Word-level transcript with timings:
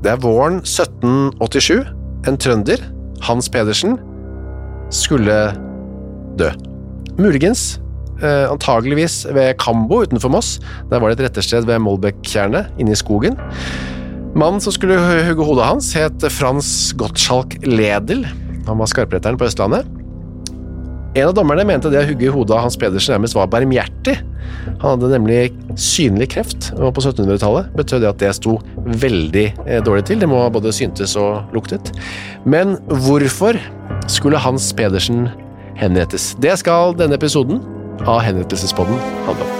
Det 0.00 0.14
er 0.14 0.20
våren 0.22 0.62
1787. 0.64 1.84
En 2.28 2.38
trønder, 2.40 2.80
Hans 3.24 3.50
Pedersen, 3.52 3.98
skulle 4.90 5.36
dø. 6.40 6.48
Muligens, 7.20 7.80
eh, 8.22 8.46
antageligvis 8.48 9.26
ved 9.28 9.58
Kambo 9.60 10.02
utenfor 10.02 10.32
Moss. 10.32 10.58
Der 10.90 10.98
var 11.00 11.10
det 11.10 11.20
et 11.20 11.28
rettersted 11.28 11.68
ved 11.68 11.78
Molbekkjernet, 11.84 12.72
inne 12.78 12.92
i 12.92 12.98
skogen. 12.98 13.36
Mannen 14.34 14.60
som 14.60 14.72
skulle 14.72 14.96
hugge 15.26 15.44
hodet 15.44 15.66
hans, 15.66 15.92
het 15.92 16.24
Frans 16.32 16.92
Gottschalk 16.96 17.58
Ledel. 17.66 18.24
Han 18.66 18.78
var 18.78 18.86
skarpretteren 18.86 19.36
på 19.36 19.48
Østlandet. 19.48 19.84
En 21.14 21.26
av 21.26 21.34
dommerne 21.34 21.64
mente 21.66 21.90
det 21.90 22.04
å 22.04 22.06
hugge 22.06 22.28
i 22.28 22.30
hodet 22.30 22.54
av 22.54 22.68
Hans 22.68 22.76
Pedersen 22.78 23.16
nærmest 23.16 23.34
var 23.34 23.48
barmhjertig. 23.50 24.14
Han 24.78 24.92
hadde 24.92 25.10
nemlig 25.10 25.40
synlig 25.80 26.28
kreft, 26.36 26.70
og 26.78 26.92
på 26.94 27.02
1700-tallet 27.02 27.72
betød 27.74 28.04
det 28.04 28.10
at 28.12 28.20
det 28.22 28.30
sto 28.38 28.56
veldig 29.02 29.46
eh, 29.66 29.80
dårlig 29.86 30.06
til. 30.06 30.22
Det 30.22 30.30
må 30.30 30.38
ha 30.44 30.52
både 30.54 30.74
syntes 30.74 31.16
og 31.18 31.50
luktet. 31.56 31.90
Men 32.46 32.76
hvorfor 33.02 33.58
skulle 34.10 34.38
Hans 34.42 34.70
Pedersen 34.78 35.26
henrettes? 35.80 36.36
Det 36.38 36.54
skal 36.62 36.94
denne 37.00 37.18
episoden 37.18 37.58
av 38.06 38.22
Henrettelsespodden 38.28 39.02
handle 39.26 39.48
om. 39.48 39.59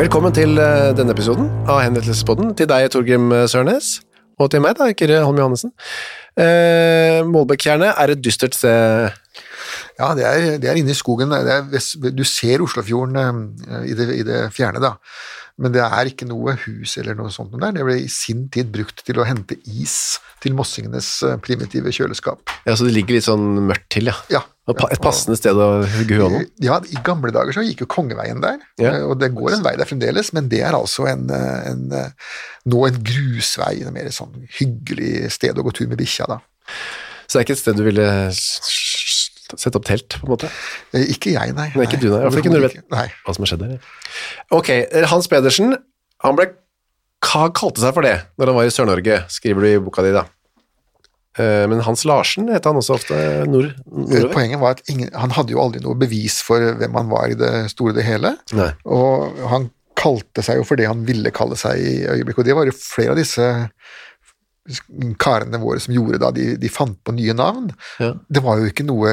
Velkommen 0.00 0.32
til 0.32 0.56
eh, 0.56 0.90
denne 0.96 1.12
episoden 1.12 1.48
av 1.68 1.82
Henrettelsespodden. 1.84 2.54
Til 2.56 2.68
deg, 2.70 2.86
Torgrim 2.94 3.26
Sørnes, 3.50 3.98
og 4.40 4.48
til 4.52 4.62
meg, 4.64 4.78
da, 4.78 4.86
Kyrre 4.96 5.18
Holm 5.26 5.36
Johannessen. 5.42 5.74
Eh, 6.40 7.18
Målbekkjernet 7.28 7.98
er 8.00 8.14
et 8.14 8.22
dystert 8.24 8.56
sted. 8.56 9.10
Ja, 10.00 10.08
det 10.16 10.24
er, 10.24 10.46
det 10.62 10.70
er 10.72 10.80
inne 10.80 10.94
i 10.94 10.96
skogen. 10.96 11.34
Det 11.34 11.52
er, 11.52 11.66
vest- 11.74 11.98
du 12.16 12.24
ser 12.24 12.64
Oslofjorden 12.64 13.20
eh, 13.20 13.84
i 13.92 13.98
det, 13.98 14.08
i 14.22 14.24
det 14.24 14.40
fjerne, 14.56 14.80
da. 14.80 14.94
Men 15.60 15.74
det 15.74 15.82
er 15.84 16.08
ikke 16.08 16.24
noe 16.30 16.54
hus 16.62 16.94
eller 17.02 17.18
noe 17.18 17.28
sånt 17.34 17.52
der. 17.60 17.74
Det 17.76 17.84
ble 17.84 17.98
i 18.00 18.08
sin 18.08 18.46
tid 18.54 18.70
brukt 18.72 19.02
til 19.04 19.20
å 19.20 19.26
hente 19.28 19.58
is 19.68 19.98
til 20.40 20.56
mossingenes 20.56 21.10
eh, 21.28 21.36
primitive 21.44 21.92
kjøleskap. 21.92 22.40
Ja, 22.64 22.72
Så 22.72 22.88
det 22.88 22.96
ligger 22.96 23.18
litt 23.18 23.28
sånn 23.28 23.66
mørkt 23.68 23.90
til, 23.92 24.08
ja. 24.08 24.16
Ja. 24.32 24.46
Et 24.70 25.00
passende 25.02 25.36
sted 25.38 25.56
å 25.56 25.68
hugge 25.84 26.16
huet 26.18 26.24
av 26.26 26.32
noen. 26.34 26.46
Ja, 26.62 26.78
I 26.84 27.00
gamle 27.06 27.32
dager 27.34 27.52
så 27.56 27.64
gikk 27.66 27.82
jo 27.84 27.88
Kongeveien 27.90 28.40
der, 28.42 28.58
Ja. 28.78 28.92
eh, 28.94 29.04
og 29.06 29.18
det 29.20 29.32
går 29.34 29.56
en 29.58 29.62
vei 29.66 29.74
der 29.76 29.88
fremdeles, 29.88 30.32
men 30.36 30.48
det 30.48 30.60
er 30.66 30.72
altså 30.76 31.06
en, 31.10 31.28
eh, 31.30 31.70
en, 31.70 31.92
eh, 31.92 32.10
nå 32.66 32.86
en 32.88 32.98
grusvei, 33.02 33.86
en 33.86 33.92
mer 33.94 34.10
sånn 34.14 34.46
hyggelig 34.58 35.30
sted 35.32 35.56
å 35.58 35.64
gå 35.66 35.72
tur 35.74 35.88
med 35.88 35.98
bikkja, 35.98 36.26
da. 36.28 36.40
Så 37.26 37.38
det 37.38 37.42
er 37.42 37.46
ikke 37.48 37.56
et 37.58 37.62
sted 37.64 37.76
du 37.76 37.84
ville 37.84 38.06
sette 38.32 39.74
opp 39.76 39.84
telt, 39.86 40.08
på 40.20 40.26
en 40.28 40.32
måte? 40.36 40.50
Ikke 40.94 41.32
jeg, 41.34 41.54
nei. 41.54 41.68
Nei, 41.74 41.84
ikke 41.86 41.98
du, 42.00 42.08
nei. 42.10 42.22
Hvert 42.26 42.38
ikke 42.44 42.54
du 42.54 42.60
vet-. 42.62 42.80
Hva 42.90 43.34
som 43.34 43.44
har 43.44 43.50
skjedd 43.50 43.64
der? 43.66 43.78
Ok, 44.54 44.70
Hans 45.10 45.26
Pedersen, 45.30 45.76
han 46.22 46.36
ble 46.38 46.50
hva 47.20 47.48
kalte 47.52 47.82
seg 47.82 47.92
for 47.94 48.02
det 48.06 48.16
når 48.38 48.46
han 48.52 48.56
var 48.56 48.68
i 48.68 48.72
Sør-Norge, 48.74 49.24
skriver 49.28 49.60
du 49.66 49.68
i 49.70 49.78
boka 49.82 50.02
di, 50.06 50.12
da. 50.16 50.24
Eh, 51.38 51.66
Men 51.70 51.80
Hans 51.86 52.02
Larsen 52.04 52.48
het 52.50 52.64
han 52.66 52.74
også 52.80 52.96
ofte 52.98 53.14
nord, 53.46 53.70
Eh, 53.70 53.84
nordover? 53.86 54.32
Poenget 54.34 54.60
var 54.60 54.70
at 54.78 54.82
ingen, 54.90 55.10
han 55.14 55.30
hadde 55.30 55.52
jo 55.54 55.60
aldri 55.62 55.80
noe 55.84 55.94
bevis 55.94 56.40
for 56.42 56.58
hvem 56.80 56.96
han 56.98 57.08
var 57.12 57.30
i 57.30 57.34
det 57.38 57.70
store 57.70 57.92
og 57.94 58.00
det 58.00 58.04
hele. 58.08 58.32
Nei. 58.58 58.72
Og 58.84 59.38
han 59.52 59.70
kalte 60.00 60.42
seg 60.42 60.56
jo 60.58 60.64
for 60.64 60.76
det 60.80 60.86
han 60.88 61.04
ville 61.06 61.30
kalle 61.30 61.54
seg 61.60 61.78
i 61.78 61.94
øyeblikket, 62.08 62.38
og 62.38 62.44
det 62.48 62.54
var 62.56 62.64
jo 62.66 62.72
flere 62.74 63.10
av 63.14 63.16
disse 63.20 63.46
karene 65.18 65.58
våre 65.60 65.80
som 65.82 65.94
gjorde 65.94 66.20
da, 66.22 66.30
de, 66.34 66.52
de 66.60 66.68
fant 66.70 66.98
på 67.04 67.14
nye 67.16 67.34
navn. 67.34 67.70
Ja. 68.02 68.12
Det 68.28 68.42
var 68.44 68.60
jo 68.60 68.68
ikke 68.70 68.86
noe 68.86 69.12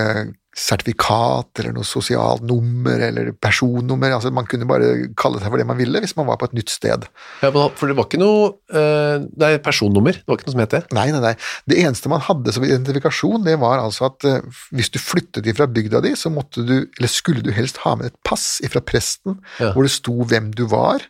sertifikat 0.57 1.59
eller 1.61 1.75
noe 1.75 1.85
sosialt 1.87 2.41
nummer 2.47 2.97
eller 3.03 3.29
personnummer, 3.43 4.13
altså 4.15 4.31
man 4.33 4.47
kunne 4.49 4.67
bare 4.69 4.89
kalle 5.19 5.39
seg 5.41 5.51
for 5.53 5.61
det 5.61 5.67
man 5.69 5.77
ville 5.79 6.01
hvis 6.03 6.15
man 6.17 6.27
var 6.29 6.39
på 6.41 6.47
et 6.49 6.55
nytt 6.57 6.71
sted. 6.73 7.05
Ja, 7.43 7.51
for 7.53 7.89
det 7.91 7.97
var 7.97 8.07
ikke 8.07 8.19
noe 8.21 8.49
eh, 8.73 9.25
Det 9.37 9.49
er 9.51 9.61
personnummer, 9.63 10.17
det 10.17 10.25
var 10.27 10.39
ikke 10.39 10.49
noe 10.49 10.55
som 10.55 10.63
het 10.63 10.73
det. 10.75 10.81
Nei, 10.97 11.07
nei, 11.13 11.21
nei. 11.23 11.33
Det 11.69 11.77
eneste 11.83 12.11
man 12.11 12.23
hadde 12.25 12.53
som 12.55 12.65
identifikasjon, 12.67 13.45
det 13.45 13.57
var 13.61 13.83
altså 13.83 14.09
at 14.09 14.27
eh, 14.27 14.41
hvis 14.75 14.91
du 14.93 14.99
flyttet 15.01 15.47
ifra 15.51 15.69
bygda 15.69 16.01
di, 16.05 16.15
så 16.17 16.31
måtte 16.33 16.65
du, 16.67 16.75
eller 16.97 17.11
skulle 17.13 17.45
du 17.45 17.51
helst 17.55 17.81
ha 17.85 17.95
med 17.99 18.11
et 18.11 18.17
pass 18.27 18.57
ifra 18.65 18.81
presten, 18.83 19.37
Ja. 19.61 19.71
hvor 19.75 19.85
det 19.85 19.93
sto 19.93 20.13
hvem 20.27 20.49
du 20.57 20.65
var, 20.71 21.03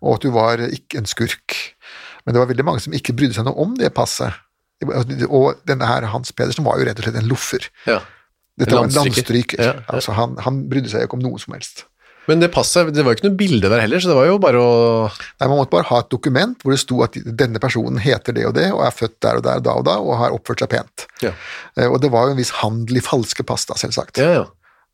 og 0.00 0.14
at 0.16 0.24
du 0.24 0.30
var 0.34 0.60
ikke 0.68 0.98
en 1.00 1.06
skurk. 1.10 1.56
Men 2.24 2.34
det 2.34 2.40
var 2.42 2.48
veldig 2.50 2.64
mange 2.66 2.82
som 2.84 2.94
ikke 2.94 3.14
brydde 3.18 3.34
seg 3.36 3.46
noe 3.48 3.58
om 3.62 3.74
det 3.78 3.90
passet. 3.96 4.34
Og 5.28 5.60
denne 5.68 5.86
her 5.86 6.06
Hans 6.10 6.32
Pedersen 6.34 6.64
var 6.66 6.78
jo 6.80 6.86
rett 6.88 6.98
og 6.98 7.06
slett 7.06 7.18
en 7.20 7.28
loffer. 7.30 7.66
Ja. 7.86 8.00
Dette 8.60 8.76
var 8.76 8.84
en 8.84 8.92
Landstryker. 8.98 9.58
Ja, 9.62 9.72
ja. 9.72 9.82
Altså, 9.88 10.12
han, 10.16 10.36
han 10.44 10.58
brydde 10.68 10.90
seg 10.92 11.06
ikke 11.06 11.16
om 11.18 11.24
noe 11.24 11.40
som 11.40 11.54
helst. 11.56 11.86
Men 12.28 12.38
det 12.38 12.52
passet, 12.54 12.92
det 12.94 13.02
var 13.02 13.14
jo 13.14 13.18
ikke 13.18 13.26
noe 13.30 13.38
bilde 13.40 13.66
der 13.72 13.80
heller, 13.82 13.98
så 13.98 14.12
det 14.12 14.14
var 14.14 14.28
jo 14.28 14.36
bare 14.38 14.60
å 14.62 14.74
Nei, 15.10 15.46
Man 15.50 15.56
måtte 15.58 15.72
bare 15.72 15.88
ha 15.88 15.96
et 16.04 16.10
dokument 16.12 16.54
hvor 16.62 16.70
det 16.70 16.78
sto 16.78 17.00
at 17.02 17.16
denne 17.18 17.58
personen 17.58 17.98
heter 17.98 18.36
det 18.36 18.44
og 18.46 18.54
det, 18.54 18.68
og 18.70 18.84
er 18.86 18.94
født 18.94 19.16
der 19.26 19.40
og 19.40 19.42
der 19.48 19.62
da 19.64 19.74
og 19.80 19.86
da, 19.88 19.96
og 19.98 20.14
har 20.20 20.36
oppført 20.36 20.62
seg 20.62 20.70
pent. 20.70 21.06
Ja, 21.24 21.32
Eh, 21.74 21.88
Og 21.90 21.98
det 22.04 22.12
var 22.12 22.28
jo 22.28 22.36
en 22.36 22.38
viss 22.38 22.52
handel 22.60 23.00
i 23.00 23.02
falske 23.02 23.42
pass, 23.48 23.64
da, 23.66 23.74
selvsagt. 23.80 24.20
ja. 24.22 24.36
ja. 24.38 24.44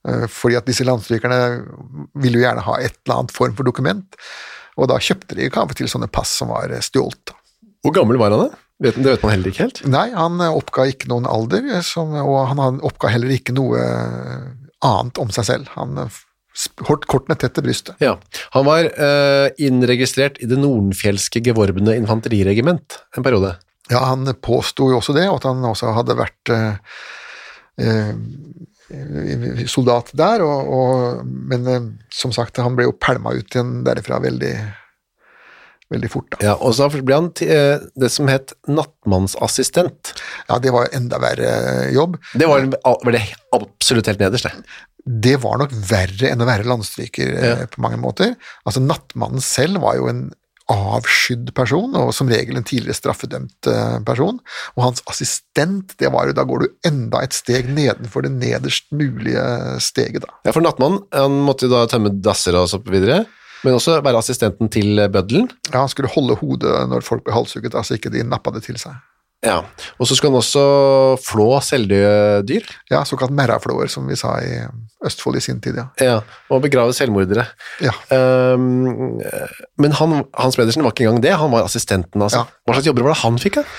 Eh, 0.09 0.25
Fordi 0.31 0.57
at 0.57 0.65
disse 0.71 0.87
landstrykerne 0.87 1.41
ville 2.23 2.39
jo 2.39 2.47
gjerne 2.47 2.65
ha 2.65 2.79
et 2.81 2.95
eller 3.05 3.19
annet 3.19 3.35
form 3.35 3.53
for 3.59 3.67
dokument, 3.67 4.17
og 4.79 4.89
da 4.89 4.97
kjøpte 5.03 5.35
de 5.37 5.51
kanskje 5.51 5.83
til 5.83 5.91
sånne 5.91 6.09
pass 6.09 6.33
som 6.39 6.49
var 6.55 6.71
eh, 6.71 6.81
stjålet. 6.81 7.35
Hvor 7.85 7.93
gammel 7.99 8.17
var 8.17 8.31
han 8.33 8.47
da? 8.47 8.63
Vet, 8.79 8.95
det 8.95 9.11
vet 9.11 9.25
man 9.27 9.35
heller 9.35 9.51
ikke 9.51 9.65
helt. 9.67 9.83
Nei, 9.91 10.07
han 10.15 10.39
eh, 10.39 10.55
oppga 10.55 10.87
ikke 10.93 11.11
noen 11.11 11.27
alder, 11.27 11.65
eh, 11.67 11.85
som, 11.87 12.15
og 12.15 12.39
han 12.53 12.79
oppga 12.87 13.11
heller 13.11 13.33
ikke 13.35 13.57
noe 13.57 13.81
eh, 13.83 14.45
annet 14.87 15.19
om 15.19 15.33
seg 15.35 15.49
selv. 15.49 15.73
Han 15.75 15.99
holdt 16.87 17.07
kortene 17.11 17.37
tett 17.39 17.55
til 17.55 17.67
brystet. 17.67 17.99
Ja, 18.03 18.17
Han 18.55 18.65
var 18.67 18.89
uh, 18.91 19.47
innregistrert 19.63 20.41
i 20.43 20.49
det 20.51 20.59
nordenfjelske 20.59 21.43
gevorbne 21.47 21.95
infanteriregiment 21.95 22.99
en 23.15 23.27
periode. 23.27 23.53
Ja, 23.93 24.01
han 24.11 24.27
påsto 24.43 24.89
jo 24.91 24.99
også 24.99 25.15
det, 25.15 25.29
og 25.31 25.39
at 25.39 25.47
han 25.47 25.63
også 25.69 25.93
hadde 25.95 26.19
vært 26.19 26.51
uh, 26.51 26.99
uh, 27.79 28.11
soldat 29.71 30.11
der, 30.19 30.43
og, 30.43 30.73
og, 30.75 31.23
men 31.23 31.93
som 32.11 32.35
sagt, 32.35 32.59
han 32.59 32.75
ble 32.75 32.89
jo 32.89 32.97
pælma 32.99 33.37
ut 33.39 33.55
igjen 33.55 33.83
derifra 33.87 34.19
veldig, 34.25 34.55
veldig 35.93 36.11
fort. 36.13 36.29
da. 36.35 36.41
Ja, 36.51 36.55
Og 36.61 36.75
så 36.77 36.89
ble 36.93 37.15
han 37.17 37.31
til, 37.33 37.51
eh, 37.55 37.79
det 37.97 38.11
som 38.13 38.29
het 38.29 38.53
nattmannsassistent. 38.69 40.13
Ja, 40.49 40.59
det 40.59 40.73
var 40.75 40.89
enda 40.93 41.19
verre 41.23 41.91
jobb. 41.95 42.19
Det 42.35 42.49
var, 42.49 42.67
var 42.85 43.13
det 43.15 43.23
absolutt 43.57 44.07
helt 44.11 44.21
nederst, 44.23 44.45
det. 44.49 44.53
Det 45.09 45.39
var 45.41 45.57
nok 45.63 45.73
verre 45.89 46.29
enn 46.35 46.43
å 46.45 46.49
være 46.49 46.67
landstryker 46.69 47.31
eh, 47.39 47.49
Ja. 47.63 47.67
på 47.73 47.81
mange 47.81 47.97
måter. 48.01 48.35
Altså 48.67 48.83
Nattmannen 48.85 49.41
selv 49.41 49.81
var 49.81 49.97
jo 49.97 50.09
en 50.11 50.27
avskydd 50.69 51.55
person, 51.57 51.95
og 51.97 52.11
som 52.13 52.29
regel 52.29 52.59
en 52.61 52.67
tidligere 52.69 52.93
straffedømt 52.99 53.71
eh, 53.73 53.95
person. 54.05 54.37
Og 54.77 54.83
hans 54.85 55.01
assistent, 55.09 55.95
det 55.97 56.11
var 56.13 56.29
jo, 56.29 56.35
da 56.37 56.45
går 56.45 56.61
du 56.67 56.69
enda 56.91 57.23
et 57.25 57.33
steg 57.33 57.71
nedenfor 57.73 58.27
det 58.27 58.35
nederst 58.37 58.91
mulige 58.93 59.41
steget, 59.81 60.27
da. 60.27 60.35
Ja, 60.45 60.53
for 60.53 60.61
nattmannen 60.61 61.01
han 61.17 61.39
måtte 61.47 61.65
jo 61.65 61.73
da 61.73 61.87
tømme 61.89 62.13
dasser 62.21 62.59
og 62.61 62.69
så 62.69 62.83
videre, 62.85 63.23
men 63.65 63.77
også 63.77 63.99
være 64.05 64.21
assistenten 64.23 64.71
til 64.73 65.01
bøddelen. 65.13 65.49
Ja, 65.73 65.83
Han 65.83 65.93
skulle 65.93 66.11
holde 66.13 66.39
hodet 66.41 66.75
når 66.91 67.07
folk 67.07 67.25
ble 67.27 67.37
halshugget, 67.37 67.75
altså 67.75 67.99
ikke 67.99 68.13
de 68.15 68.27
nappa 68.27 68.55
det 68.55 68.65
til 68.69 68.79
seg. 68.81 68.99
Ja, 69.47 69.61
og 70.03 70.09
så 70.09 70.17
skulle 70.19 70.33
han 70.33 70.41
også 70.41 70.63
flå 71.23 71.47
selvdøde 71.63 72.43
dyr. 72.49 72.65
Ja, 72.91 73.05
såkalt 73.07 73.31
merraflåer, 73.31 73.87
som 73.87 74.09
vi 74.11 74.17
sa 74.19 74.33
i 74.43 74.57
Østfold 75.07 75.39
i 75.39 75.43
sin 75.45 75.61
tid, 75.63 75.79
ja. 75.79 75.85
Ja, 76.03 76.17
og 76.51 76.65
begrave 76.65 76.95
selvmordere. 76.97 77.45
Ja. 77.79 77.95
Um, 78.11 79.21
men 79.79 79.95
han, 79.95 80.25
Hans 80.35 80.59
Pedersen 80.59 80.83
var 80.83 80.91
ikke 80.91 81.07
engang 81.07 81.23
det, 81.23 81.37
han 81.39 81.55
var 81.55 81.69
assistenten, 81.69 82.19
altså. 82.25 82.43
Ja. 82.43 82.63
Hva 82.67 82.75
slags 82.75 82.91
jobber 82.91 83.07
var 83.07 83.15
det 83.15 83.23
han 83.23 83.39
fikk, 83.39 83.61
da? 83.61 83.79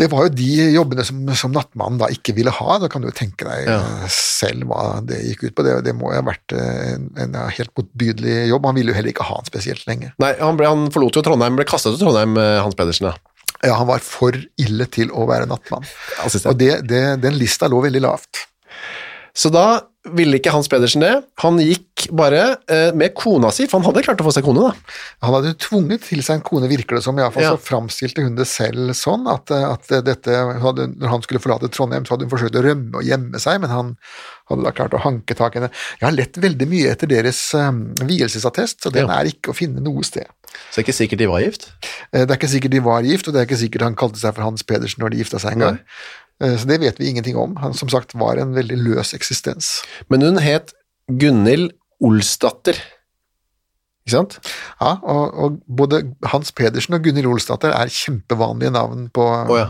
Det 0.00 0.08
var 0.12 0.26
jo 0.26 0.32
de 0.32 0.48
jobbene 0.72 1.04
som, 1.04 1.18
som 1.36 1.52
nattmannen 1.52 2.00
da 2.00 2.08
ikke 2.14 2.32
ville 2.38 2.52
ha. 2.56 2.76
Da 2.80 2.88
kan 2.92 3.02
du 3.04 3.10
jo 3.10 3.14
tenke 3.16 3.44
deg 3.48 3.68
Ja. 3.68 3.80
selv 4.14 4.64
hva 4.70 5.00
det 5.04 5.18
gikk 5.26 5.44
ut 5.50 5.54
på. 5.58 5.66
Det, 5.66 5.74
det 5.84 5.92
må 5.98 6.10
jo 6.14 6.22
ha 6.22 6.26
vært 6.30 6.54
en, 6.56 7.10
en 7.20 7.36
helt 7.52 7.72
motbydelig 7.76 8.38
jobb. 8.48 8.68
Han 8.70 8.78
ville 8.80 8.94
jo 8.94 8.96
heller 8.96 9.12
ikke 9.12 9.26
ha 9.28 9.36
han 9.42 9.48
spesielt 9.50 9.84
lenge. 9.90 10.14
Nei, 10.22 10.32
han, 10.40 10.56
ble, 10.56 10.70
han 10.72 10.86
forlot 10.94 11.20
jo 11.20 11.24
Trondheim, 11.26 11.58
ble 11.60 11.68
kastet 11.68 11.94
til 11.98 12.06
Trondheim, 12.06 12.32
eh, 12.40 12.56
Hans 12.64 12.78
Pedersen, 12.78 13.10
da. 13.12 13.16
Ja, 13.60 13.74
Han 13.76 13.90
var 13.90 14.00
for 14.00 14.32
ille 14.56 14.86
til 14.88 15.10
å 15.12 15.26
være 15.28 15.44
nattmann. 15.50 15.84
Og 16.24 16.56
det, 16.56 16.70
det, 16.88 17.02
den 17.20 17.36
lista 17.36 17.68
lå 17.68 17.82
veldig 17.84 18.00
lavt. 18.06 18.46
Så 19.36 19.52
da 19.52 19.66
ville 20.16 20.38
ikke 20.40 20.52
Hans 20.54 20.68
Pedersen 20.72 21.02
det. 21.04 21.12
Han 21.42 21.58
gikk 21.60 22.06
bare 22.16 22.56
eh, 22.72 22.88
med 22.96 23.12
kona 23.14 23.50
si, 23.52 23.66
for 23.68 23.78
han 23.80 23.84
hadde 23.90 24.02
klart 24.06 24.22
å 24.22 24.24
få 24.24 24.32
seg 24.32 24.46
kone, 24.46 24.70
da. 24.70 24.94
Han 25.26 25.34
hadde 25.36 25.52
tvunget 25.60 26.06
til 26.08 26.22
seg 26.24 26.38
en 26.38 26.44
kone, 26.46 26.70
virker 26.72 26.96
det 26.96 27.02
som. 27.04 27.18
I 27.18 27.22
hvert 27.26 27.34
fall 27.36 27.44
Ja. 27.44 27.50
så 27.52 27.60
framstilte 27.60 28.24
hun 28.24 28.34
det 28.38 28.46
selv 28.48 28.94
sånn 28.96 29.28
at, 29.28 29.52
at 29.52 29.92
dette, 30.06 30.38
hadde, 30.64 30.88
når 30.96 31.12
han 31.12 31.22
skulle 31.26 31.42
forlate 31.44 31.68
Trondheim, 31.68 32.06
så 32.08 32.14
hadde 32.16 32.24
hun 32.24 32.32
forsøkt 32.32 32.56
å 32.56 32.64
rømme 32.64 32.96
og 32.96 33.04
gjemme 33.04 33.38
seg, 33.42 33.60
men 33.60 33.70
han 33.70 33.92
hadde 34.50 34.64
da 34.66 34.72
klart 34.74 34.96
å 34.96 35.02
hanke 35.04 35.36
tak 35.38 35.54
i 35.54 35.60
henne. 35.60 35.70
Jeg 36.00 36.08
har 36.08 36.16
lett 36.16 36.40
veldig 36.42 36.66
mye 36.72 36.90
etter 36.96 37.06
deres 37.12 37.38
um, 37.54 37.84
vielsesattest, 38.00 38.80
så 38.82 38.90
den 38.90 39.06
Ja. 39.06 39.20
er 39.20 39.28
ikke 39.30 39.52
å 39.52 39.56
finne 39.56 39.84
noe 39.84 40.02
sted. 40.02 40.26
Så 40.72 40.80
det 40.80 40.82
er 40.82 40.86
ikke 40.88 40.96
sikkert 40.98 41.18
de 41.20 41.28
var 41.30 41.40
gift. 41.44 41.68
Eh, 42.12 42.24
Det 42.24 42.30
er 42.32 42.38
ikke 42.40 42.48
sikkert 42.50 42.72
de 42.74 42.80
var 42.82 43.02
gift, 43.06 43.28
og 43.28 43.34
det 43.36 43.40
er 43.42 43.46
ikke 43.46 43.60
sikkert 43.60 43.82
han 43.86 43.94
kalte 43.94 44.18
seg 44.18 44.34
for 44.34 44.42
Hans 44.42 44.64
Pedersen 44.66 44.98
når 45.04 45.10
de 45.14 45.20
gifta 45.22 45.38
seg 45.38 45.52
en 45.54 45.62
gang. 45.62 45.76
Eh, 45.78 46.19
Så 46.40 46.64
det 46.68 46.78
vet 46.80 46.96
vi 47.00 47.10
ingenting 47.10 47.36
om. 47.36 47.56
Han 47.60 47.74
som 47.76 47.88
sagt 47.92 48.14
var 48.16 48.38
en 48.40 48.54
veldig 48.56 48.78
løs 48.80 49.10
eksistens. 49.16 49.82
Men 50.08 50.22
hun 50.24 50.38
het 50.40 50.72
Gunhild 51.10 51.70
Olsdatter. 52.00 52.78
Ikke 54.06 54.14
sant? 54.14 54.38
Ja, 54.80 54.94
og, 55.04 55.34
og 55.36 55.58
både 55.68 56.00
Hans 56.32 56.48
Pedersen 56.56 56.96
og 56.96 57.04
Gunhild 57.04 57.28
Olsdatter 57.28 57.74
er 57.76 57.92
kjempevanlige 57.92 58.72
navn 58.72 59.10
på 59.14 59.26
ja. 59.52 59.66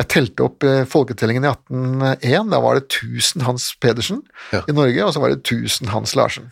Jeg 0.00 0.08
telte 0.08 0.46
opp 0.48 0.64
eh, 0.64 0.86
folketellingen 0.88 1.44
i 1.44 1.50
1801. 1.52 2.48
Da 2.54 2.62
var 2.64 2.80
det 2.80 2.86
1000 2.88 3.44
Hans 3.44 3.68
Pedersen 3.82 4.22
Ja. 4.54 4.62
i 4.64 4.72
Norge, 4.72 5.04
og 5.04 5.12
så 5.12 5.20
var 5.20 5.34
det 5.34 5.42
1000 5.44 5.92
Hans 5.92 6.16
Larsen. 6.16 6.48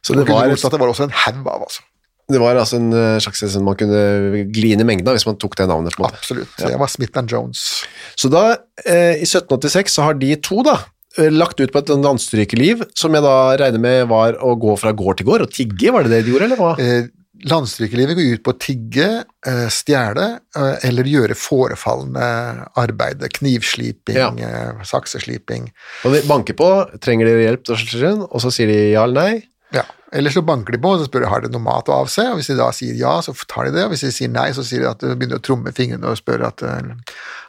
Så 0.00 0.14
Og 0.16 0.22
var, 0.22 0.30
Gunhild 0.32 0.56
Olsdatter 0.56 0.80
var 0.80 0.88
også 0.94 1.10
en 1.10 1.16
haug 1.26 1.44
av, 1.46 1.66
altså. 1.68 1.84
Det 2.32 2.40
var 2.42 2.56
altså 2.60 2.78
en 2.80 2.92
eh, 2.94 3.18
slags 3.22 3.42
som 3.52 3.64
man 3.66 3.76
kunne 3.80 4.44
gli 4.54 4.72
inn 4.74 4.80
i 4.80 4.86
mengden 4.88 5.08
av 5.10 5.18
hvis 5.18 5.26
man 5.28 5.38
tok 5.40 5.56
det 5.58 5.66
navnet. 5.70 5.96
på 5.96 6.04
en 6.04 6.08
måte. 6.08 6.20
Absolutt. 6.22 6.56
Det 6.58 6.78
var 6.78 6.88
Smith 6.92 7.22
Jones. 7.30 7.84
Så 8.16 8.30
da, 8.32 8.56
eh, 8.84 9.20
i 9.20 9.26
1786, 9.28 9.94
så 9.98 10.02
har 10.08 10.14
de 10.20 10.34
to 10.36 10.62
da, 10.66 10.78
eh, 11.18 11.30
lagt 11.30 11.60
ut 11.60 11.72
på 11.72 11.78
et 11.82 11.88
landstrykerliv, 11.94 12.84
som 12.94 13.12
jeg 13.14 13.22
da 13.26 13.56
regner 13.56 13.80
med 13.82 14.08
var 14.08 14.34
å 14.40 14.54
gå 14.58 14.76
fra 14.78 14.92
gård 14.92 15.18
til 15.18 15.26
gård, 15.26 15.42
og 15.42 15.50
tigge, 15.54 15.90
var 15.92 16.04
det 16.04 16.10
det 16.14 16.24
de 16.26 16.32
gjorde, 16.34 16.50
eller 16.50 16.56
hva? 16.60 16.74
Eh, 16.78 17.08
Landstrykelivet 17.40 18.18
går 18.18 18.34
ut 18.36 18.42
på 18.44 18.52
å 18.52 18.58
tigge, 18.60 19.04
eh, 19.48 19.68
stjele 19.72 20.26
eh, 20.54 20.74
eller 20.84 21.04
gjøre 21.08 21.32
forefallende 21.32 22.66
arbeid. 22.76 23.22
Knivsliping, 23.32 24.18
Ja. 24.18 24.74
saksesliping. 24.84 25.70
Og 26.04 26.12
de 26.12 26.20
banker 26.28 26.52
på, 26.52 26.68
trenger 27.00 27.24
dere 27.30 27.46
hjelp, 27.56 28.28
og 28.28 28.40
så 28.44 28.52
sier 28.52 28.66
de 28.68 28.92
ja 28.92 29.04
eller 29.04 29.14
nei. 29.22 29.42
Ja. 29.72 29.84
Eller 30.12 30.32
så 30.34 30.42
banker 30.42 30.74
de 30.74 30.80
på 30.82 30.90
og 30.94 30.98
så 30.98 31.06
spør 31.06 31.22
de 31.22 31.28
har 31.30 31.44
de 31.44 31.50
noe 31.54 31.62
mat 31.62 31.86
å 31.88 32.00
avse, 32.02 32.24
og 32.32 32.40
hvis 32.40 32.48
de 32.50 32.56
da 32.58 32.66
sier 32.74 32.96
ja, 32.98 33.12
så 33.22 33.30
tar 33.46 33.68
de 33.68 33.76
det, 33.76 33.84
og 33.86 33.92
hvis 33.94 34.02
de 34.08 34.10
sier 34.16 34.32
nei, 34.32 34.48
så 34.56 34.64
sier 34.66 34.82
de 34.82 34.88
at 34.90 35.04
de 35.04 35.12
begynner 35.14 35.38
å 35.38 35.44
tromme 35.46 35.70
fingrene 35.76 36.10
og 36.10 36.18
spør 36.18 36.42
at 36.48 36.64
eh, 36.66 36.90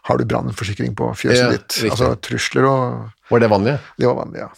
har 0.10 0.22
du 0.22 0.26
brannforsikring 0.30 0.94
på 1.00 1.10
fjøset 1.18 1.42
Ja, 1.42 1.50
ditt? 1.56 1.68
riktig. 1.80 1.90
Altså 1.96 2.12
trusler 2.22 2.68
og 2.70 3.32
Var 3.34 3.42
det 3.46 3.50
vanlig? 3.56 3.78
Det 3.98 4.06
var 4.12 4.20
vanlig, 4.22 4.44
ja. 4.46 4.52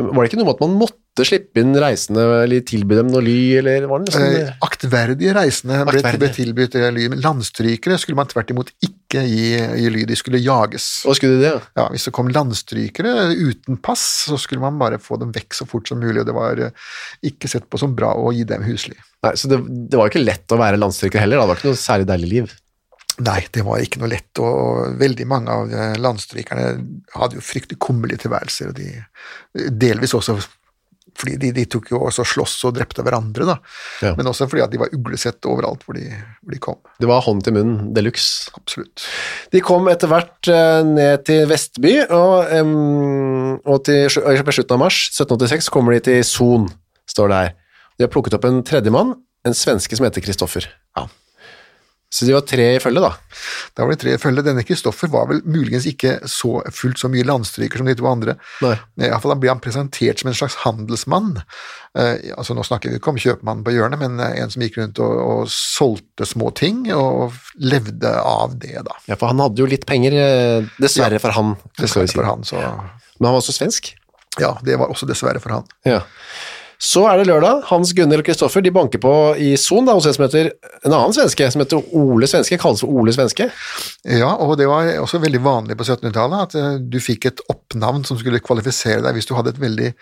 Var 0.00 0.18
det 0.24 0.30
ikke 0.32 0.40
noe 0.40 0.48
med 0.48 0.56
at 0.56 0.64
man 0.64 0.78
måtte 0.80 0.98
slippe 1.22 1.62
inn 1.62 1.76
reisende, 1.78 2.24
eller 2.42 2.62
tilby 2.66 2.96
dem 2.98 3.10
noe 3.12 3.22
ly, 3.22 3.36
eller 3.60 3.84
var 3.86 4.02
det 4.02 4.10
liksom 4.10 4.24
Eh, 4.24 4.48
aktverdige 4.66 5.34
reisende 5.36 5.76
ble, 5.86 6.00
ble 6.18 6.30
tilbudt 6.34 6.74
ly, 6.74 7.04
men 7.12 7.20
landstrykere 7.22 7.98
skulle 8.02 8.18
man 8.18 8.30
tvert 8.30 8.50
imot 8.50 8.72
ikke 8.82 9.22
gi, 9.22 9.52
gi 9.54 9.92
ly, 9.94 10.02
de 10.10 10.16
skulle 10.18 10.40
jages. 10.42 10.88
Hva 11.06 11.14
skulle 11.14 11.36
de 11.36 11.44
det? 11.44 11.52
ja? 11.52 11.60
Ja, 11.78 11.86
Hvis 11.92 12.08
det 12.08 12.14
kom 12.16 12.32
landstrykere 12.34 13.28
uten 13.30 13.78
pass, 13.78 14.02
så 14.26 14.40
skulle 14.42 14.64
man 14.64 14.80
bare 14.80 14.98
få 14.98 15.20
dem 15.22 15.30
vekk 15.36 15.54
så 15.54 15.68
fort 15.70 15.86
som 15.86 16.02
mulig, 16.02 16.24
og 16.24 16.26
det 16.26 16.34
var 16.34 16.64
eh, 16.66 16.90
ikke 17.30 17.52
sett 17.52 17.70
på 17.70 17.78
som 17.78 17.94
bra 17.94 18.10
å 18.18 18.34
gi 18.34 18.42
dem 18.50 18.66
husly. 18.66 18.98
Nei, 19.22 19.36
så 19.38 19.52
det, 19.52 19.60
det 19.70 20.00
var 20.00 20.10
ikke 20.10 20.24
lett 20.24 20.50
å 20.50 20.58
være 20.58 20.82
landstryker 20.82 21.22
heller, 21.22 21.38
da. 21.38 21.46
det 21.46 21.52
var 21.52 21.62
ikke 21.62 21.70
noe 21.70 21.82
særlig 21.84 22.10
deilig 22.10 22.32
liv. 22.32 22.58
Nei, 23.22 23.38
det 23.54 23.62
var 23.62 23.78
ikke 23.78 24.02
noe 24.02 24.10
lett, 24.10 24.42
og 24.42 24.98
veldig 24.98 25.30
mange 25.30 25.54
av 25.54 25.70
eh, 25.70 25.94
landstrykerne 26.02 26.66
hadde 27.14 27.38
jo 27.38 27.46
fryktelig 27.46 27.78
kummerlige 27.78 28.24
tilværelser, 28.26 28.74
og 28.74 28.82
de 28.82 29.70
delvis 29.78 30.18
også 30.18 30.40
fordi 31.18 31.36
de, 31.40 31.50
de 31.56 31.64
tok 31.70 31.90
jo 31.92 32.00
også 32.08 32.26
slåss 32.26 32.56
og 32.68 32.74
drepte 32.76 33.04
hverandre, 33.06 33.46
da. 33.48 33.56
Ja. 34.04 34.14
men 34.18 34.28
også 34.30 34.48
fordi 34.50 34.64
at 34.64 34.72
de 34.72 34.80
var 34.82 34.92
uglesett 34.96 35.46
overalt 35.48 35.84
hvor 35.86 35.98
de, 35.98 36.06
hvor 36.42 36.54
de 36.54 36.60
kom. 36.62 36.78
Det 37.00 37.10
var 37.10 37.24
hånd 37.26 37.44
til 37.46 37.56
munn 37.56 37.74
de 37.94 38.04
luxe. 38.04 38.52
Absolutt. 38.58 39.06
De 39.54 39.62
kom 39.64 39.88
etter 39.92 40.10
hvert 40.10 40.50
eh, 40.50 40.80
ned 40.86 41.26
til 41.28 41.44
Vestby, 41.50 41.94
og, 42.08 42.54
um, 42.60 43.58
og 43.62 43.84
til, 43.88 44.08
på 44.10 44.56
slutten 44.58 44.78
av 44.78 44.82
mars 44.86 45.04
1786 45.12 45.70
kommer 45.74 45.96
de 45.96 46.04
til 46.10 46.24
Son, 46.28 46.68
står 47.10 47.30
det 47.30 47.42
her. 47.42 47.54
De 47.94 48.06
har 48.06 48.12
plukket 48.12 48.36
opp 48.38 48.48
en 48.48 48.62
tredjemann, 48.66 49.14
en 49.46 49.56
svenske 49.56 49.96
som 49.96 50.06
heter 50.08 50.24
Kristoffer. 50.24 50.66
Ja. 50.98 51.06
Så 52.14 52.28
de 52.28 52.34
var 52.36 52.44
tre 52.46 52.66
i 52.76 52.80
følge, 52.82 53.02
da. 53.02 53.10
Da 53.74 53.82
var 53.82 53.94
det 53.94 54.02
tre 54.04 54.12
følge. 54.22 54.44
Denne 54.46 54.62
Kristoffer 54.66 55.10
var 55.10 55.26
vel 55.30 55.40
muligens 55.50 55.86
ikke 55.90 56.20
så 56.30 56.60
fullt 56.70 57.00
så 57.02 57.10
mye 57.10 57.26
landstryker 57.26 57.80
som 57.80 57.88
de 57.90 57.96
to 57.98 58.06
andre. 58.06 58.36
Nei. 58.62 58.76
I 59.02 59.08
hvert 59.10 59.24
fall 59.24 59.34
ble 59.42 59.50
han 59.50 59.62
presentert 59.64 60.22
som 60.22 60.30
en 60.30 60.38
slags 60.38 60.60
handelsmann. 60.62 61.40
Eh, 61.98 62.30
altså 62.36 62.54
Nå 62.54 62.62
snakker 62.66 62.92
vi 62.92 63.00
ikke 63.00 63.10
om 63.14 63.18
kjøpmannen 63.18 63.66
på 63.66 63.74
hjørnet, 63.74 63.98
men 64.02 64.22
eh, 64.22 64.38
en 64.44 64.54
som 64.54 64.62
gikk 64.62 64.78
rundt 64.78 65.02
og, 65.02 65.16
og 65.24 65.50
solgte 65.50 66.28
små 66.28 66.52
ting, 66.54 66.86
og 66.94 67.34
levde 67.58 68.14
av 68.20 68.54
det, 68.62 68.76
da. 68.86 68.98
Ja, 69.10 69.18
for 69.18 69.32
han 69.32 69.42
hadde 69.42 69.64
jo 69.64 69.68
litt 69.70 69.88
penger, 69.90 70.14
dessverre 70.14 71.18
dessverre 71.18 71.22
for 71.22 71.34
han. 71.36 71.54
Dessverre 71.80 72.14
for 72.14 72.30
han, 72.30 72.46
så 72.46 72.60
Men 72.62 73.28
han 73.28 73.34
var 73.34 73.42
også 73.42 73.58
svensk. 73.58 73.94
Ja, 74.40 74.56
det 74.66 74.78
var 74.80 74.90
også 74.90 75.06
dessverre 75.06 75.42
for 75.42 75.54
han. 75.54 75.66
Ja. 75.86 76.00
Så 76.84 77.06
er 77.08 77.16
det 77.20 77.28
lørdag. 77.30 77.62
Hans 77.70 77.94
Gunnar 77.96 78.20
og 78.20 78.26
Kristoffer 78.26 78.60
de 78.64 78.72
banker 78.74 79.00
på 79.00 79.12
i 79.40 79.54
Son 79.60 79.88
hos 79.88 80.04
en 80.08 80.16
som 80.16 80.26
heter 80.26 80.50
en 80.84 80.92
annen 80.92 81.14
svenske, 81.16 81.46
som 81.52 81.62
heter 81.62 81.80
Ole 81.96 82.28
Svenske, 82.28 82.58
kalles 82.60 82.82
for 82.84 82.92
Ole 82.92 83.14
Svenske. 83.14 83.46
Ja, 84.04 84.34
og 84.36 84.58
det 84.60 84.68
var 84.68 84.90
også 85.00 85.22
veldig 85.22 85.40
vanlig 85.44 85.78
på 85.80 85.86
1700-tallet 85.86 86.44
at 86.44 86.58
eh, 86.60 86.76
du 86.92 86.98
fikk 87.00 87.30
et 87.30 87.40
oppnavn 87.52 88.04
som 88.04 88.20
skulle 88.20 88.42
kvalifisere 88.44 89.00
deg 89.04 89.16
hvis 89.16 89.30
du 89.30 89.32
hadde 89.38 89.54
et 89.54 89.62
veldig 89.62 89.94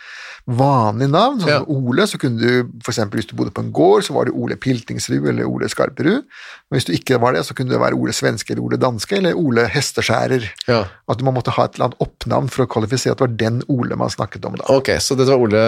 vanlig 0.51 1.07
navn. 1.13 1.39
Som 1.41 1.53
som 1.53 1.71
Ole, 1.71 2.09
så 2.11 2.19
kunne 2.19 2.41
du 2.43 2.89
eksempel 2.91 3.21
hvis 3.21 3.31
du 3.31 3.37
bodde 3.39 3.55
på 3.55 3.63
en 3.63 3.71
gård, 3.75 4.03
så 4.09 4.17
var 4.17 4.27
det 4.27 4.35
Ole 4.35 4.59
Piltingsrud 4.59 5.29
eller 5.31 5.47
Ole 5.47 5.71
Skarperud. 5.71 6.27
Men 6.27 6.79
hvis 6.81 6.89
du 6.89 6.95
ikke 6.97 7.21
var 7.23 7.37
det, 7.37 7.45
så 7.47 7.55
kunne 7.55 7.71
det 7.71 7.81
være 7.83 7.99
Ole 7.99 8.15
Svenske 8.17 8.57
eller 8.57 8.67
Ole 8.67 8.81
Danske 8.83 9.21
eller 9.21 9.39
Ole 9.39 9.69
Hesteskjærer. 9.71 10.51
Ja. 10.67 10.83
At 11.07 11.23
man 11.23 11.39
måtte 11.39 11.55
ha 11.55 11.69
et 11.69 11.79
eller 11.79 11.93
annet 11.93 12.03
oppnavn 12.03 12.51
for 12.51 12.67
å 12.67 12.71
kvalifisere 12.75 13.15
at 13.15 13.23
det 13.23 13.29
var 13.29 13.41
den 13.45 13.63
Ole 13.71 13.99
man 14.01 14.11
snakket 14.11 14.51
om 14.51 14.59
da. 14.59 14.67
Ok, 14.75 14.97
så 14.99 15.15
dette 15.15 15.31
var 15.31 15.47
Ole 15.47 15.65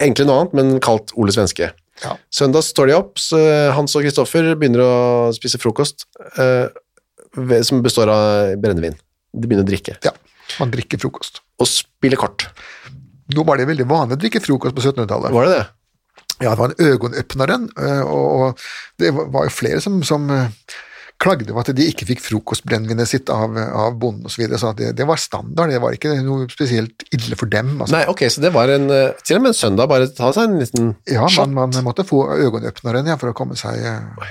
Egentlig 0.00 0.26
noe 0.28 0.40
annet, 0.42 0.54
men 0.58 0.80
kalt 0.84 1.12
Ole 1.16 1.34
Svenske. 1.34 1.70
Ja. 2.02 2.12
Søndag 2.32 2.64
står 2.66 2.90
de 2.90 2.96
opp, 2.98 3.14
så 3.22 3.38
Hans 3.76 3.94
og 3.96 4.04
Kristoffer 4.04 4.50
begynner 4.58 4.82
å 4.84 4.92
spise 5.36 5.60
frokost 5.62 6.04
eh, 6.36 6.66
som 7.64 7.80
består 7.84 8.10
av 8.12 8.56
brennevin. 8.60 8.96
De 9.32 9.46
begynner 9.48 9.64
å 9.64 9.68
drikke. 9.70 9.96
Ja, 10.04 10.12
man 10.60 10.72
drikker 10.74 11.00
frokost. 11.00 11.40
Og 11.60 11.68
spiller 11.70 12.20
kort. 12.20 12.48
Nå 13.34 13.42
var 13.48 13.58
det 13.58 13.66
veldig 13.68 13.86
vanlig 13.90 14.16
å 14.18 14.20
drikke 14.22 14.42
frokost 14.44 14.76
på 14.76 14.84
1700-tallet. 14.84 15.32
Var 15.34 15.48
det 15.48 15.56
det? 15.56 15.64
Ja, 16.44 16.50
det 16.52 16.58
var 16.60 16.72
en 16.74 16.90
øgonøpneren, 16.90 17.62
øh, 17.80 18.02
og 18.12 18.60
det 19.00 19.14
var- 19.16 19.46
jo 19.48 19.52
flere 19.56 19.80
som, 19.80 20.02
som 20.04 20.28
øh, 20.30 20.48
klagde 21.22 21.48
over 21.52 21.64
at 21.64 21.70
de 21.76 21.86
ikke 21.88 22.04
fikk 22.10 22.20
frokostbrennevinet 22.20 23.08
sitt 23.08 23.30
av, 23.32 23.54
av 23.56 23.94
bonden 24.00 24.26
osv. 24.28 24.34
Så 24.36 24.42
videre, 24.42 24.58
så 24.60 24.72
det, 24.76 24.90
det 24.98 25.06
var 25.08 25.16
standard, 25.20 25.70
det 25.72 25.78
var 25.80 25.94
ikke 25.96 26.12
noe 26.26 26.44
spesielt 26.52 27.06
ille 27.16 27.38
for 27.40 27.48
dem. 27.52 27.70
Altså. 27.80 27.94
Nei, 27.96 28.02
ok, 28.12 28.26
så 28.32 28.42
det 28.44 28.50
var 28.56 28.68
en 28.74 28.90
eh, 28.92 29.14
Til 29.24 29.38
og 29.38 29.46
med 29.46 29.54
en 29.54 29.58
søndag, 29.60 29.88
bare 29.88 30.10
ta 30.12 30.28
seg 30.36 30.50
en 30.50 30.58
liten 30.60 30.90
Ja, 31.08 31.24
shot. 31.32 31.48
man, 31.56 31.72
man 31.72 31.86
måtte 31.86 32.04
få 32.08 32.24
øgonøpneren 32.36 33.08
ja, 33.08 33.16
for 33.20 33.32
å 33.32 33.36
komme 33.38 33.56
seg 33.56 33.80
øh, 33.80 34.26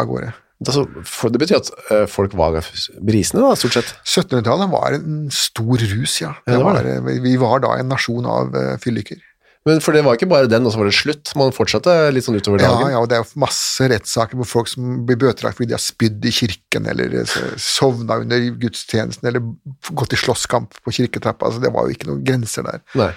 av 0.00 0.08
gårde. 0.10 0.32
Altså, 0.64 0.84
det 1.30 1.40
betyr 1.42 1.58
at 1.60 1.70
eh, 1.92 2.04
folk 2.10 2.34
var 2.38 2.56
brisene, 3.04 3.42
da, 3.44 3.54
stort 3.58 3.74
sett. 3.78 3.94
1700-tallet 4.06 4.70
var 4.72 4.94
en 4.98 5.28
stor 5.34 5.82
rus, 5.90 6.18
ja. 6.22 6.32
Ja, 6.48 6.56
det 6.56 6.62
var 6.64 6.88
vi- 7.22 7.36
var 7.42 7.62
da 7.66 7.76
en 7.78 7.90
nasjon 7.92 8.26
av 8.26 8.54
fylliker. 8.82 9.20
Men 9.64 9.80
for 9.80 9.96
det 9.96 10.02
var 10.04 10.18
ikke 10.18 10.28
bare 10.28 10.48
den, 10.50 10.66
og 10.68 10.74
så 10.74 10.80
var 10.80 10.90
det 10.90 10.96
slutt. 10.96 11.30
Man 11.40 11.54
fortsatte 11.56 11.92
litt 12.12 12.26
sånn 12.26 12.36
utover 12.36 12.60
dagen. 12.60 12.82
ja, 12.84 12.90
ja, 12.92 12.98
og 13.00 13.08
det 13.08 13.16
er 13.16 13.22
jo 13.22 13.40
masse 13.40 13.86
rettssaker 13.88 14.36
hvor 14.36 14.48
folk 14.50 14.68
som 14.68 14.98
blir 15.08 15.16
bøtelagt 15.22 15.56
fordi 15.56 15.70
de 15.70 15.76
har 15.78 15.84
spydd 15.84 16.26
i 16.28 16.32
kirken, 16.36 16.90
eller 16.92 17.14
eh, 17.22 17.36
sovna 17.60 18.18
under 18.20 18.44
gudstjenesten, 18.60 19.30
eller 19.30 19.40
gått 19.96 20.12
i 20.12 20.20
slåsskamp 20.20 20.76
på 20.84 20.94
kirketrappa. 20.98 21.48
Altså, 21.48 21.64
det 21.64 21.72
var 21.72 21.88
jo 21.88 21.96
ikke 21.96 22.10
noen 22.10 22.20
grenser 22.28 22.68
der. 22.68 22.84
Nei. 23.00 23.08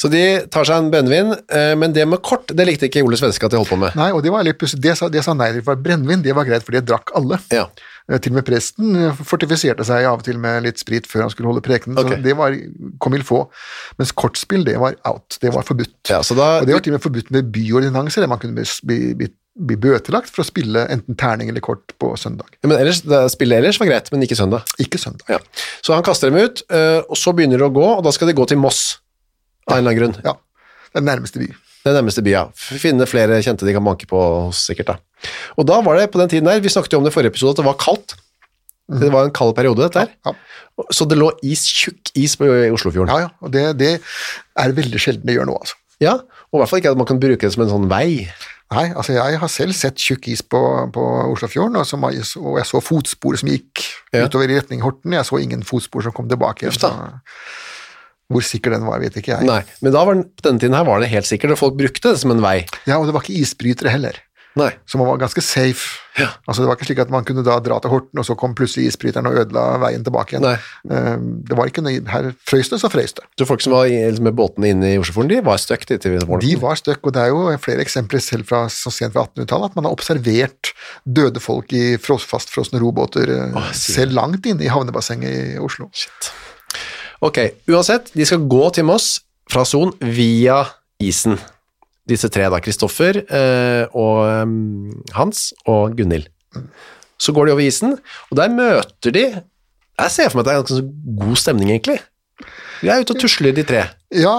Så 0.00 0.08
de 0.12 0.20
tar 0.52 0.64
seg 0.68 0.80
en 0.80 0.92
brennevin, 0.92 1.32
eh, 1.52 1.72
men 1.80 1.96
det 1.96 2.04
med 2.08 2.20
kort, 2.24 2.52
det 2.56 2.64
likte 2.68 2.88
ikke 2.88 3.02
Ole 3.04 3.16
Svenske 3.20 3.48
at 3.48 3.52
de 3.52 3.60
holdt 3.60 3.72
på 3.72 3.80
med. 3.80 3.96
Nei, 4.00 4.10
og 4.16 4.20
det 4.24 4.32
var 4.32 4.44
litt 4.44 4.60
pussig. 4.60 4.80
Det 4.84 4.94
sa, 5.00 5.08
det 5.12 5.24
sa 5.24 5.32
nei 5.36 5.50
til, 5.56 5.64
for 5.64 5.80
brennevin 5.80 6.22
det 6.24 6.36
var 6.36 6.48
greit, 6.48 6.64
for 6.64 6.76
det 6.76 6.86
drakk 6.88 7.12
alle. 7.16 7.40
Ja. 7.52 7.66
Eh, 8.10 8.18
Til 8.18 8.32
og 8.34 8.40
med 8.40 8.46
presten 8.48 8.96
eh, 8.98 9.20
fortifiserte 9.26 9.86
seg 9.86 10.08
av 10.08 10.20
og 10.20 10.26
til 10.26 10.38
med 10.42 10.64
litt 10.66 10.80
sprit 10.82 11.06
før 11.08 11.26
han 11.26 11.32
skulle 11.32 11.50
holde 11.52 11.62
prekenen. 11.64 11.98
Okay. 12.00 12.18
Så 12.18 12.24
det 12.26 12.36
var 12.38 12.56
il 12.56 13.26
faut. 13.26 13.52
Mens 14.00 14.12
kortspill, 14.12 14.64
det 14.66 14.78
var 14.82 14.96
out. 15.08 15.38
Det 15.40 15.52
var 15.54 15.66
forbudt. 15.66 15.94
Ja, 16.10 16.22
så 16.26 16.34
da, 16.38 16.56
Og 16.60 16.66
det 16.66 16.74
var 16.74 16.82
til 16.84 16.94
og 16.94 16.98
med 16.98 17.06
forbudt 17.06 17.30
med 17.30 17.52
byordinanser, 17.54 18.24
der 18.24 18.32
man 18.32 18.42
kunne 18.42 18.58
bli, 18.58 18.66
bli, 18.90 18.98
bli, 19.20 19.30
bli 19.70 19.78
bøtelagt 19.86 20.30
for 20.32 20.42
å 20.42 20.48
spille 20.48 20.86
enten 20.90 21.18
terning 21.20 21.52
eller 21.52 21.62
kort 21.64 21.94
på 22.02 22.12
søndag. 22.18 22.50
Ja, 22.60 22.70
men 22.72 22.78
ellers, 22.80 23.02
spillet 23.34 23.62
ellers 23.62 23.78
var 23.80 23.92
greit, 23.92 24.10
men 24.12 24.26
ikke 24.26 24.38
søndag. 24.38 24.66
Ikke 24.82 24.98
søndag. 24.98 25.26
Ja. 25.30 25.38
Så 25.86 25.94
han 25.94 26.06
kaster 26.06 26.30
dem 26.32 26.42
ut, 26.42 26.64
eh, 26.70 27.00
og 27.06 27.18
så 27.18 27.34
begynner 27.36 27.62
det 27.62 27.70
å 27.70 27.74
gå, 27.74 27.86
og 27.98 28.04
da 28.06 28.12
skal 28.16 28.30
de 28.30 28.36
gå 28.38 28.46
til 28.50 28.58
Moss, 28.62 28.98
av 29.68 29.76
en 29.78 29.84
eller 29.84 29.92
annen 29.94 30.00
grunn. 30.00 30.22
Ja. 30.26 30.34
Den 30.96 31.06
nærmeste 31.06 31.38
by. 31.42 31.52
Den 31.84 31.94
nærmeste 31.96 32.22
bya. 32.26 32.46
Finne 32.56 33.06
flere 33.08 33.38
kjente 33.44 33.64
de 33.64 33.72
kan 33.76 33.84
banke 33.86 34.06
på 34.10 34.18
hos, 34.48 34.66
sikkert 34.68 34.90
da. 34.92 34.96
Og 35.56 35.64
da 35.68 35.78
var 35.84 35.96
det 35.96 36.10
på 36.12 36.20
den 36.20 36.28
tiden 36.28 36.48
der, 36.50 36.60
vi 36.60 36.68
snakket 36.72 36.92
jo 36.92 37.00
om 37.00 37.06
det 37.06 37.12
i 37.12 37.16
forrige 37.16 37.32
episode, 37.32 37.54
at 37.56 37.62
det 37.62 37.68
var 37.70 37.78
kaldt. 37.80 38.16
Det 39.00 39.08
var 39.14 39.28
en 39.28 39.32
kald 39.32 39.54
periode, 39.54 39.84
dette 39.86 40.02
her. 40.02 40.10
Ja. 40.26 40.32
Så 40.90 41.06
det 41.06 41.16
lå 41.20 41.28
is, 41.46 41.62
tjukk 41.62 42.10
is 42.18 42.34
på 42.40 42.48
Oslofjorden. 42.74 43.12
Ja, 43.12 43.28
ja. 43.28 43.30
Og 43.44 43.52
det, 43.54 43.62
det 43.78 43.90
er 44.58 44.72
veldig 44.76 44.98
sjelden 45.00 45.28
det 45.28 45.36
gjør 45.38 45.46
nå, 45.52 45.58
altså. 45.60 45.76
Ja, 46.02 46.14
og 46.50 46.56
i 46.56 46.60
hvert 46.62 46.70
fall 46.72 46.80
ikke 46.80 46.90
at 46.94 46.98
man 46.98 47.06
kan 47.06 47.20
bruke 47.20 47.44
det 47.44 47.52
som 47.54 47.62
en 47.66 47.70
sånn 47.70 47.86
vei. 47.90 48.24
Nei, 48.72 48.84
altså 48.94 49.12
jeg 49.16 49.38
har 49.42 49.50
selv 49.52 49.74
sett 49.76 49.98
tjukk 50.00 50.28
is 50.32 50.40
på, 50.46 50.58
på 50.94 51.04
Oslofjorden, 51.34 51.76
og, 51.80 51.86
som, 51.86 52.04
og 52.06 52.56
jeg 52.58 52.68
så 52.68 52.80
fotspor 52.82 53.38
som 53.40 53.50
gikk 53.52 53.84
Ja. 54.14 54.24
utover 54.26 54.50
i 54.50 54.56
retning 54.58 54.80
Horten. 54.82 55.14
Jeg 55.14 55.28
så 55.28 55.38
ingen 55.42 55.62
fotspor 55.66 56.02
som 56.06 56.14
kom 56.16 56.28
tilbake 56.30 56.66
igjen. 56.66 57.20
Hvor 58.30 58.44
sikker 58.46 58.70
den 58.76 58.86
var, 58.86 59.00
vet 59.02 59.16
ikke 59.18 59.34
jeg. 59.34 59.46
Nei, 59.48 59.60
men 59.82 59.92
da 59.96 60.04
var 60.06 60.14
den, 60.14 60.24
på 60.30 60.46
denne 60.46 60.62
tiden 60.62 60.76
her 60.78 60.86
var 60.86 61.00
den 61.02 61.10
helt 61.10 61.26
sikkert, 61.26 61.56
og 61.56 61.58
folk 61.58 61.74
brukte 61.80 62.12
det 62.14 62.18
som 62.22 62.30
en 62.30 62.42
vei. 62.44 62.60
Ja, 62.86 63.00
og 63.00 63.08
det 63.10 63.14
var 63.16 63.24
ikke 63.26 63.40
isbrytere 63.42 63.90
heller, 63.90 64.20
Nei. 64.58 64.70
så 64.86 64.98
man 64.98 65.06
var 65.06 65.18
ganske 65.22 65.42
safe. 65.42 65.96
Ja. 66.18 66.26
Altså 66.50 66.62
Det 66.62 66.66
var 66.68 66.74
ikke 66.76 66.86
slik 66.88 66.98
at 67.04 67.10
man 67.14 67.22
kunne 67.24 67.44
da 67.46 67.54
dra 67.62 67.76
til 67.80 67.90
Horten, 67.92 68.18
og 68.18 68.26
så 68.26 68.34
kom 68.38 68.50
plutselig 68.58 68.88
isbryteren 68.90 69.28
og 69.30 69.36
ødela 69.38 69.62
veien 69.82 70.02
tilbake 70.06 70.34
igjen. 70.34 70.42
Nei. 70.42 70.56
Eh, 70.90 71.18
Det 71.46 71.56
var 71.58 71.70
ikke 71.70 71.84
noe, 71.86 72.00
Her 72.10 72.30
frøys 72.50 72.68
det, 72.72 72.80
så 72.82 72.90
frøys 72.90 73.14
det. 73.14 73.24
Så 73.38 73.46
folk 73.46 73.62
som 73.62 73.72
var 73.76 73.86
liksom 73.86 74.26
med 74.26 74.34
båtene 74.38 74.72
inne 74.74 74.90
i 74.94 74.98
Oslofjorden, 74.98 75.30
de 75.30 75.40
var 75.46 75.58
støkk 75.62 75.86
de. 75.90 75.98
De 76.02 76.56
var 76.60 76.78
støkk, 76.82 76.98
og 77.06 77.14
det 77.14 77.22
er 77.22 77.30
jo 77.30 77.44
flere 77.62 77.82
eksempler 77.86 78.20
selv 78.26 78.46
fra 78.50 78.64
så 78.74 78.90
sent 78.94 79.14
fra 79.14 79.22
1800-tallet 79.28 79.70
at 79.70 79.78
man 79.78 79.86
har 79.86 79.94
observert 79.94 80.72
døde 81.06 81.40
folk 81.42 81.72
i 81.78 81.96
fros- 82.02 82.26
fastfrosne 82.26 82.82
robåter 82.82 83.30
eh, 83.30 83.54
Åh, 83.56 83.70
selv 83.72 84.18
langt 84.18 84.46
inne 84.50 84.66
i 84.66 84.70
havnebassenget 84.74 85.54
i 85.54 85.58
Oslo. 85.62 85.90
Ok, 87.20 87.38
uansett, 87.68 88.08
de 88.16 88.24
skal 88.24 88.46
gå 88.48 88.62
til 88.72 88.86
Moss 88.88 89.18
fra 89.50 89.66
Son 89.68 89.92
via 90.00 90.62
isen. 91.04 91.36
Disse 92.08 92.30
tre 92.32 92.46
da, 92.48 92.60
Kristoffer 92.64 93.20
eh, 93.20 93.82
og 93.92 95.04
Hans 95.14 95.50
og 95.68 95.98
Gunhild. 95.98 96.30
Så 97.20 97.34
går 97.36 97.46
de 97.46 97.54
over 97.54 97.66
isen, 97.66 97.98
og 98.30 98.38
der 98.40 98.52
møter 98.54 99.12
de 99.12 99.24
Jeg 100.00 100.12
ser 100.14 100.30
for 100.30 100.40
meg 100.40 100.46
at 100.46 100.48
det 100.48 100.54
er 100.54 100.62
ganske 100.62 101.18
god 101.20 101.40
stemning, 101.42 101.74
egentlig. 101.74 101.98
De 102.80 102.88
er 102.88 103.02
ute 103.02 103.12
og 103.12 103.20
tusler, 103.20 103.52
de 103.52 103.66
tre. 103.68 103.82
Ja, 104.16 104.38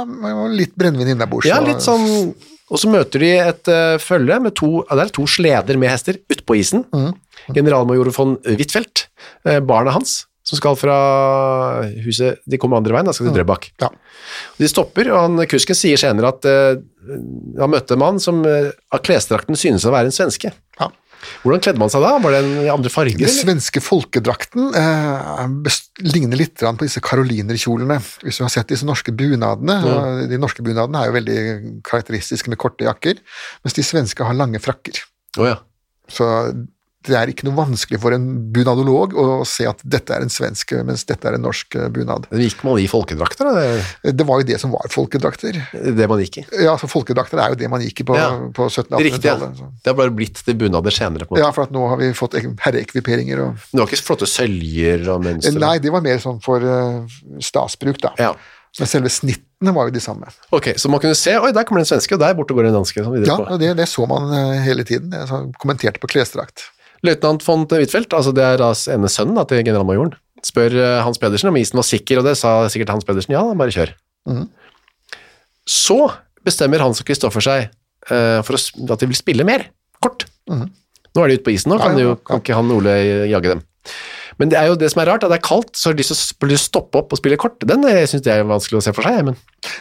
litt 0.50 0.74
brennevin 0.74 1.14
innabords. 1.14 1.46
Ja, 1.46 1.60
litt 1.62 1.86
sånn 1.86 2.34
Og 2.72 2.80
så 2.82 2.90
møter 2.90 3.22
de 3.22 3.30
et 3.36 3.70
uh, 3.70 4.00
følge 4.02 4.40
med 4.42 4.56
to, 4.58 4.82
ja, 4.88 4.98
er 5.04 5.14
to 5.14 5.28
sleder 5.30 5.78
med 5.78 5.92
hester 5.92 6.18
utpå 6.18 6.54
på 6.54 6.58
isen. 6.64 6.88
Generalmajor 7.54 8.10
von 8.16 8.38
Huitfeldt, 8.48 9.06
uh, 9.46 9.60
barnet 9.60 9.94
hans, 10.00 10.16
som 10.52 10.60
skal 10.60 10.78
fra 10.80 10.96
huset 12.04 12.42
De 12.50 12.60
kommer 12.60 12.82
andre 12.82 12.96
veien, 12.98 13.08
da 13.08 13.16
skal 13.16 13.30
til 13.30 13.38
Drøbak. 13.40 13.70
Ja. 13.82 13.92
De 14.60 14.70
stopper, 14.70 15.12
og 15.14 15.22
han, 15.24 15.46
kusken 15.52 15.78
sier 15.78 16.00
senere 16.00 16.34
at 16.34 16.48
uh, 16.48 16.82
han 17.60 17.72
møtte 17.72 17.96
en 17.96 18.04
mann 18.04 18.20
som 18.24 18.44
uh, 18.44 18.74
av 18.92 19.04
klesdrakten 19.06 19.60
synes 19.60 19.88
å 19.88 19.94
være 19.96 20.12
en 20.12 20.18
svenske. 20.18 20.52
Ja. 20.82 20.90
Hvordan 21.44 21.62
kledde 21.62 21.82
man 21.82 21.92
seg 21.94 22.04
da? 22.04 22.16
Var 22.22 22.34
det 22.34 22.40
en 22.42 22.52
i 22.64 22.70
andre 22.74 22.92
farger? 22.92 23.20
Den 23.22 23.30
svenske 23.34 23.82
folkedrakten 23.84 24.72
eh, 24.78 25.76
ligner 26.02 26.40
litt 26.40 26.62
på 26.62 26.82
disse 26.82 27.04
karolinerkjolene. 27.06 28.00
Hvis 28.26 28.40
du 28.40 28.46
har 28.46 28.54
sett 28.54 28.72
disse 28.74 28.88
norske 28.90 29.14
bunadene. 29.14 29.78
og 29.86 30.32
De 30.32 30.40
norske 30.42 30.66
bunadene 30.66 31.04
er 31.04 31.12
jo 31.12 31.18
veldig 31.20 31.40
karakteristiske 31.88 32.50
med 32.50 32.62
korte 32.62 32.88
jakker, 32.88 33.22
mens 33.62 33.78
de 33.78 33.86
svenske 33.86 34.26
har 34.26 34.38
lange 34.38 34.62
frakker. 34.64 34.98
Oh, 35.38 35.46
ja. 35.46 35.60
Så 36.12 36.26
det 37.08 37.16
er 37.18 37.32
ikke 37.32 37.48
noe 37.48 37.56
vanskelig 37.58 38.00
for 38.04 38.14
en 38.14 38.26
bunadolog 38.54 39.14
å 39.18 39.24
se 39.48 39.66
at 39.70 39.80
dette 39.84 40.14
er 40.14 40.22
en 40.22 40.30
svensk, 40.30 40.74
mens 40.86 41.04
dette 41.10 41.26
er 41.28 41.34
en 41.38 41.42
norsk 41.42 41.78
bunad. 41.96 42.28
Men 42.30 42.44
Gikk 42.46 42.64
man 42.68 42.78
i 42.78 42.86
folkedrakter, 42.92 43.50
da? 43.50 44.12
Det 44.12 44.28
var 44.28 44.42
jo 44.44 44.48
det 44.52 44.60
som 44.62 44.72
var 44.76 44.86
folkedrakter. 44.94 45.58
er 45.74 45.96
det 45.98 46.08
man 46.12 46.20
gikk 46.22 46.38
i. 46.42 46.46
Ja, 46.64 46.76
så 46.78 46.88
Folkedrakter 46.92 47.42
er 47.42 47.50
jo 47.56 47.60
det 47.62 47.70
man 47.74 47.82
gikk 47.82 48.02
i 48.02 48.08
på, 48.12 48.16
Ja. 48.20 48.30
på 48.54 48.68
1700- 48.70 48.94
og 49.00 49.02
Riktig, 49.02 49.26
ja. 49.26 49.36
1800-tallet. 49.36 49.58
så. 49.58 49.72
Det 49.84 49.90
har 49.94 49.98
bare 50.02 50.16
blitt 50.16 50.44
til 50.46 50.54
bunader 50.62 50.92
senere. 50.92 51.26
på 51.26 51.36
en 51.36 51.42
måte. 51.42 51.46
Ja, 51.46 51.52
for 51.52 51.64
at 51.64 51.72
nå 51.72 51.88
har 51.90 51.98
vi 51.98 52.12
fått 52.14 52.34
ek- 52.38 52.60
herreekviperinger 52.60 53.40
og 53.48 53.56
Det 53.72 53.80
var 53.82 53.88
ikke 53.88 54.04
flotte 54.06 54.28
søljer 54.30 55.08
og 55.10 55.24
mønster? 55.26 55.58
Nei, 55.60 55.78
det 55.80 55.92
var 55.92 56.02
mer 56.02 56.18
sånn 56.20 56.42
for 56.44 56.62
uh, 56.62 57.06
stasbruk, 57.40 57.98
da. 58.02 58.14
Ja. 58.20 58.34
Men 58.80 58.88
selve 58.88 59.10
snittene 59.12 59.74
var 59.76 59.90
jo 59.90 59.92
de 59.92 60.00
samme. 60.00 60.30
Ok, 60.56 60.70
så 60.80 60.88
man 60.90 61.02
kunne 61.04 61.16
se, 61.20 61.34
oi, 61.36 61.52
der 61.52 61.66
kommer 61.68 61.82
det 61.84 61.90
en 61.92 61.98
svenske, 62.00 62.14
og 62.16 62.22
der 62.24 62.34
borte 62.38 62.56
går 62.56 62.64
det 62.64 62.70
en 62.72 62.78
danske. 62.80 63.04
Sånn 63.04 63.26
Ja, 63.28 63.36
på. 63.36 63.58
det, 63.60 63.74
det 63.76 63.88
så 63.92 64.06
man 64.08 64.32
eh, 64.32 64.62
hele 64.64 64.86
tiden. 64.88 65.12
Jeg 65.12 65.28
kommenterte 65.60 66.00
på 66.00 66.08
klesdrakt. 66.08 66.70
Løytnant 67.06 67.46
von 67.46 67.66
Huitfeldt, 67.70 68.14
altså 68.14 68.34
det 68.36 68.44
er 68.46 68.62
da 68.62 68.72
ene 68.94 69.10
sønnen 69.10 69.38
da, 69.40 69.46
til 69.50 69.64
generalmajoren, 69.66 70.14
spør 70.46 70.76
eh, 70.78 71.00
Hans 71.06 71.22
Pedersen 71.22 71.50
om 71.52 71.58
isen 71.58 71.80
var 71.80 71.88
sikker, 71.88 72.22
og 72.22 72.28
det 72.28 72.36
sa 72.40 72.60
sikkert 72.72 72.94
Hans 72.94 73.08
Pedersen, 73.08 73.34
ja, 73.34 73.42
bare 73.58 73.74
kjør. 73.74 73.94
Mm. 74.30 74.46
Så 75.70 76.00
bestemmer 76.46 76.84
Hans 76.84 77.02
og 77.02 77.08
Kristoffer 77.10 77.44
seg 77.46 77.68
uh, 78.10 78.42
for 78.46 78.58
å, 78.58 78.62
at 78.94 79.02
de 79.02 79.10
vil 79.10 79.18
spille 79.18 79.46
mer, 79.48 79.68
kort. 80.02 80.26
Nå 80.50 81.22
er 81.22 81.30
de 81.30 81.38
ute 81.38 81.46
på 81.46 81.54
isen, 81.54 81.70
nå 81.74 81.78
kan, 81.82 81.98
jo, 82.02 82.16
kan 82.26 82.42
ikke 82.42 82.58
han 82.58 82.74
Ole 82.74 82.96
jage 83.30 83.54
dem. 83.54 83.62
Men 84.42 84.50
det 84.50 84.58
er 84.58 84.72
jo 84.72 84.78
det 84.80 84.90
som 84.90 85.04
er 85.04 85.12
rart, 85.12 85.26
at 85.26 85.30
det 85.30 85.38
er 85.38 85.46
kaldt, 85.46 85.76
så 85.78 85.90
har 85.90 85.98
de 85.98 86.02
lyst 86.02 86.16
til 86.42 86.56
å 86.56 86.58
stoppe 86.58 86.98
opp 86.98 87.14
og 87.14 87.20
spille 87.20 87.38
kort. 87.38 87.62
Den 87.68 87.84
syns 87.86 88.16
synes 88.16 88.30
jeg 88.30 88.42
er 88.42 88.48
vanskelig 88.50 88.80
å 88.80 88.86
se 88.88 88.94
for 88.98 89.06
seg, 89.06 89.20
men 89.28 89.38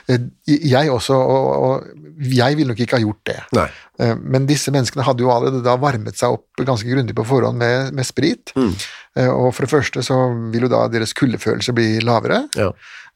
Eh, 0.08 0.18
Jeg 0.46 0.90
også, 0.90 1.16
og, 1.16 1.46
og 1.64 2.26
jeg 2.34 2.58
ville 2.58 2.72
nok 2.72 2.82
ikke 2.84 2.98
ha 2.98 3.04
gjort 3.04 3.22
det. 3.30 3.38
nei. 3.56 3.68
Eh, 4.00 4.14
Men 4.16 4.46
disse 4.48 4.72
menneskene 4.72 5.04
hadde 5.06 5.24
jo 5.26 5.32
allerede 5.34 5.60
da 5.66 5.76
varmet 5.80 6.16
seg 6.20 6.38
opp 6.38 6.64
ganske 6.64 6.88
grundig 6.88 7.16
på 7.18 7.26
forhånd 7.28 7.60
med, 7.60 7.92
med 7.96 8.08
sprit. 8.08 8.54
Mm. 8.56 8.72
Eh, 9.20 9.28
Og 9.28 9.50
for 9.56 9.66
det 9.66 9.72
første 9.74 10.02
så 10.06 10.16
vil 10.52 10.66
jo 10.68 10.72
da 10.72 10.86
deres 10.92 11.12
kuldefølelse 11.18 11.74
bli 11.76 11.90
lavere. 12.06 12.44
Ja. 12.56 12.70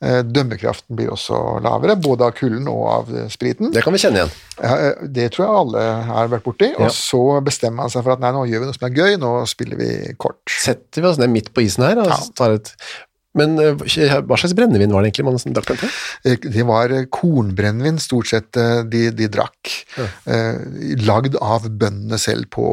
Eh, 0.05 0.21
Dømmekraften 0.26 0.97
blir 0.99 1.12
også 1.14 1.38
lavere, 1.64 1.95
både 1.97 2.26
av 2.26 2.35
kulden 2.37 2.67
og 2.69 2.83
av 2.91 3.12
spriten. 3.33 3.71
Det 3.73 3.85
kan 3.87 3.95
vi 3.95 4.03
kjenne 4.03 4.21
igjen. 4.25 4.35
Ja, 4.61 4.93
Det 5.07 5.31
tror 5.33 5.45
jeg 5.47 5.57
alle 5.62 5.85
har 6.11 6.29
vært 6.35 6.45
borti. 6.45 6.73
Ja. 6.75 6.88
Og 6.88 6.93
så 6.93 7.23
bestemmer 7.47 7.85
man 7.87 7.95
seg 7.95 8.05
for 8.05 8.17
at 8.17 8.21
nei, 8.25 8.35
nå 8.35 8.45
gjør 8.50 8.64
vi 8.67 8.69
noe 8.69 8.76
som 8.76 8.88
er 8.91 8.99
gøy, 8.99 9.17
nå 9.23 9.33
spiller 9.49 9.81
vi 9.81 9.91
kort. 10.21 10.43
Setter 10.50 11.00
vi 11.00 11.09
oss 11.14 11.23
ned 11.23 11.33
midt 11.33 11.53
på 11.55 11.64
isen 11.64 11.87
her 11.87 12.03
og 12.05 12.12
tar 12.37 12.59
et... 12.59 12.75
Men 13.35 13.57
eh, 13.59 13.75
hva 13.75 14.37
slags 14.38 14.55
brennevin 14.55 14.93
var 14.95 15.03
det 15.03 15.11
egentlig 15.11 15.26
man 15.26 15.38
drakk 15.57 15.71
den 15.73 15.81
til? 15.83 15.95
Eh, 16.25 16.37
Det 16.57 16.64
var 16.69 16.93
eh, 16.95 17.07
kornbrennevin 17.11 17.99
stort 18.03 18.31
sett 18.31 18.50
de, 18.91 19.09
de 19.11 19.29
drakk. 19.29 19.73
Eh, 19.99 20.61
lagd 21.03 21.35
av 21.43 21.67
bøndene 21.71 22.19
selv 22.23 22.47
på, 22.55 22.67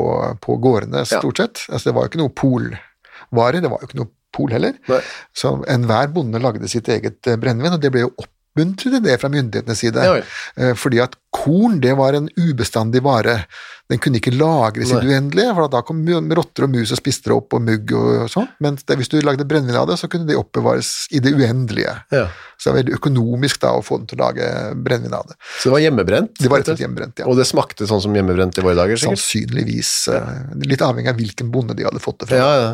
på 0.44 0.58
gårdene, 0.62 1.02
Ja. 1.06 1.20
stort 1.20 1.42
sett. 1.42 1.64
Altså, 1.70 1.90
det 1.90 1.96
var 1.98 2.06
jo 2.06 2.12
ikke 2.14 2.22
noe 2.22 2.36
polvare, 2.44 3.62
det 3.64 3.72
var 3.74 3.82
jo 3.82 3.90
ikke 3.90 4.02
noe 4.04 4.12
pol 4.32 4.54
heller. 4.54 4.78
Nei. 4.88 5.02
Så 5.36 5.56
enhver 5.68 6.14
bonde 6.14 6.40
lagde 6.40 6.70
sitt 6.72 6.88
eget 6.94 7.20
brennevin, 7.42 7.74
og 7.76 7.82
det 7.84 7.92
ble 7.92 8.06
jo 8.06 8.14
oppmuntret 8.22 8.94
til 8.96 9.04
det 9.04 9.18
fra 9.20 9.30
myndighetenes 9.34 9.82
side. 9.82 10.06
Ja, 10.06 10.72
Fordi 10.80 11.02
at 11.04 11.18
korn, 11.32 11.80
det 11.84 11.94
var 11.96 12.18
en 12.18 12.30
ubestandig 12.36 13.02
vare. 13.06 13.46
Den 13.92 14.00
kunne 14.00 14.22
ikke 14.22 14.32
lagres 14.32 14.92
i 14.94 14.96
det 14.96 15.10
uendelige, 15.10 15.52
for 15.56 15.68
da 15.72 15.82
kom 15.84 16.00
rotter 16.08 16.64
og 16.64 16.72
mus 16.72 16.94
og 16.94 17.00
spiste 17.00 17.28
det 17.28 17.36
opp, 17.36 17.56
og 17.58 17.64
mugg 17.66 17.92
og 17.96 18.30
sånn. 18.32 18.48
Men 18.64 18.78
det, 18.80 18.96
hvis 19.00 19.12
du 19.12 19.18
lagde 19.20 19.44
brennevin 19.48 19.80
av 19.82 19.90
det, 19.90 19.98
så 20.00 20.08
kunne 20.12 20.30
det 20.30 20.38
oppbevares 20.40 21.10
i 21.12 21.20
det 21.24 21.34
uendelige. 21.36 21.98
Ja. 22.16 22.26
Så 22.56 22.70
det 22.70 22.72
var 22.72 22.78
veldig 22.80 22.96
økonomisk 23.00 23.60
da 23.64 23.74
å 23.76 23.84
få 23.84 24.00
den 24.00 24.08
til 24.08 24.20
å 24.20 24.22
lage 24.24 24.48
brennevin 24.80 25.18
av 25.18 25.28
det. 25.28 25.36
Så 25.58 25.68
det 25.68 25.74
var 25.76 25.84
hjemmebrent? 25.84 26.34
Det 26.40 26.52
var 26.52 26.62
rett 26.62 26.70
og 26.70 26.76
slett 26.76 26.86
hjemmebrent, 26.86 27.24
ja. 27.24 27.28
Og 27.28 27.40
det 27.40 27.48
smakte 27.50 27.90
sånn 27.90 28.04
som 28.06 28.16
hjemmebrent 28.16 28.60
i 28.62 28.66
våre 28.68 28.80
dager, 28.80 29.02
sikkert? 29.02 29.20
Sannsynligvis. 29.20 29.92
Ja. 30.14 30.24
Litt 30.72 30.88
avhengig 30.88 31.12
av 31.12 31.20
hvilken 31.20 31.52
bonde 31.52 31.76
de 31.76 31.88
hadde 31.90 32.04
fått 32.04 32.24
det 32.24 32.32
fra. 32.32 32.40
Ja, 32.40 32.52
ja. 32.64 32.72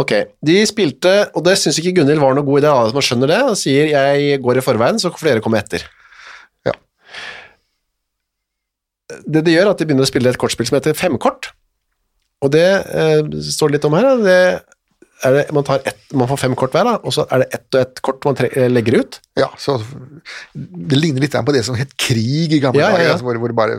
Ok, 0.00 0.16
de 0.48 0.58
spilte, 0.70 1.14
og 1.34 1.44
det 1.44 1.58
synes 1.60 1.80
ikke 1.82 1.98
Gunhild 2.00 2.24
var 2.24 2.36
noe 2.36 2.46
god 2.46 2.62
idé, 2.62 2.72
som 2.94 3.04
skjønner 3.04 3.34
det, 3.34 3.40
og 3.50 3.56
sier 3.58 3.92
jeg 3.92 4.40
går 4.44 4.60
i 4.60 4.64
forveien, 4.64 5.00
så 5.02 5.12
flere 5.12 5.44
kommer 5.44 5.60
etter. 5.60 5.84
Ja. 6.68 6.76
Det 9.26 9.44
de 9.46 9.54
gjør 9.54 9.66
er 9.66 9.72
at 9.74 9.80
de 9.80 9.88
begynner 9.88 10.06
å 10.06 10.10
spille 10.10 10.30
et 10.32 10.40
kortspill 10.40 10.68
som 10.68 10.78
heter 10.78 10.96
femkort, 10.98 11.52
og 12.44 12.52
det 12.54 12.66
eh, 12.66 13.22
står 13.50 13.70
det 13.70 13.78
litt 13.78 13.88
om 13.88 13.96
her, 13.98 14.10
det 14.22 14.40
det, 15.18 15.48
man, 15.50 15.64
tar 15.66 15.82
ett, 15.84 15.98
man 16.14 16.28
får 16.30 16.38
fem 16.44 16.54
kort 16.58 16.74
hver, 16.76 16.86
da, 16.86 16.98
og 17.02 17.14
så 17.14 17.24
er 17.34 17.42
det 17.42 17.48
ett 17.56 17.74
og 17.74 17.80
ett 17.80 18.00
kort 18.06 18.26
man 18.28 18.36
tre, 18.38 18.50
legger 18.70 19.00
ut. 19.00 19.18
Ja, 19.38 19.48
så 19.58 19.80
Det 20.52 20.98
ligner 20.98 21.24
litt 21.24 21.34
på 21.34 21.54
det 21.54 21.64
som 21.66 21.74
het 21.78 21.96
krig 21.98 22.54
i 22.54 22.60
gamle 22.62 22.78
Ja, 22.78 22.92
ja, 22.92 22.94
dager, 22.94 23.04
ja. 23.04 23.16
altså, 23.16 23.26
hvor, 23.26 23.40
hvor 23.42 23.50
det 23.50 23.58
bare 23.58 23.78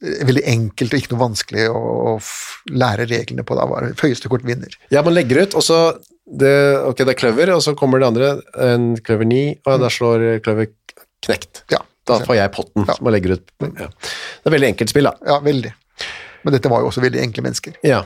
er 0.00 0.30
veldig 0.30 0.46
enkelt 0.54 0.94
og 0.94 1.02
ikke 1.02 1.12
noe 1.12 1.22
vanskelig 1.26 1.68
å, 1.68 1.82
å 2.14 2.72
lære 2.72 3.06
reglene 3.10 3.44
på. 3.44 3.58
Da 3.58 3.68
var 3.68 3.90
høyeste 4.00 4.32
kort 4.32 4.48
vinner. 4.48 4.72
Ja, 4.94 5.04
man 5.04 5.16
legger 5.16 5.44
ut, 5.44 5.58
og 5.60 5.66
så 5.66 5.82
det, 6.24 6.54
Ok, 6.88 7.04
det 7.04 7.18
er 7.18 7.20
kløver, 7.20 7.52
og 7.52 7.60
så 7.64 7.76
kommer 7.76 8.00
det 8.00 8.08
andre, 8.08 8.34
en 8.56 8.92
kløver 9.04 9.28
ni, 9.28 9.44
og 9.66 9.82
da 9.82 9.92
slår 9.92 10.40
kløver 10.46 10.72
knekt. 11.22 11.66
Ja, 11.74 11.84
Da 12.08 12.18
får 12.26 12.34
jeg 12.36 12.52
potten 12.56 12.86
Ja. 12.88 12.94
som 12.98 13.06
jeg 13.06 13.14
legger 13.16 13.36
ut. 13.38 13.50
Ja. 13.62 13.88
Det 13.88 14.46
er 14.50 14.54
veldig 14.56 14.70
enkelt 14.72 14.90
spill, 14.90 15.04
da. 15.10 15.12
ja 15.26 15.38
veldig. 15.40 15.72
Men 16.44 16.52
dette 16.56 16.68
var 16.72 16.80
jo 16.82 16.88
også 16.90 17.02
veldig 17.04 17.20
enkle 17.22 17.42
mennesker. 17.46 17.76
Ja. 17.86 18.02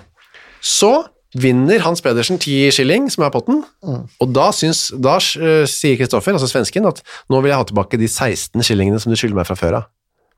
Så 0.60 1.06
vinner 1.36 1.80
Hans 1.84 2.00
Pedersen 2.04 2.38
10 2.38 2.70
skilling, 2.72 3.10
som 3.12 3.24
er 3.24 3.30
potten, 3.32 3.62
og 3.84 4.32
da, 4.32 4.50
syns, 4.56 4.86
da 5.00 5.16
uh, 5.16 5.64
sier 5.68 5.96
Kristoffer, 6.00 6.32
altså 6.36 6.48
svensken, 6.48 6.86
at 6.88 7.02
nå 7.32 7.40
vil 7.42 7.50
jeg 7.52 7.58
ha 7.60 7.64
tilbake 7.68 7.98
de 8.00 8.08
16 8.08 8.62
skillingene 8.64 9.00
som 9.00 9.12
du 9.12 9.16
skylder 9.16 9.36
meg 9.40 9.46
fra 9.48 9.56
før 9.56 9.78
av. 9.80 9.88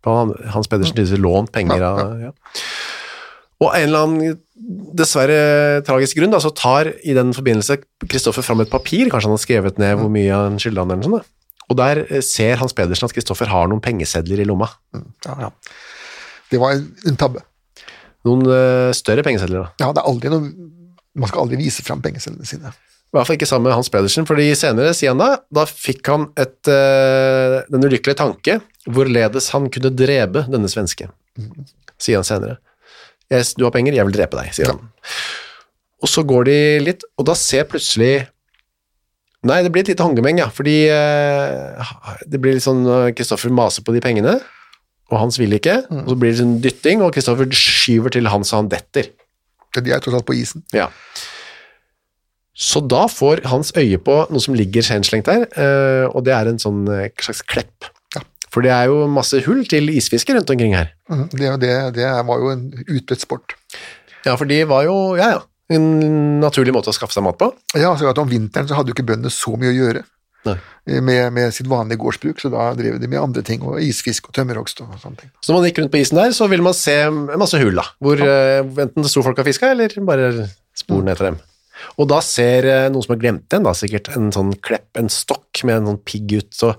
Han- 0.07 0.35
Hans 0.55 0.67
Pedersen 0.71 0.95
tydeligvis 0.97 1.21
lånt 1.23 1.51
penger 1.53 1.79
Ja, 1.83 1.91
av 1.91 2.21
ja. 2.23 2.31
Og 3.61 3.73
en 3.75 3.89
eller 3.89 4.05
annen 4.07 4.39
dessverre 4.95 5.83
tragisk 5.87 6.17
grunn, 6.19 6.31
da, 6.31 6.39
så 6.43 6.53
tar 6.55 6.93
i 7.03 7.15
den 7.17 7.33
forbindelse 7.35 7.81
Kristoffer 8.07 8.43
fram 8.47 8.61
et 8.63 8.71
papir, 8.71 9.09
kanskje 9.11 9.27
han 9.31 9.35
har 9.37 9.43
skrevet 9.43 9.79
ned 9.83 9.99
hvor 9.99 10.11
mye 10.15 10.31
han 10.31 10.59
skylder 10.63 10.85
han 10.85 10.93
eller 10.95 11.03
noe 11.03 11.11
sånt. 11.11 11.27
da. 11.27 11.35
Og 11.69 11.79
der 11.79 12.03
eh, 12.07 12.25
ser 12.25 12.59
Hans 12.63 12.75
Pedersen 12.77 13.09
at 13.09 13.15
Kristoffer 13.17 13.51
har 13.51 13.69
noen 13.71 13.83
pengesedler 13.85 14.43
i 14.43 14.49
lomma. 14.49 14.71
Ja, 15.27 15.37
ja. 15.47 15.53
Det 16.49 16.61
var 16.61 16.77
en, 16.79 17.19
tabbe. 17.21 17.45
Noen 18.27 18.45
eh, 18.49 18.91
større 18.97 19.25
pengesedler, 19.27 19.67
da. 19.67 19.85
Ja, 19.85 19.93
det 19.95 20.03
er 20.03 20.11
aldri 20.11 20.33
noe, 20.33 20.53
man 21.19 21.31
skal 21.31 21.45
aldri 21.45 21.59
vise 21.61 21.85
fram 21.85 22.01
pengesedlene 22.05 22.49
sine. 22.49 22.73
I 23.09 23.17
hvert 23.17 23.25
fall 23.25 23.39
ikke 23.39 23.49
sammen 23.49 23.71
med 23.71 23.77
Hans 23.77 23.89
Pedersen, 23.93 24.27
fordi 24.29 24.51
senere, 24.59 24.93
sier 24.97 25.15
han 25.15 25.21
da, 25.21 25.31
da 25.55 25.65
fikk 25.69 26.11
han 26.13 26.27
et, 26.37 26.59
uh, 26.69 27.63
den 27.73 27.87
ulykkelige 27.89 28.19
tanke 28.21 28.59
hvorledes 28.85 29.49
han 29.55 29.71
kunne 29.73 29.95
drepe 29.97 30.43
denne 30.53 30.69
svenske. 30.69 31.09
Sier 31.97 32.21
han 32.21 32.29
senere. 32.29 32.59
Jeg, 33.33 33.47
du 33.57 33.65
har 33.65 33.73
penger, 33.73 33.97
jeg 33.97 34.09
vil 34.11 34.17
drepe 34.19 34.37
deg, 34.37 34.53
sier 34.57 34.75
han. 34.75 34.83
Og 36.05 36.13
så 36.13 36.25
går 36.29 36.51
de 36.51 36.59
litt, 36.85 37.07
og 37.17 37.31
da 37.31 37.37
ser 37.37 37.65
plutselig 37.69 38.29
Nei, 39.47 39.61
det 39.63 39.71
blir 39.71 39.85
et 39.85 39.93
lite 39.93 40.03
håndgemeng, 40.03 40.41
ja, 40.43 40.49
fordi 40.51 40.89
eh, 40.91 41.91
det 42.27 42.41
blir 42.43 42.57
litt 42.57 42.65
sånn 42.65 42.83
eh, 42.83 43.11
Kristoffer 43.15 43.53
maser 43.55 43.85
på 43.87 43.95
de 43.95 44.03
pengene, 44.03 44.35
og 45.09 45.21
Hans 45.23 45.39
vil 45.39 45.55
ikke, 45.55 45.85
og 45.95 46.11
så 46.11 46.17
blir 46.19 46.35
det 46.35 46.41
sånn 46.41 46.57
dytting, 46.65 47.05
og 47.05 47.13
Kristoffer 47.15 47.49
skyver 47.55 48.13
til 48.17 48.29
Hans, 48.33 48.51
og 48.53 48.65
han 48.65 48.73
detter. 48.73 49.13
De 49.79 49.93
er 49.95 50.03
tross 50.03 50.19
alt 50.19 50.27
på 50.27 50.35
isen. 50.35 50.65
Ja. 50.75 50.89
Så 52.59 52.83
da 52.83 53.05
får 53.07 53.45
hans 53.47 53.71
øye 53.79 54.01
på 54.03 54.15
noe 54.33 54.43
som 54.43 54.57
ligger 54.59 54.83
henslengt 54.91 55.29
der, 55.31 55.45
eh, 55.55 56.07
og 56.11 56.25
det 56.27 56.35
er 56.35 56.51
en 56.51 56.59
sånn 56.59 56.83
eh, 56.91 57.13
slags 57.23 57.45
klepp. 57.47 57.87
Ja. 58.17 58.25
For 58.51 58.67
det 58.67 58.73
er 58.75 58.91
jo 58.91 59.05
masse 59.13 59.39
hull 59.47 59.63
til 59.71 59.93
isfiske 59.93 60.35
rundt 60.35 60.51
omkring 60.51 60.75
her. 60.75 60.91
Mm. 61.07 61.29
Det, 61.31 61.53
det, 61.63 61.77
det 62.01 62.09
var 62.27 62.43
jo 62.43 62.51
en 62.57 62.67
utbredt 62.83 63.23
sport. 63.23 63.55
Ja, 64.25 64.35
for 64.35 64.51
de 64.51 64.59
var 64.67 64.89
jo, 64.89 64.97
ja 65.21 65.31
ja, 65.37 65.45
en 65.77 65.89
naturlig 66.41 66.73
måte 66.73 66.93
å 66.93 66.97
skaffe 66.97 67.13
seg 67.17 67.27
mat 67.27 67.39
på. 67.41 67.51
Ja, 67.77 67.91
så 67.99 68.09
at 68.09 68.21
Om 68.21 68.31
vinteren 68.31 68.69
så 68.69 68.79
hadde 68.79 68.93
jo 68.93 68.97
ikke 68.97 69.09
bøndene 69.11 69.33
så 69.33 69.53
mye 69.61 69.73
å 69.73 69.77
gjøre 69.77 70.05
med, 70.47 71.33
med 71.35 71.53
sitt 71.55 71.69
vanlige 71.69 72.01
gårdsbruk, 72.01 72.41
så 72.41 72.51
da 72.53 72.71
drev 72.79 72.99
de 73.03 73.11
med 73.11 73.21
andre 73.21 73.43
ting, 73.45 73.65
og 73.67 73.83
isfisk 73.83 74.31
og 74.31 74.37
tømmerhogst 74.39 74.81
og 74.85 74.95
sånne 75.03 75.23
ting. 75.23 75.33
Så 75.43 75.53
når 75.53 75.59
man 75.59 75.69
gikk 75.69 75.81
rundt 75.83 75.93
på 75.93 76.01
isen 76.01 76.21
der, 76.21 76.33
så 76.37 76.49
ville 76.51 76.65
man 76.65 76.77
se 76.77 76.95
masse 77.11 77.61
hull 77.61 77.77
da, 77.79 77.85
hvor 78.05 78.23
eh, 78.23 78.63
enten 78.63 79.05
det 79.05 79.13
sto 79.13 79.25
folk 79.27 79.41
og 79.43 79.49
fiska, 79.49 79.73
eller 79.75 79.93
bare 80.09 80.31
sporene 80.79 81.15
etter 81.15 81.31
dem. 81.31 81.41
Og 81.99 82.09
da 82.11 82.21
ser 82.25 82.69
eh, 82.69 82.87
noen 82.93 83.05
som 83.05 83.15
har 83.15 83.23
glemt 83.23 83.49
den, 83.53 83.67
da 83.67 83.75
sikkert, 83.77 84.13
en 84.17 84.31
sånn 84.35 84.55
klepp, 84.65 84.89
en 85.01 85.11
stokk 85.13 85.65
med 85.69 85.81
en 85.81 85.93
sånn 85.93 86.01
pigg 86.09 86.39
ut, 86.39 86.51
så 86.57 86.73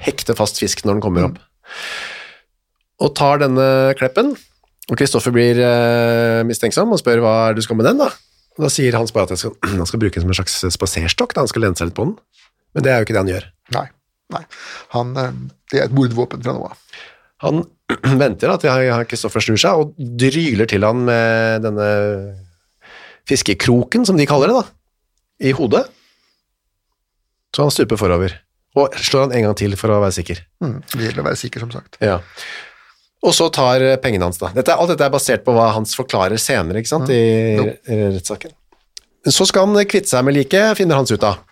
hekter 0.00 0.38
fast 0.38 0.62
fisk 0.62 0.86
når 0.86 0.96
den 0.96 1.04
kommer 1.04 1.28
opp. 1.28 1.42
Og 3.04 3.12
tar 3.16 3.42
denne 3.42 3.68
kleppen, 4.00 4.32
og 4.90 4.98
Kristoffer 4.98 5.34
blir 5.34 5.60
eh, 5.62 6.40
mistenksom 6.48 6.90
og 6.94 7.02
spør 7.02 7.22
hva 7.22 7.36
er 7.44 7.54
det 7.54 7.62
du 7.62 7.68
skal 7.68 7.78
med 7.78 7.90
den 7.90 8.00
da? 8.00 8.10
Og 8.60 8.66
da 8.66 8.68
sier 8.72 8.92
Hans 8.92 9.14
bare 9.16 9.24
at 9.24 9.32
han 9.32 9.40
skal, 9.40 9.54
han 9.80 9.88
skal 9.88 10.02
bruke 10.02 10.18
den 10.18 10.26
som 10.26 10.34
en 10.34 10.36
slags 10.36 10.58
spaserstokk, 10.76 11.32
da 11.32 11.46
han 11.46 11.48
skal 11.48 11.64
lene 11.64 11.80
seg 11.80 11.88
litt 11.88 11.96
på 11.96 12.10
den. 12.10 12.18
Men 12.76 12.84
det 12.84 12.92
er 12.92 13.00
jo 13.00 13.08
ikke 13.08 13.16
det 13.16 13.22
han 13.22 13.32
gjør. 13.32 13.46
Nei. 13.74 13.86
nei. 14.36 14.42
Han, 14.92 15.14
eh, 15.16 15.40
det 15.72 15.80
er 15.80 15.88
et 15.88 15.96
mordvåpen 15.96 16.44
fra 16.44 16.54
nå 16.54 16.68
av. 16.68 17.00
Han 17.46 17.64
venter 18.20 18.52
at 18.52 18.68
Kristoffer 19.08 19.46
snur 19.46 19.58
seg 19.64 19.80
og 19.80 19.96
dryler 19.96 20.68
til 20.70 20.84
han 20.84 21.00
med 21.08 21.64
denne 21.64 21.88
fiskekroken, 23.30 24.04
som 24.04 24.20
de 24.20 24.28
kaller 24.28 24.52
det, 24.52 24.60
da, 24.60 25.48
i 25.48 25.56
hodet. 25.56 25.86
Så 27.56 27.64
han 27.64 27.72
stuper 27.74 27.98
forover. 27.98 28.36
Og 28.78 28.92
slår 29.02 29.24
han 29.26 29.38
en 29.38 29.48
gang 29.48 29.56
til 29.58 29.72
for 29.78 29.90
å 29.90 30.02
være 30.04 30.20
sikker. 30.20 30.44
Mm. 30.62 30.76
Det 30.92 31.06
gjelder 31.08 31.24
å 31.24 31.30
være 31.32 31.40
sikker, 31.40 31.64
som 31.64 31.72
sagt. 31.74 31.96
Ja. 32.04 32.20
Og 33.26 33.34
så 33.36 33.50
tar 33.52 33.82
eh, 33.84 33.98
pengene 34.00 34.28
hans, 34.28 34.38
da. 34.40 34.52
Dette, 34.54 34.76
alt 34.76 34.92
dette 34.94 35.06
er 35.06 35.12
basert 35.12 35.44
på 35.44 35.52
hva 35.56 35.68
Hans 35.74 35.92
forklarer 35.98 36.40
senere, 36.40 36.80
ikke 36.80 36.92
sant, 36.92 37.10
i, 37.12 37.20
Jo. 37.58 37.66
i 37.90 37.98
rettssaken. 38.16 38.54
Så 39.28 39.44
skal 39.48 39.68
han 39.68 39.88
kvitte 39.88 40.08
seg 40.08 40.24
med 40.24 40.38
liket, 40.38 40.76
finner 40.78 41.00
Hans 41.00 41.12
ut 41.12 41.24
av. 41.26 41.42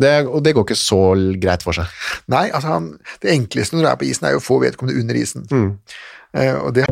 Det, 0.00 0.12
og 0.28 0.40
det 0.44 0.54
går 0.56 0.64
ikke 0.64 0.78
så 0.80 1.00
greit 1.40 1.64
for 1.64 1.76
seg. 1.76 1.88
Nei, 2.32 2.46
altså 2.48 2.72
han, 2.72 2.90
Det 3.20 3.32
enkleste 3.34 3.76
når 3.76 3.84
du 3.84 3.88
er 3.90 3.98
på 4.00 4.08
isen, 4.08 4.26
er 4.26 4.36
jo 4.36 4.40
å 4.40 4.44
få 4.44 4.60
vedkommende 4.62 5.00
under 5.00 5.18
isen. 5.20 5.44
Eh, 6.32 6.56
og 6.56 6.74
det 6.76 6.86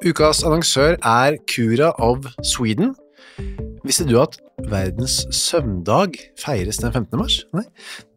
Ukas 0.00 0.44
annonsør 0.46 0.94
er 1.04 1.36
Cura 1.50 1.90
of 2.00 2.24
Sweden. 2.46 2.94
Visste 3.84 4.06
du 4.08 4.14
at 4.20 4.38
verdens 4.70 5.26
søvndag 5.34 6.16
feires 6.40 6.80
den 6.80 6.92
15. 6.92 7.18
mars? 7.20 7.40
Nei. 7.56 7.66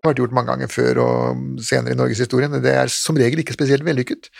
Har 0.00 0.14
vært 0.14 0.20
gjort 0.22 0.32
mange 0.36 0.48
ganger 0.48 0.70
før 0.72 0.98
og 1.04 1.40
senere 1.64 1.92
i 1.92 1.98
norgeshistorien. 1.98 2.54
Det 2.64 2.72
er 2.72 2.88
som 2.92 3.18
regel 3.20 3.42
ikke 3.42 3.52
spesielt 3.56 3.84
vellykket. 3.84 4.30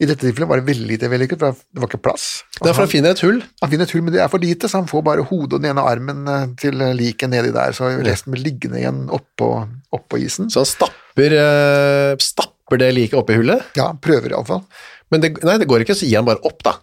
I 0.00 0.08
dette 0.08 0.24
tilfellet 0.24 0.48
var 0.48 0.62
det 0.62 0.70
veldig 0.70 0.88
lite 0.88 1.10
vellykket, 1.12 1.42
for 1.42 1.58
det 1.60 1.82
var 1.82 1.90
ikke 1.90 2.00
plass. 2.06 2.26
Det 2.56 2.70
er 2.70 2.76
for 2.76 2.86
han 2.86 2.92
finner 2.94 3.12
et 3.12 3.24
hull? 3.26 3.42
Han 3.60 3.72
finner 3.74 3.88
et 3.88 3.92
hull, 3.92 4.04
men 4.06 4.16
det 4.16 4.22
er 4.24 4.32
for 4.32 4.40
lite, 4.42 4.70
så 4.72 4.80
han 4.80 4.88
får 4.88 5.04
bare 5.10 5.26
hodet 5.28 5.58
og 5.58 5.60
den 5.60 5.72
ene 5.74 5.84
armen 5.84 6.24
eh, 6.32 6.48
til 6.62 6.80
liket 6.96 7.32
nedi 7.32 7.52
der, 7.52 7.76
så 7.76 7.92
resten 8.06 8.32
blir 8.32 8.46
liggende 8.46 8.80
igjen 8.80 9.04
oppå, 9.12 9.52
oppå 9.92 10.22
isen. 10.24 10.48
Så 10.52 10.64
han 10.64 10.72
stapper, 10.72 11.36
uh, 11.36 12.16
stapper 12.22 12.80
det 12.80 12.92
liket 12.96 13.20
oppi 13.20 13.36
hullet? 13.36 13.68
Ja, 13.76 13.90
prøver 13.92 14.32
iallfall. 14.32 14.64
Men 15.12 15.20
det, 15.20 15.34
nei, 15.44 15.58
det 15.60 15.68
går 15.68 15.84
ikke, 15.84 15.98
så 15.98 16.08
gir 16.08 16.22
han 16.22 16.28
bare 16.28 16.40
opp, 16.48 16.62
da? 16.64 16.78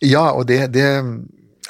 Ja, 0.00 0.30
og 0.32 0.48
det, 0.48 0.62
det 0.72 0.88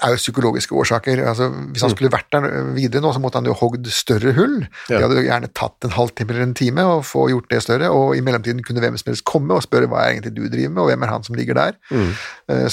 er 0.02 0.14
jo 0.14 0.18
psykologiske 0.18 0.74
årsaker. 0.74 1.20
Altså, 1.28 1.46
hvis 1.70 1.84
han 1.86 1.92
skulle 1.92 2.10
vært 2.10 2.30
der 2.34 2.48
videre 2.74 3.00
nå, 3.04 3.12
så 3.14 3.20
måtte 3.22 3.38
han 3.38 3.46
jo 3.46 3.54
hogd 3.60 3.86
større 3.94 4.32
hull. 4.36 4.56
Ja. 4.90 4.98
Det 4.98 5.02
hadde 5.06 5.22
gjerne 5.28 5.50
tatt 5.54 5.86
en 5.86 5.94
halvtime 5.94 6.34
eller 6.34 6.46
en 6.48 6.54
time 6.58 6.82
å 6.88 6.96
få 7.06 7.28
gjort 7.30 7.48
det 7.54 7.62
større, 7.62 7.90
og 7.94 8.16
i 8.18 8.22
mellomtiden 8.26 8.64
kunne 8.66 8.82
hvem 8.82 8.98
som 8.98 9.12
helst 9.12 9.24
komme 9.28 9.54
og 9.54 9.62
spørre 9.66 9.86
hva 9.92 10.02
er 10.04 10.14
egentlig 10.16 10.34
du 10.34 10.42
driver 10.48 10.72
med, 10.74 10.82
og 10.82 10.90
hvem 10.90 11.06
er 11.06 11.12
han 11.14 11.26
som 11.26 11.38
ligger 11.38 11.54
der. 11.60 11.78
Mm. 11.94 12.10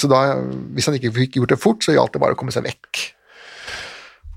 Så 0.01 0.09
da, 0.11 0.21
hvis 0.75 0.89
han 0.89 0.97
ikke 0.97 1.13
fikk 1.19 1.37
gjort 1.41 1.53
det 1.53 1.59
fort, 1.61 1.85
så 1.85 1.93
gjaldt 1.95 2.17
det 2.17 2.23
bare 2.25 2.33
å 2.37 2.39
komme 2.41 2.55
seg 2.55 2.65
vekk. 2.65 3.03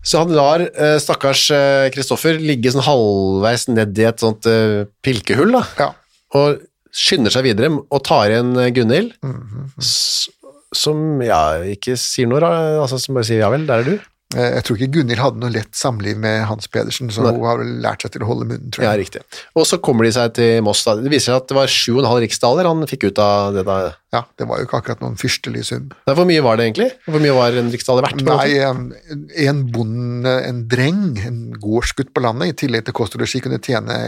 Så 0.05 0.21
han 0.21 0.35
lar 0.37 0.61
eh, 0.69 0.99
stakkars 1.01 1.47
eh, 1.57 1.87
Kristoffer 1.95 2.37
ligge 2.37 2.69
sånn 2.75 2.85
halvveis 2.85 3.69
ned 3.73 3.97
i 3.97 4.05
et 4.11 4.21
sånt 4.21 4.45
eh, 4.51 4.83
pilkehull, 5.05 5.55
da, 5.57 5.63
Ja. 5.81 5.91
og 6.37 6.61
skynder 6.95 7.33
seg 7.33 7.47
videre 7.49 7.73
og 7.81 8.03
tar 8.07 8.29
igjen 8.31 8.53
eh, 8.61 8.69
Gunhild, 8.77 9.15
Mm 9.25 9.71
s- 9.81 10.29
som 10.79 11.21
ja, 11.25 11.43
ikke 11.75 11.97
sier 12.01 12.27
noe, 12.31 12.43
altså 12.83 12.99
som 13.01 13.15
bare 13.17 13.27
sier 13.31 13.41
ja 13.45 13.53
vel, 13.55 13.67
der 13.71 13.83
er 13.85 13.89
du. 13.95 13.95
Eh, 14.35 14.55
Jeg 14.57 14.65
tror 14.67 14.79
ikke 14.81 14.95
Gunhild 14.97 15.21
hadde 15.21 15.39
noe 15.39 15.53
lett 15.53 15.77
samliv 15.79 16.17
med 16.19 16.41
Hans 16.49 16.67
Pedersen, 16.73 17.11
så 17.13 17.23
Nei. 17.23 17.35
hun 17.37 17.45
har 17.47 17.59
vel 17.61 17.69
lært 17.85 18.03
seg 18.03 18.15
til 18.17 18.25
å 18.25 18.29
holde 18.33 18.47
munnen, 18.49 18.71
tror 18.75 18.83
jeg. 18.83 18.89
Ja, 18.89 18.99
riktig. 18.99 19.43
Og 19.55 19.67
så 19.69 19.79
kommer 19.85 20.09
de 20.09 20.11
seg 20.17 20.33
til 20.35 20.63
Moss. 20.67 20.83
da. 20.83 20.97
Det 20.99 21.13
viser 21.13 21.31
seg 21.31 21.37
at 21.43 21.47
det 21.53 21.59
var 21.59 21.71
7,5 21.71 22.19
riksdaler 22.25 22.67
han 22.67 22.83
fikk 22.91 23.07
ut 23.13 23.21
av 23.23 23.55
det 23.55 23.65
da. 23.69 23.77
Ja, 24.17 24.25
det 24.41 24.49
var 24.51 24.59
jo 24.59 24.67
ikke 24.67 24.81
akkurat 24.81 25.01
noen 25.05 25.15
fyrstelig 25.21 25.65
sum. 25.69 25.87
Nei, 26.09 26.15
Hvor 26.19 26.27
mye 26.27 26.43
var 26.43 26.57
det 26.59 26.67
egentlig? 26.67 26.91
Hvor 27.07 27.23
mye 27.23 27.37
var 27.37 27.61
en 27.63 27.71
riksdaler 27.71 28.09
verdt? 28.09 28.27
Nei, 28.27 28.51
eh, 28.59 29.49
en 29.49 29.65
bonde, 29.71 30.35
en 30.51 30.63
dreng, 30.67 31.05
en 31.31 31.41
gårdsgutt 31.61 32.11
på 32.17 32.25
landet, 32.27 32.49
i 32.57 32.59
tillegg 32.65 32.87
til 32.89 32.97
kost 32.97 33.15
og 33.15 33.23
losji, 33.23 33.43
kunne 33.45 33.63
tjene 33.63 34.01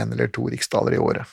en 0.00 0.12
eller 0.16 0.28
to 0.32 0.48
riksdaler 0.48 0.96
i 0.96 1.02
året. 1.02 1.28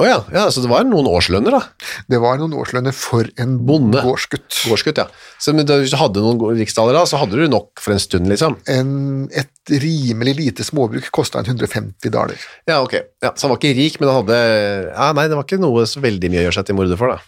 Å 0.00 0.06
ja, 0.08 0.18
ja, 0.32 0.46
så 0.48 0.62
det 0.64 0.70
var 0.70 0.86
noen 0.88 1.08
årslønner, 1.10 1.52
da. 1.52 1.90
Det 2.08 2.20
var 2.22 2.38
noen 2.40 2.54
årslønner 2.56 2.94
for 2.96 3.28
en 3.42 3.58
Bonde. 3.68 4.00
gårdsgutt. 4.00 4.62
Gårdsgutt, 4.70 5.00
ja. 5.02 5.06
Så 5.42 5.52
men 5.52 5.68
da, 5.68 5.76
hvis 5.82 5.92
du 5.92 5.98
hadde 6.00 6.22
noen 6.24 6.56
riksdaler 6.56 6.96
da, 6.96 7.02
så 7.08 7.20
hadde 7.20 7.36
du 7.36 7.44
nok 7.52 7.82
for 7.84 7.92
en 7.92 8.00
stund, 8.00 8.30
liksom. 8.32 8.56
En, 8.72 8.94
et 9.36 9.74
rimelig 9.82 10.36
lite 10.38 10.64
småbruk 10.64 11.10
kosta 11.12 11.42
150 11.44 12.14
daler. 12.14 12.40
Ja, 12.70 12.80
ok. 12.80 12.96
Ja, 13.20 13.34
så 13.34 13.44
han 13.46 13.52
var 13.52 13.60
ikke 13.60 13.76
rik, 13.76 14.00
men 14.00 14.08
han 14.08 14.22
hadde 14.22 14.40
ja, 14.88 15.10
Nei, 15.18 15.26
det 15.28 15.36
var 15.36 15.44
ikke 15.44 15.60
noe 15.60 15.84
så 15.90 16.00
veldig 16.00 16.32
mye 16.32 16.40
å 16.40 16.48
gjøre 16.48 16.58
seg 16.60 16.70
til 16.70 16.80
morder 16.80 17.00
for, 17.00 17.12
da. 17.12 17.20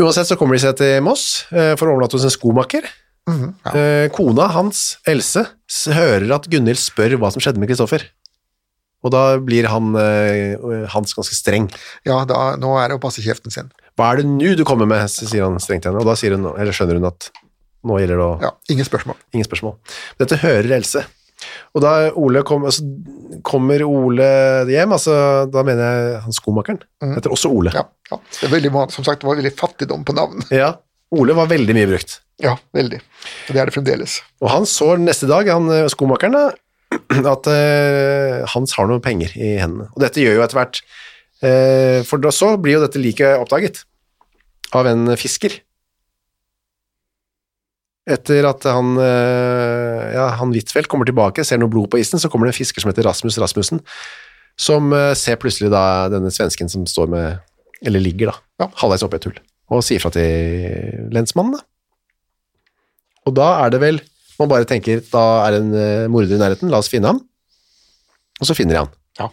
Uansett 0.00 0.30
så 0.30 0.38
kommer 0.38 0.56
de 0.56 0.62
seg 0.62 0.78
til 0.78 1.02
Moss 1.04 1.24
eh, 1.50 1.74
for 1.74 1.88
å 1.90 1.96
overnatte 1.96 2.16
hos 2.16 2.28
en 2.28 2.32
skomaker. 2.32 2.86
Mhm, 3.28 3.50
ja. 3.66 3.72
Eh, 3.74 4.06
Kona 4.14 4.46
hans, 4.54 5.00
Else, 5.10 5.42
hører 5.92 6.30
at 6.38 6.46
Gunhild 6.50 6.80
spør 6.80 7.18
hva 7.20 7.34
som 7.34 7.42
skjedde 7.42 7.60
med 7.60 7.70
Kristoffer. 7.70 8.06
Og 9.00 9.12
da 9.14 9.22
blir 9.40 9.68
han, 9.72 9.94
eh, 9.96 10.86
Hans 10.92 11.14
ganske 11.16 11.36
streng. 11.36 11.70
ja, 12.04 12.24
da, 12.28 12.56
nå 12.60 12.74
er 12.80 12.88
det 12.90 12.98
å 12.98 13.02
passe 13.02 13.22
kjeften 13.24 13.52
sin. 13.52 13.70
Hva 13.96 14.12
er 14.12 14.20
det 14.20 14.26
nå 14.28 14.56
du 14.56 14.64
kommer 14.64 14.88
med, 14.88 15.08
sier 15.10 15.44
han 15.44 15.58
strengt 15.60 15.84
til 15.84 15.92
henne. 15.92 16.02
Og 16.02 16.08
da 16.08 16.16
hun, 16.16 16.50
eller 16.56 16.72
skjønner 16.76 17.00
hun 17.00 17.08
at 17.08 17.30
nå 17.84 17.96
gjelder 18.00 18.20
det 18.20 18.26
å 18.26 18.34
Ja, 18.44 18.50
ingen 18.72 18.84
spørsmål. 18.84 19.16
Ingen 19.32 19.48
spørsmål. 19.48 19.76
Dette 20.20 20.36
hører 20.42 20.76
Else. 20.76 21.04
Og 21.74 21.80
da 21.84 21.92
Ole 22.20 22.42
kom, 22.44 22.66
altså, 22.68 22.84
kommer 23.46 23.82
Ole 23.86 24.28
hjem, 24.68 24.92
altså, 24.96 25.14
da 25.50 25.62
mener 25.64 25.86
jeg 25.86 26.22
han 26.26 26.36
skomakeren. 26.36 26.82
Heter 27.16 27.32
også 27.32 27.52
Ole. 27.56 27.72
Ja, 27.76 27.86
ja. 28.10 28.18
Det 28.40 28.50
veldig 28.52 28.72
som 28.92 29.06
sagt, 29.06 29.22
det 29.22 29.28
var 29.30 29.40
veldig 29.40 29.54
fattigdom 29.56 30.04
på 30.04 30.16
navn. 30.16 30.44
Ja, 30.52 30.74
Ole 31.16 31.34
var 31.34 31.48
veldig 31.50 31.74
mye 31.76 31.88
brukt. 31.90 32.18
Ja, 32.40 32.56
veldig. 32.76 33.00
Og 33.48 33.54
det 33.54 33.60
er 33.60 33.68
det 33.70 33.74
fremdeles. 33.74 34.20
Og 34.40 34.50
han 34.52 34.66
så 34.68 34.92
neste 35.00 35.28
dag, 35.30 35.48
han 35.50 35.68
eh, 35.74 35.88
skomakeren, 35.92 36.36
da, 36.36 36.44
at 37.34 37.48
uh, 37.50 38.42
Hans 38.50 38.74
har 38.76 38.88
noen 38.90 39.02
penger 39.04 39.32
i 39.38 39.54
hendene. 39.60 39.88
Og 39.94 40.02
dette 40.02 40.22
gjør 40.22 40.40
jo 40.40 40.44
etter 40.44 40.58
hvert 40.58 40.80
uh, 41.44 41.98
For 42.08 42.22
da 42.22 42.32
så 42.34 42.54
blir 42.58 42.78
jo 42.78 42.84
dette 42.84 43.02
liket 43.02 43.38
oppdaget 43.38 43.84
av 44.74 44.86
en 44.90 45.12
fisker. 45.18 45.54
Etter 48.10 48.46
at 48.48 48.66
han, 48.66 48.96
uh, 48.98 50.02
ja, 50.14 50.26
han 50.40 50.54
Huitfeldt 50.54 50.90
kommer 50.90 51.06
tilbake, 51.06 51.44
ser 51.46 51.60
noe 51.62 51.70
blod 51.70 51.90
på 51.92 52.00
isen, 52.02 52.22
så 52.22 52.30
kommer 52.32 52.48
det 52.48 52.54
en 52.56 52.60
fisker 52.60 52.82
som 52.82 52.90
heter 52.90 53.06
Rasmus 53.06 53.38
Rasmussen, 53.42 53.82
som 54.58 54.90
ser 55.16 55.38
plutselig 55.40 55.70
da 55.72 56.10
denne 56.12 56.30
svensken 56.34 56.68
som 56.68 56.82
står 56.90 57.10
med, 57.12 57.38
eller 57.86 58.02
ligger 58.02 58.32
da, 58.32 58.38
Ja. 58.60 58.66
halvveis 58.82 59.04
oppi 59.06 59.20
et 59.20 59.28
hull, 59.28 59.38
og 59.72 59.84
sier 59.86 60.02
fra 60.02 60.10
til 60.14 61.06
lensmannen 61.14 61.56
da. 61.56 61.62
Og 63.28 63.36
da 63.38 63.48
er 63.64 63.72
det 63.74 63.80
vel, 63.82 64.00
man 64.40 64.50
bare 64.50 64.68
tenker, 64.68 65.02
da 65.12 65.24
er 65.44 65.54
det 65.54 65.60
en 65.64 65.76
eh, 65.76 66.08
morder 66.12 66.36
i 66.36 66.40
nærheten, 66.40 66.72
la 66.72 66.80
oss 66.82 66.90
finne 66.92 67.12
ham. 67.12 67.20
Og 68.40 68.48
så 68.48 68.56
finner 68.56 68.76
de 68.76 68.82
han. 68.82 68.94
Ja. 69.20 69.28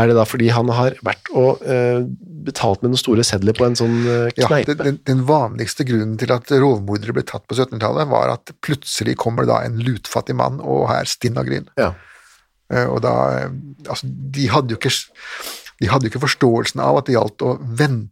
Er 0.00 0.08
det 0.08 0.16
da 0.18 0.24
fordi 0.28 0.50
han 0.52 0.68
har 0.72 0.96
vært 1.04 1.30
og 1.36 1.62
uh, 1.64 2.04
betalt 2.46 2.82
med 2.82 2.92
noen 2.92 3.00
store 3.00 3.24
sedler 3.24 3.56
på 3.56 3.66
en 3.66 3.76
sånn 3.78 3.98
kneipe? 4.36 4.38
Ja, 4.40 4.60
den, 4.68 4.80
den, 4.80 5.00
den 5.08 5.24
vanligste 5.28 5.86
grunnen 5.88 6.18
til 6.20 6.32
at 6.34 6.52
rovmordere 6.52 7.14
ble 7.16 7.24
tatt 7.28 7.44
på 7.48 7.56
1700-tallet, 7.56 8.08
var 8.12 8.34
at 8.34 8.52
plutselig 8.64 9.16
kommer 9.20 9.48
da 9.48 9.62
en 9.64 9.80
lutfattig 9.80 10.36
mann 10.36 10.60
og 10.60 10.90
er 10.92 11.08
stinn 11.08 11.40
av 11.40 11.48
gryn. 11.48 11.68
Ja. 11.80 11.92
Uh, 12.72 12.86
Og 12.88 13.02
da, 13.04 13.14
altså, 13.86 14.08
de 14.08 14.48
hadde 14.52 14.76
jo 14.76 14.80
ikke, 14.80 14.92
de 15.80 15.92
hadde 15.92 16.08
jo 16.08 16.12
ikke 16.12 16.26
forståelsen 16.26 16.84
av 16.84 17.00
at 17.00 17.08
det 17.08 17.16
gjaldt 17.16 17.44
å 17.44 17.56
vente 17.60 18.11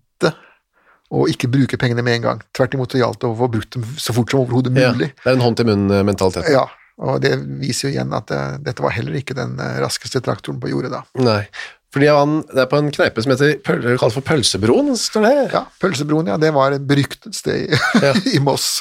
og 1.10 1.30
ikke 1.32 1.48
bruke 1.50 1.78
pengene 1.80 2.04
med 2.06 2.20
en 2.20 2.26
gang. 2.28 2.42
Tvert 2.54 2.76
imot 2.76 2.92
det 2.94 3.00
gjaldt 3.02 3.24
å 3.26 3.32
få 3.38 3.48
brukt 3.50 3.72
dem 3.74 3.86
så 3.98 4.14
fort 4.14 4.30
som 4.30 4.44
overhodet 4.44 4.76
ja. 4.78 4.92
mulig. 4.94 5.10
Det 5.24 5.32
er 5.32 5.38
en 5.38 5.42
hånd-til-munn-mentalitet. 5.42 6.46
Ja, 6.54 6.68
og 7.02 7.18
det 7.24 7.32
viser 7.58 7.88
jo 7.88 7.94
igjen 7.96 8.14
at 8.14 8.28
det, 8.30 8.40
dette 8.68 8.84
var 8.84 8.94
heller 8.94 9.16
ikke 9.18 9.34
den 9.38 9.56
eh, 9.58 9.80
raskeste 9.82 10.22
traktoren 10.22 10.60
på 10.62 10.70
jordet 10.70 10.92
da. 10.94 11.02
Nei. 11.18 11.42
Fordi 11.90 12.06
han, 12.14 12.36
det 12.52 12.62
er 12.62 12.68
på 12.70 12.78
en 12.78 12.92
kneipe 12.94 13.22
som 13.24 13.32
heter 13.34 13.56
kalles 13.66 14.14
for 14.14 14.22
Pølsebroen, 14.22 14.92
står 14.94 15.24
det, 15.26 15.34
Ja, 15.56 15.64
Pølsebroen, 15.82 16.30
ja, 16.30 16.36
det 16.38 16.52
var 16.54 16.76
et 16.76 16.86
beryktet 16.86 17.34
sted 17.34 17.66
i, 17.66 17.80
Ja. 18.04 18.14
i 18.36 18.38
Moss. 18.46 18.76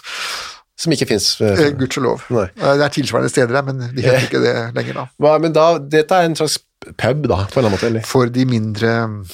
som 0.80 0.94
ikke 0.94 1.10
finnes. 1.10 1.32
Eh, 1.42 1.72
Gudskjelov. 1.80 2.28
Eh, 2.30 2.54
Det 2.54 2.86
er 2.86 2.94
tilsvarende 2.94 3.34
steder 3.34 3.58
der, 3.58 3.66
men 3.66 3.82
de 3.96 4.06
heter 4.06 4.28
ikke 4.30 4.44
det 4.46 4.54
lenger 4.78 5.02
da. 5.02 5.08
Hva, 5.18 5.34
men 5.42 5.56
da, 5.58 5.66
dette 5.82 6.16
er 6.22 6.30
en 6.30 6.38
slags 6.38 6.60
pub 6.94 7.26
da, 7.28 7.42
på 7.50 7.58
en 7.60 7.66
eller 7.66 7.66
annen 7.66 7.76
måte, 7.80 7.90
eller? 7.90 8.06
For 8.08 8.30
de 8.32 8.46
mindre, 8.48 8.94
eh, 9.02 9.34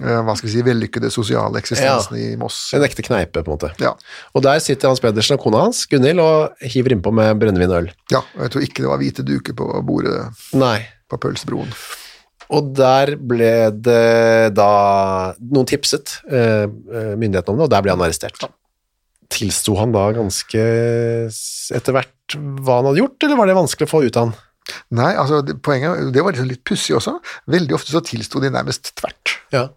hva 0.00 0.34
skal 0.36 0.48
vi 0.48 0.54
si, 0.54 0.64
vellykkede 0.66 1.10
sosiale 1.12 1.60
eksistensene 1.62 2.20
i 2.20 2.32
Moss. 2.40 2.58
En 2.76 2.84
ekte 2.86 3.04
kneipe, 3.06 3.42
på 3.42 3.52
en 3.52 3.56
måte. 3.56 3.70
Ja. 3.82 3.94
Og 4.36 4.44
der 4.44 4.60
sitter 4.64 4.90
Hans 4.90 5.02
Pedersen 5.02 5.38
og 5.38 5.44
kona 5.44 5.66
hans, 5.66 5.84
Gunhild, 5.90 6.20
og 6.22 6.66
hiver 6.72 6.96
innpå 6.96 7.12
med 7.16 7.38
brennevin 7.40 7.72
og 7.72 7.78
øl. 7.84 7.92
ja, 8.12 8.22
og 8.36 8.46
jeg 8.46 8.54
tror 8.54 8.66
ikke 8.66 8.84
det 8.84 8.90
var 8.92 9.00
hvite 9.02 9.26
duker 9.26 9.56
på 9.56 9.70
bordet 9.86 10.18
Nei. 10.56 10.78
på 11.10 11.20
Pølsebroen. 11.22 11.72
Og 12.54 12.68
der 12.78 13.16
ble 13.18 13.52
det 13.74 14.54
da 14.54 14.70
noen 15.40 15.66
tipset 15.66 16.20
eh, 16.30 16.66
eh, 16.66 17.14
myndighetene 17.18 17.56
om 17.56 17.58
det, 17.58 17.66
og 17.66 17.72
der 17.72 17.82
ble 17.82 17.96
han 17.96 18.04
arrestert. 18.06 18.38
Tilsto 19.32 19.74
han 19.80 19.94
da 19.94 20.04
ganske 20.14 20.66
etter 21.74 21.96
hvert 21.96 22.36
hva 22.36 22.78
han 22.78 22.90
hadde 22.90 23.02
gjort, 23.02 23.18
eller 23.26 23.40
var 23.40 23.50
det 23.50 23.56
vanskelig 23.58 23.88
å 23.88 23.94
få 23.96 24.04
ut 24.06 24.18
av 24.20 24.28
han? 24.28 24.36
Nei, 24.98 25.12
altså 25.14 25.42
poenget, 25.62 26.08
det 26.14 26.22
var 26.22 26.34
liksom 26.34 26.48
litt 26.50 26.62
pussig 26.66 26.96
også. 26.98 27.16
Veldig 27.50 27.76
ofte 27.76 27.94
så 27.94 28.02
tilsto 28.06 28.42
de 28.42 28.50
nærmest 28.54 28.92
tvert. 28.98 29.36
Ja. 29.54 29.68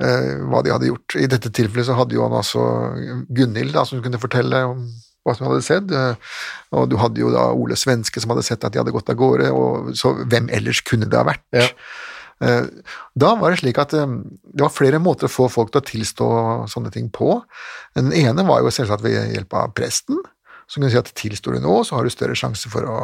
Eh, 0.00 0.38
hva 0.48 0.62
de 0.64 0.72
hadde 0.72 0.88
gjort. 0.90 1.16
I 1.20 1.28
dette 1.30 1.50
tilfellet 1.52 1.88
så 1.88 1.96
hadde 1.98 2.14
jo 2.16 2.24
han 2.26 2.36
altså 2.38 2.62
Gunhild 3.28 3.74
da, 3.74 3.84
som 3.88 4.02
kunne 4.04 4.20
fortelle 4.22 4.62
om 4.70 4.86
hva 5.22 5.36
som 5.38 5.46
hadde 5.46 5.62
skjedd, 5.62 5.92
eh, 5.94 6.32
og 6.74 6.88
du 6.90 6.96
hadde 6.98 7.20
jo 7.22 7.28
da 7.30 7.50
Ole 7.54 7.76
Svenske 7.78 8.20
som 8.22 8.32
hadde 8.34 8.42
sett 8.46 8.64
at 8.64 8.72
de 8.74 8.80
hadde 8.80 8.94
gått 8.94 9.12
av 9.12 9.18
gårde, 9.20 9.52
og 9.54 9.92
så 9.98 10.14
hvem 10.24 10.48
ellers 10.50 10.80
kunne 10.86 11.06
det 11.06 11.20
ha 11.20 11.26
vært? 11.28 11.44
Ja. 11.54 11.68
Eh, 12.42 12.66
Da 13.14 13.34
var 13.38 13.52
det 13.52 13.60
slik 13.60 13.78
at 13.78 13.92
det 13.92 14.62
var 14.64 14.72
flere 14.72 14.98
måter 14.98 15.28
å 15.28 15.30
få 15.30 15.46
folk 15.52 15.70
til 15.70 15.82
å 15.82 15.84
tilstå 15.86 16.28
sånne 16.72 16.90
ting 16.90 17.10
på. 17.12 17.36
Den 17.94 18.10
ene 18.16 18.42
var 18.48 18.64
jo 18.64 18.72
selvsagt 18.72 19.04
ved 19.04 19.34
hjelp 19.36 19.54
av 19.54 19.74
presten, 19.76 20.18
som 20.66 20.80
kunne 20.80 20.90
si 20.90 20.98
at 20.98 21.12
tilstår 21.14 21.58
du 21.58 21.66
nå, 21.66 21.82
så 21.84 21.98
har 21.98 22.02
du 22.08 22.10
større 22.10 22.34
sjanse 22.38 22.70
for 22.72 22.88
å 22.88 22.98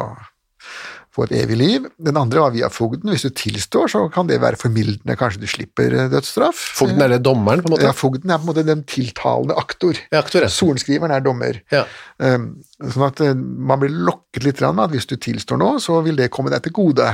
få 1.15 1.25
et 1.25 1.33
evig 1.41 1.57
liv. 1.57 1.85
Den 1.97 2.17
andre 2.19 2.43
var 2.43 2.53
via 2.53 2.69
fogden. 2.71 3.09
Hvis 3.13 3.25
du 3.25 3.33
tilstår, 3.33 3.89
så 3.91 4.03
kan 4.13 4.29
det 4.29 4.39
være 4.43 4.59
formildende, 4.61 5.17
kanskje 5.19 5.41
du 5.41 5.47
slipper 5.49 5.95
eh, 5.95 6.09
dødsstraff. 6.11 6.59
Fogden 6.79 7.01
er 7.05 7.15
det 7.15 7.21
dommeren, 7.25 7.63
på 7.63 7.71
en 7.71 7.75
måte? 7.75 7.87
Ja, 7.87 7.95
fogden 7.97 8.29
er 8.29 8.41
på 8.41 8.47
en 8.47 8.51
måte 8.51 8.65
den 8.67 8.83
tiltalende 8.89 9.57
aktor. 9.59 9.97
Ja, 10.13 10.21
aktor, 10.21 10.45
ja. 10.45 10.51
Sorenskriveren 10.53 11.15
er 11.15 11.25
dommer. 11.25 11.61
Ja. 11.73 11.85
Um, 12.21 12.51
sånn 12.79 13.07
at 13.09 13.23
eh, 13.25 13.33
man 13.35 13.81
blir 13.81 13.95
lokket 13.95 14.45
litt 14.45 14.61
med 14.61 14.85
at 14.85 14.93
hvis 14.93 15.09
du 15.09 15.17
tilstår 15.17 15.59
nå, 15.61 15.73
så 15.83 15.99
vil 16.05 16.19
det 16.19 16.31
komme 16.35 16.53
deg 16.53 16.63
til 16.67 16.75
gode. 16.77 17.09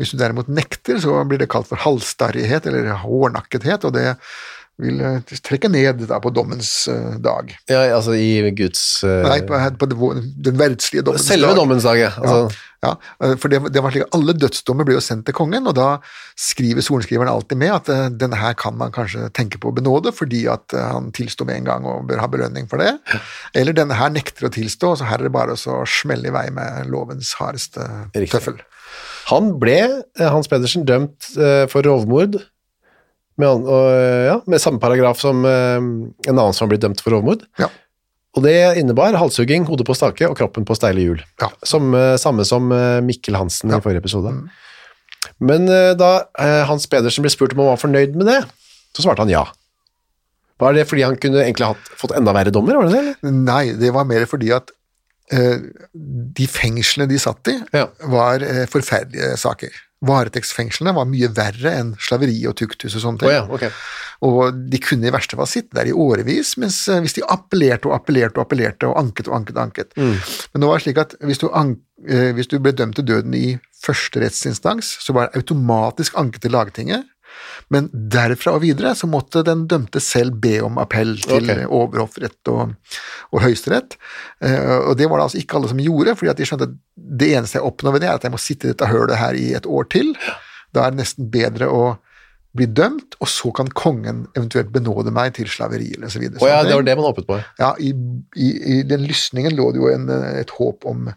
Hvis 0.00 0.12
du 0.12 0.20
derimot 0.20 0.50
nekter, 0.52 1.00
så 1.00 1.22
blir 1.28 1.40
det 1.40 1.50
kalt 1.52 1.70
for 1.70 1.80
halvstarrighet 1.80 2.68
eller 2.68 2.92
hårnakkethet, 3.02 3.86
og 3.88 3.96
det 3.96 4.10
vil 4.80 5.00
eh, 5.04 5.20
trekke 5.44 5.68
ned 5.70 6.04
da 6.08 6.18
på 6.22 6.32
dommens 6.34 6.88
uh, 6.90 7.14
dag. 7.22 7.52
Ja, 7.70 7.82
altså 7.96 8.14
i 8.16 8.50
Guds 8.56 9.02
uh, 9.04 9.20
Nei, 9.26 9.40
på, 9.46 9.58
på 9.78 10.10
den 10.16 10.56
verdslige 10.58 11.04
dommens 11.06 11.26
Selve 11.28 11.50
dag. 11.52 11.58
dommens 11.60 11.84
dag, 11.86 12.00
ja. 12.00 12.12
Altså, 12.16 12.68
Ja, 12.82 12.94
ja. 13.20 13.34
for 13.38 13.52
det, 13.52 13.60
det 13.70 13.82
var 13.84 13.92
slik 13.94 14.08
at 14.08 14.16
Alle 14.16 14.34
dødsdommer 14.34 14.88
ble 14.88 14.96
jo 14.96 15.02
sendt 15.04 15.26
til 15.28 15.36
kongen, 15.36 15.68
og 15.70 15.76
da 15.78 15.88
skriver 16.40 16.82
sorenskriveren 16.82 17.30
alltid 17.30 17.60
med 17.60 17.74
at 17.76 17.90
uh, 17.92 18.06
denne 18.10 18.40
her 18.40 18.56
kan 18.58 18.78
man 18.80 18.94
kanskje 18.94 19.28
tenke 19.36 19.60
på 19.62 19.70
å 19.70 19.76
benåde 19.76 20.14
fordi 20.16 20.46
at 20.50 20.74
han 20.74 21.12
tilsto 21.14 21.46
med 21.48 21.60
en 21.60 21.68
gang 21.68 21.86
og 21.88 22.08
bør 22.08 22.24
ha 22.24 22.30
belønning 22.32 22.66
for 22.70 22.82
det. 22.82 22.96
Eller 23.58 23.76
denne 23.76 23.96
her 23.98 24.10
nekter 24.14 24.48
å 24.48 24.54
tilstå, 24.56 24.96
så 24.98 25.08
her 25.10 25.20
er 25.20 25.28
det 25.28 25.36
bare 25.36 25.54
å 25.54 25.82
smelle 25.88 26.32
i 26.32 26.34
vei 26.34 26.48
med 26.54 26.88
lovens 26.90 27.34
hardeste 27.38 27.84
Riktig. 28.16 28.32
tøffel. 28.34 28.58
Han 29.30 29.54
ble, 29.62 29.78
Hans 30.18 30.50
Pedersen, 30.50 30.82
dømt 30.88 31.30
for 31.70 31.86
rovmord 31.86 32.40
med, 33.42 33.66
og, 33.68 33.86
eh, 33.92 34.24
ja, 34.30 34.36
med 34.48 34.62
samme 34.62 34.80
paragraf 34.82 35.20
som 35.22 35.42
eh, 35.48 35.76
en 35.78 36.36
annen 36.38 36.54
som 36.56 36.64
har 36.66 36.72
blitt 36.74 36.84
dømt 36.86 37.02
for 37.04 37.16
overmord. 37.18 37.42
Ja. 37.60 37.68
Og 38.32 38.46
det 38.46 38.54
innebar 38.80 39.12
halshugging, 39.20 39.66
hodet 39.68 39.84
på 39.88 39.96
stake 39.98 40.24
og 40.30 40.38
kroppen 40.38 40.64
på 40.68 40.76
steile 40.78 41.02
hjul. 41.04 41.20
Ja. 41.42 41.50
Som, 41.68 41.90
eh, 41.98 42.14
samme 42.22 42.46
som 42.48 42.70
Mikkel 43.04 43.36
Hansen 43.36 43.74
Ja. 43.74 43.82
i 43.82 43.84
forrige 43.84 44.00
episode. 44.04 44.32
Men 45.42 45.66
eh, 45.70 45.92
da 45.98 46.12
Hans 46.70 46.86
Pedersen 46.90 47.26
ble 47.26 47.30
spurt 47.34 47.52
om 47.54 47.60
han 47.64 47.74
var 47.74 47.82
fornøyd 47.82 48.14
med 48.16 48.30
det, 48.30 48.38
så 48.96 49.04
svarte 49.04 49.26
han 49.26 49.32
ja. 49.32 49.44
Var 50.62 50.76
det 50.76 50.86
fordi 50.86 51.02
han 51.02 51.16
kunne 51.18 51.42
egentlig 51.42 51.66
hatt, 51.72 51.88
fått 51.98 52.12
enda 52.14 52.32
verre 52.36 52.52
dommer? 52.54 52.76
var 52.78 52.86
det 52.86 52.92
det? 52.94 53.00
Eller? 53.22 53.36
Nei, 53.42 53.62
det 53.78 53.90
var 53.94 54.06
mer 54.06 54.26
fordi 54.30 54.52
at 54.54 54.70
uh, 55.34 55.58
de 56.38 56.46
fengslene 56.46 57.08
de 57.10 57.18
satt 57.18 57.50
i, 57.50 57.56
Ja. 57.74 57.88
var 58.12 58.44
uh, 58.44 58.60
forferdelige 58.70 59.32
saker. 59.42 59.72
Varetektsfengslene 60.02 60.94
var 60.96 61.06
mye 61.06 61.28
verre 61.36 61.74
enn 61.78 61.92
slaveri 62.02 62.40
og 62.50 62.56
tukthus 62.58 62.96
og 62.98 63.04
sånne 63.04 63.22
ting. 63.22 63.30
Oh, 63.30 63.34
ja, 63.34 63.44
okay. 63.46 63.70
Og 64.26 64.58
de 64.70 64.80
kunne 64.82 65.08
i 65.08 65.14
verste 65.14 65.38
fall 65.38 65.50
sitte 65.50 65.76
der 65.78 65.90
i 65.90 65.94
årevis, 65.94 66.56
mens 66.62 66.80
eh, 66.90 67.00
hvis 67.02 67.16
de 67.18 67.24
appellerte 67.30 67.90
og 67.90 67.96
appellerte 67.96 68.40
og 68.40 68.46
appellerte 68.46 68.90
og 68.90 68.98
anket 69.00 69.30
og 69.30 69.38
anket 69.38 69.56
og 69.56 69.62
anket. 69.64 69.94
Men 70.52 70.64
det 70.64 70.70
var 70.72 70.84
slik 70.84 71.00
at 71.02 71.16
hvis 71.22 71.42
du, 71.42 71.48
eh, 71.50 72.30
hvis 72.36 72.50
du 72.50 72.58
ble 72.62 72.74
dømt 72.76 72.98
til 72.98 73.08
døden 73.08 73.34
i 73.38 73.56
første 73.82 74.22
rettsinstans, 74.22 74.96
så 75.02 75.14
var 75.16 75.28
det 75.28 75.42
automatisk 75.42 76.18
anket 76.18 76.46
til 76.46 76.54
lagtinget. 76.54 77.08
Men 77.72 77.88
derfra 77.92 78.56
og 78.56 78.62
videre 78.64 78.94
så 78.98 79.08
måtte 79.10 79.44
den 79.46 79.64
dømte 79.70 80.00
selv 80.02 80.36
be 80.42 80.58
om 80.64 80.78
appell 80.82 81.14
til 81.22 81.48
okay. 81.48 81.66
overhoffrett 81.66 82.52
og, 82.52 82.74
og 83.32 83.44
høyesterett. 83.44 83.96
Eh, 84.44 84.78
og 84.90 84.96
det 85.00 85.08
var 85.08 85.20
det 85.20 85.28
altså 85.28 85.42
ikke 85.42 85.58
alle 85.58 85.72
som 85.72 85.82
gjorde, 85.82 86.16
fordi 86.18 86.32
at 86.34 86.40
de 86.40 86.48
skjønte 86.48 86.70
at 86.70 86.78
det 87.22 87.32
eneste 87.36 87.58
jeg 87.58 87.68
oppnår 87.68 87.96
ved 87.96 88.04
det, 88.04 88.10
er 88.10 88.20
at 88.20 88.26
jeg 88.28 88.34
må 88.34 88.40
sitte 88.42 88.68
i 88.68 88.74
dette 88.74 88.90
hølet 88.92 89.20
her 89.20 89.38
i 89.38 89.50
et 89.58 89.68
år 89.68 89.88
til. 89.92 90.12
Da 90.72 90.84
er 90.84 90.94
det 90.94 91.02
nesten 91.04 91.30
bedre 91.32 91.70
å 91.72 91.84
bli 92.56 92.66
dømt, 92.68 93.16
og 93.24 93.28
så 93.32 93.48
kan 93.56 93.70
kongen 93.76 94.26
eventuelt 94.36 94.72
benåde 94.74 95.12
meg 95.14 95.32
til 95.38 95.48
slaveri 95.48 95.88
eller 95.96 96.12
så 96.12 96.20
videre. 96.20 96.42
Å 96.44 96.50
ja, 96.50 96.58
det 96.66 96.74
var 96.76 96.84
det 96.84 96.96
man 96.98 97.06
håpet 97.08 97.28
på. 97.28 97.38
Ja, 97.60 97.70
i, 97.80 97.92
i, 98.36 98.48
I 98.74 98.76
den 98.88 99.06
lysningen 99.08 99.56
lå 99.56 99.70
det 99.72 99.80
jo 99.80 99.88
en, 99.88 100.10
et 100.36 100.52
håp 100.58 100.84
om 100.88 101.08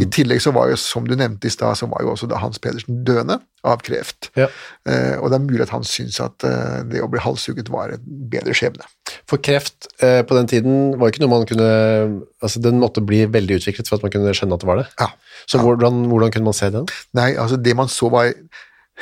I 0.00 0.08
tillegg 0.08 0.40
så 0.44 0.54
var 0.56 0.72
jo, 0.72 0.78
som 0.80 1.04
du 1.08 1.12
nevnte 1.18 1.50
i 1.50 1.52
stad, 1.52 1.76
så 1.76 1.90
var 1.92 2.04
jo 2.04 2.14
også 2.14 2.30
da 2.30 2.40
Hans 2.40 2.60
Pedersen 2.62 3.02
døende 3.04 3.40
av 3.66 3.82
kreft. 3.84 4.30
Ja. 4.38 4.46
Eh, 4.88 5.16
og 5.18 5.28
det 5.28 5.38
er 5.38 5.44
mulig 5.44 5.64
at 5.66 5.74
han 5.74 5.84
syntes 5.86 6.20
at 6.24 6.46
eh, 6.46 6.78
det 6.88 7.02
å 7.04 7.10
bli 7.10 7.20
halshugget 7.20 7.68
var 7.74 7.92
en 7.92 8.08
bedre 8.32 8.54
skjebne. 8.56 8.86
For 9.28 9.42
kreft 9.44 9.90
eh, 10.04 10.22
på 10.24 10.36
den 10.38 10.48
tiden 10.48 10.94
var 11.00 11.12
ikke 11.12 11.24
noe 11.24 11.34
man 11.36 11.48
kunne 11.48 11.68
Altså, 12.38 12.60
den 12.62 12.78
måtte 12.78 13.02
bli 13.02 13.24
veldig 13.26 13.56
utviklet 13.58 13.88
for 13.90 13.98
at 13.98 14.04
man 14.04 14.12
kunne 14.14 14.30
skjønne 14.36 14.54
at 14.54 14.62
det 14.62 14.68
var 14.68 14.78
det. 14.78 14.84
Ja. 15.00 15.08
Så 15.50 15.58
hvordan, 15.58 16.04
hvordan 16.06 16.30
kunne 16.30 16.46
man 16.46 16.54
se 16.54 16.68
det? 16.70 16.84
Nei, 17.18 17.32
altså 17.34 17.58
det 17.58 17.74
man 17.74 17.90
så 17.90 18.06
var 18.14 18.28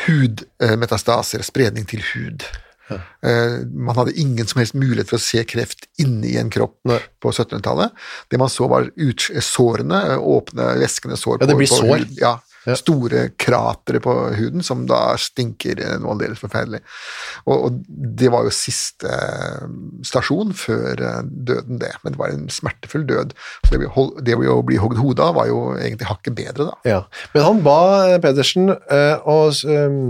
hudmetastaser, 0.06 1.42
spredning 1.46 1.86
til 1.88 2.02
hud. 2.12 2.44
Ja. 2.86 3.00
Man 3.74 3.96
hadde 3.98 4.12
ingen 4.14 4.46
som 4.46 4.60
helst 4.60 4.76
mulighet 4.78 5.08
for 5.10 5.18
å 5.18 5.22
se 5.24 5.40
kreft 5.48 5.88
inni 5.98 6.36
en 6.38 6.50
kropp 6.54 6.76
Nei. 6.86 7.00
på 7.22 7.32
1700-tallet. 7.34 7.90
Det 8.30 8.38
man 8.38 8.52
så 8.52 8.68
var 8.70 8.86
ut, 8.94 9.24
sårene, 9.42 10.02
eh, 10.12 10.18
åpne, 10.22 10.68
væskende 10.78 11.16
sår. 11.18 11.40
Ja, 11.40 11.46
det 11.46 11.56
på- 11.56 11.58
blir 11.64 11.72
på 11.72 11.80
sår. 11.80 11.98
hud. 11.98 12.14
Ja, 12.20 12.36
Ja. 12.66 12.74
Store 12.78 13.28
kratre 13.38 14.00
på 14.02 14.12
huden 14.36 14.64
som 14.66 14.84
da 14.90 15.14
stinker 15.20 15.78
noe 16.02 16.16
aldeles 16.16 16.42
forferdelig. 16.42 16.82
Og, 17.46 17.54
og 17.54 17.80
det 17.88 18.30
var 18.34 18.46
jo 18.46 18.54
siste 18.54 19.10
eh, 19.10 19.66
stasjon 20.06 20.54
før 20.56 20.98
eh, 20.98 21.20
døden, 21.26 21.80
det. 21.82 21.92
Men 22.02 22.14
det 22.14 22.20
var 22.20 22.34
en 22.34 22.48
smertefull 22.52 23.06
død. 23.08 23.36
Så 23.66 23.74
det, 23.74 23.90
det 24.26 24.38
å 24.38 24.62
bli 24.66 24.80
hogd 24.82 24.98
hodet 25.00 25.28
av 25.28 25.36
var 25.38 25.50
jo 25.50 25.60
egentlig 25.76 26.10
hakket 26.10 26.38
bedre, 26.38 26.70
da. 26.72 26.78
Ja. 26.88 27.02
Men 27.34 27.46
han 27.46 27.62
ba 27.66 27.80
eh, 28.08 28.18
Pedersen 28.22 28.72
og 28.72 29.62
øh, 29.68 30.00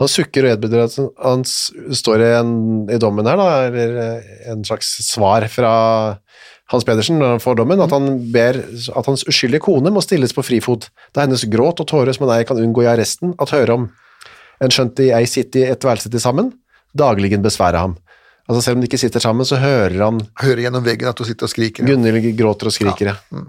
han 0.00 0.08
sukker 0.08 0.46
og 0.46 0.54
edbedrer 0.54 0.86
at 0.86 0.96
han 1.20 1.42
står 1.44 2.22
i, 2.24 2.28
en, 2.38 2.52
i 2.88 2.96
dommen 3.02 3.26
her, 3.28 3.36
da, 3.36 3.48
eller 3.68 4.22
en 4.48 4.64
slags 4.64 4.94
svar 5.04 5.44
fra 5.52 5.72
Hans 6.70 6.86
Pedersen 6.86 7.18
når 7.18 7.34
han 7.34 7.42
får 7.42 7.56
dommen, 7.58 7.80
at 7.82 7.94
han 7.94 8.20
ber 8.30 8.60
at 8.62 9.08
hans 9.10 9.24
uskyldige 9.26 9.62
kone 9.64 9.90
må 9.90 10.02
stilles 10.04 10.34
på 10.36 10.44
frifot, 10.46 10.86
da 11.14 11.24
hennes 11.24 11.42
gråt 11.50 11.82
og 11.82 11.88
tårer 11.90 12.14
som 12.14 12.28
han 12.28 12.36
ei 12.38 12.46
kan 12.46 12.60
unngå 12.62 12.84
i 12.84 12.90
arresten, 12.92 13.34
at 13.42 13.54
høre 13.54 13.74
om 13.74 13.88
en 14.60 14.74
skjønt 14.74 14.94
de 15.00 15.10
ei 15.16 15.26
sitter 15.26 15.64
i 15.64 15.72
et 15.72 15.86
værelse 15.86 16.12
til 16.12 16.22
sammen, 16.22 16.52
dagligen 16.96 17.42
besvære 17.42 17.80
ham. 17.80 17.96
Altså 18.50 18.64
selv 18.64 18.78
om 18.78 18.82
de 18.82 18.88
ikke 18.90 18.98
sitter 18.98 19.22
sammen, 19.22 19.46
så 19.46 19.60
hører 19.62 20.00
han 20.02 20.16
Hører 20.42 20.64
gjennom 20.64 20.82
veggen 20.82 21.10
at 21.10 21.20
hun 21.22 21.28
sitter 21.28 21.46
og 21.46 21.52
skriker. 21.52 21.86
Gunhild 21.86 22.32
gråter 22.38 22.70
og 22.70 22.74
skriker, 22.74 23.12
ja. 23.12 23.44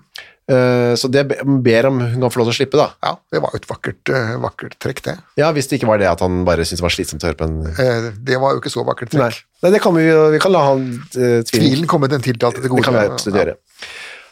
Eh, 0.52 0.94
så 1.00 1.08
det 1.12 1.24
ber 1.64 1.88
om 1.88 2.00
hun 2.02 2.24
kan 2.24 2.34
få 2.34 2.42
lov 2.42 2.50
til 2.50 2.54
å 2.54 2.58
slippe, 2.58 2.80
da. 2.80 2.88
Ja, 3.06 3.14
det 3.34 3.42
var 3.44 3.54
jo 3.54 3.62
et 3.62 3.68
vakkert, 3.70 4.12
eh, 4.12 4.34
vakkert 4.42 4.76
trekk, 4.84 5.02
det. 5.06 5.16
Ja, 5.40 5.52
hvis 5.56 5.70
det 5.70 5.80
ikke 5.80 5.90
var 5.90 6.02
det 6.02 6.10
at 6.10 6.24
han 6.26 6.42
bare 6.48 6.66
syntes 6.66 6.82
det 6.82 6.88
var 6.88 6.96
slitsomt 6.96 7.24
å 7.24 7.30
høre 7.30 7.40
på 7.40 7.48
en 7.48 7.58
Eh, 7.72 8.12
Det 8.18 8.40
var 8.42 8.54
jo 8.54 8.62
ikke 8.62 8.74
så 8.74 8.86
vakkert 8.86 9.14
trekk. 9.14 9.42
Nei 9.64 9.72
det 9.72 9.82
kan 9.82 9.96
vi, 9.96 10.06
vi 10.34 10.40
kan 10.42 10.52
la 10.52 10.64
han 10.66 10.86
uh, 10.98 11.42
tvile. 11.46 11.46
Tvilen 11.46 11.88
komme 11.88 12.10
den 12.10 12.22
tiltalte 12.26 12.62
til 12.62 12.70
gode. 12.74 12.82
Det 12.82 12.90
kan 12.90 12.98
vi 12.98 13.14
absolutt 13.14 13.38
gjøre. 13.38 13.56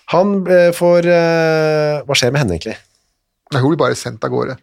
Han 0.10 0.32
får 0.74 1.06
Hva 2.10 2.16
skjer 2.18 2.32
med 2.34 2.42
henne, 2.42 2.58
egentlig? 2.58 2.78
Nei, 3.54 3.62
hun 3.62 3.70
ble 3.76 3.78
bare 3.78 3.98
sendt 3.98 4.26
av 4.26 4.34
gårde. 4.34 4.58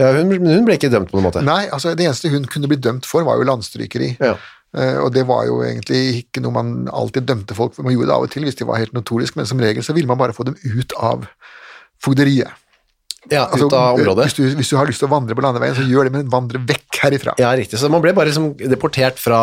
Ja, 0.00 0.10
hun, 0.16 0.32
hun 0.32 0.64
ble 0.66 0.78
ikke 0.78 0.90
dømt 0.90 1.12
på 1.12 1.18
noen 1.18 1.28
måte. 1.28 1.42
Nei, 1.44 1.68
altså 1.68 1.92
det 1.94 2.08
eneste 2.08 2.32
hun 2.32 2.48
kunne 2.50 2.70
bli 2.70 2.80
dømt 2.80 3.06
for, 3.06 3.22
var 3.28 3.36
jo 3.38 3.46
landstrykeri. 3.46 4.16
Ja. 4.24 4.34
Eh, 4.74 4.98
og 4.98 5.12
det 5.14 5.22
var 5.28 5.46
jo 5.46 5.60
egentlig 5.62 6.02
ikke 6.24 6.42
noe 6.42 6.54
man 6.56 6.74
alltid 6.90 7.28
dømte 7.28 7.54
folk 7.56 7.76
for. 7.76 7.86
Man 7.86 7.94
gjorde 7.94 8.10
det 8.10 8.16
av 8.16 8.26
og 8.26 8.34
til 8.34 8.46
hvis 8.48 8.58
de 8.58 8.66
var 8.68 8.82
helt 8.82 8.96
notoriske, 8.96 9.38
men 9.38 9.48
som 9.48 9.62
regel 9.62 9.86
så 9.86 9.94
ville 9.96 10.10
man 10.10 10.20
bare 10.20 10.34
få 10.36 10.46
dem 10.48 10.58
ut 10.62 10.94
av 10.98 11.28
fogderiet. 12.02 12.60
Ja, 13.32 13.46
Altså, 13.48 13.70
ut 13.70 13.72
av 13.72 13.96
området. 13.96 14.26
Hvis 14.28 14.36
du, 14.36 14.42
hvis 14.58 14.68
du 14.68 14.76
har 14.76 14.88
lyst 14.88 15.00
til 15.00 15.08
å 15.08 15.14
vandre 15.14 15.36
på 15.36 15.44
landeveien, 15.44 15.76
så 15.78 15.84
gjør 15.88 16.08
det, 16.08 16.12
men 16.12 16.26
vandre 16.32 16.60
vekk 16.60 16.98
herifra. 17.06 17.32
Ja, 17.40 17.54
riktig. 17.56 17.78
Så 17.80 17.88
man 17.92 18.02
ble 18.04 18.12
bare 18.16 18.28
liksom 18.28 18.50
deportert 18.60 19.20
fra 19.22 19.40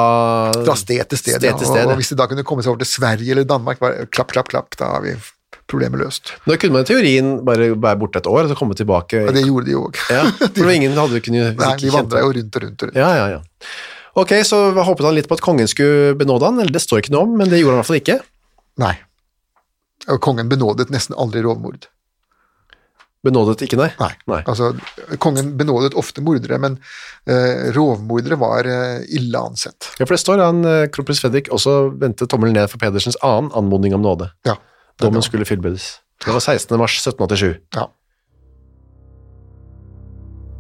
Fra 0.53 0.75
sted 0.77 1.01
til 1.09 1.17
sted. 1.21 1.39
Sted 1.39 1.57
til 1.57 1.65
sted, 1.69 1.85
og, 1.87 1.95
og 1.95 2.01
hvis 2.01 2.11
de 2.13 2.17
da 2.19 2.27
kunne 2.29 2.45
komme 2.45 2.65
seg 2.65 2.75
over 2.75 2.83
til 2.83 2.91
Sverige 2.91 3.33
eller 3.33 3.47
Danmark, 3.49 3.81
bare 3.81 4.05
klapp, 4.13 4.35
klapp, 4.35 4.51
klapp, 4.53 4.77
da 4.77 4.91
har 4.97 5.05
vi 5.07 5.15
problemet 5.71 6.01
løst. 6.03 6.33
Da 6.45 6.57
kunne 6.59 6.75
man 6.75 6.85
i 6.85 6.89
teorien 6.91 7.31
bare 7.47 7.71
være 7.73 7.97
borte 8.01 8.21
et 8.21 8.29
år 8.29 8.43
og 8.43 8.51
så 8.51 8.59
komme 8.59 8.75
tilbake. 8.77 9.23
Ja, 9.25 9.33
det 9.33 9.45
gjorde 9.47 9.69
de 9.71 9.79
òg. 9.79 9.97
Ja, 10.11 10.27
for 10.43 10.73
ingen 10.75 10.97
hadde 10.99 11.23
kunnet 11.23 11.57
Nei, 11.63 11.73
de 11.81 11.93
vandra 11.95 12.21
jo 12.25 12.35
rundt 12.37 12.59
og 12.59 12.65
rundt 12.67 12.85
og 12.85 12.91
rundt. 12.91 12.99
Ja, 12.99 13.09
ja, 13.17 13.27
ja. 13.37 13.41
Ok, 14.19 14.33
så 14.47 14.57
håpet 14.75 15.07
han 15.07 15.15
litt 15.15 15.29
på 15.31 15.37
at 15.37 15.43
kongen 15.43 15.69
skulle 15.71 16.17
benåde 16.19 16.49
han, 16.49 16.59
eller 16.59 16.75
det 16.75 16.83
står 16.83 17.03
ikke 17.03 17.13
noe 17.15 17.27
om, 17.27 17.37
men 17.39 17.51
det 17.51 17.61
gjorde 17.61 17.77
han 17.77 17.79
i 17.79 17.81
hvert 17.81 17.91
fall 17.91 18.01
ikke. 18.01 18.19
Nei. 18.81 18.93
Og 20.11 20.21
kongen 20.23 20.49
benådet 20.51 20.89
nesten 20.91 21.15
aldri 21.19 21.43
rovmord. 21.45 21.87
Benådet 23.21 23.61
ikke, 23.67 23.77
nei? 23.77 23.91
Nei. 23.99 24.09
Nei. 24.31 24.39
Altså, 24.49 24.71
kongen 25.21 25.53
benådet 25.59 25.93
ofte 25.99 26.23
mordere, 26.25 26.57
men 26.61 26.79
uh, 27.29 27.69
rovmordere 27.75 28.37
var 28.41 28.65
uh, 28.65 29.03
ille 29.13 29.43
ansett. 29.51 29.91
Ja, 29.99 30.07
for 30.07 30.15
det 30.15 30.23
står 30.23 30.41
han, 30.41 30.63
uh, 30.65 30.87
kronprins 30.91 31.21
Fredrik 31.21 31.51
også 31.53 31.75
vendte 32.01 32.25
tommelen 32.25 32.57
ned 32.57 32.71
for 32.71 32.81
Pedersens 32.81 33.19
annen 33.21 33.53
anmodning 33.57 33.93
om 33.97 34.01
nåde. 34.03 34.31
Ja. 34.47 34.57
Dommen 35.01 35.21
skulle 35.25 35.45
fullbyrdes. 35.45 35.99
Det 36.25 36.33
var 36.33 36.41
16. 36.41 36.73
mars 36.81 36.97
1787. 36.97 37.61
Ja. 37.77 37.87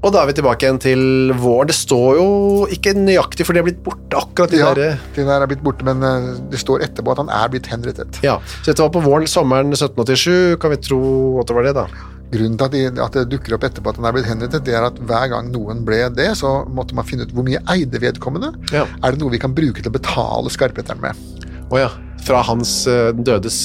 Og 0.01 0.09
da 0.13 0.23
er 0.23 0.31
vi 0.31 0.33
tilbake 0.39 0.65
igjen 0.65 0.79
til 0.81 1.01
våren. 1.37 1.69
Det 1.69 1.75
står 1.77 2.15
jo 2.17 2.29
ikke 2.73 2.95
nøyaktig, 2.97 3.45
for 3.45 3.53
det 3.53 3.61
er 3.61 3.67
blitt 3.67 3.83
borte 3.85 4.17
akkurat 4.17 4.49
de 4.53 4.57
Ja, 4.61 4.71
der 4.77 4.95
De 5.13 5.25
der 5.27 5.43
er 5.45 5.49
blitt 5.51 5.61
borte, 5.61 5.85
men 5.85 6.01
eh, 6.01 6.31
det 6.49 6.61
står 6.61 6.81
etterpå 6.87 7.13
at 7.13 7.21
han 7.21 7.29
er 7.29 7.51
blitt 7.53 7.69
henrettet. 7.69 8.17
Ja, 8.25 8.39
så 8.63 8.71
dette 8.71 8.81
var 8.81 8.89
på 8.95 9.03
våren, 9.05 9.29
sommeren 9.29 9.69
1787, 9.75 10.57
kan 10.61 10.73
vi 10.73 10.81
tro 10.81 11.01
at 11.43 11.51
det 11.51 11.57
var 11.59 11.69
det 11.69 11.75
da? 11.77 11.85
Grunnen 12.31 12.57
til 12.57 12.65
at, 12.65 12.73
de, 12.73 13.03
at 13.05 13.17
det 13.19 13.27
dukker 13.35 13.57
opp 13.57 13.65
etterpå 13.67 13.91
at 13.91 13.99
han 13.99 14.07
er 14.09 14.15
blitt 14.17 14.29
henrettet, 14.31 14.65
det 14.65 14.73
er 14.73 14.87
at 14.87 14.97
hver 15.05 15.27
gang 15.35 15.51
noen 15.53 15.83
ble 15.85 16.01
det, 16.17 16.31
så 16.39 16.61
måtte 16.65 16.97
man 16.97 17.05
finne 17.05 17.27
ut 17.27 17.35
hvor 17.35 17.45
mye 17.45 17.61
eide 17.69 18.01
vedkommende. 18.01 18.55
Ja. 18.73 18.87
Er 19.03 19.13
det 19.13 19.21
noe 19.21 19.35
vi 19.35 19.41
kan 19.43 19.53
bruke 19.53 19.83
til 19.83 19.91
å 19.91 19.97
betale 19.99 20.49
skarpretteren 20.53 21.03
med? 21.03 21.45
Åja, 21.71 21.91
fra 22.21 22.41
hans 22.45 22.71
eh, 22.89 23.11
dødes 23.17 23.57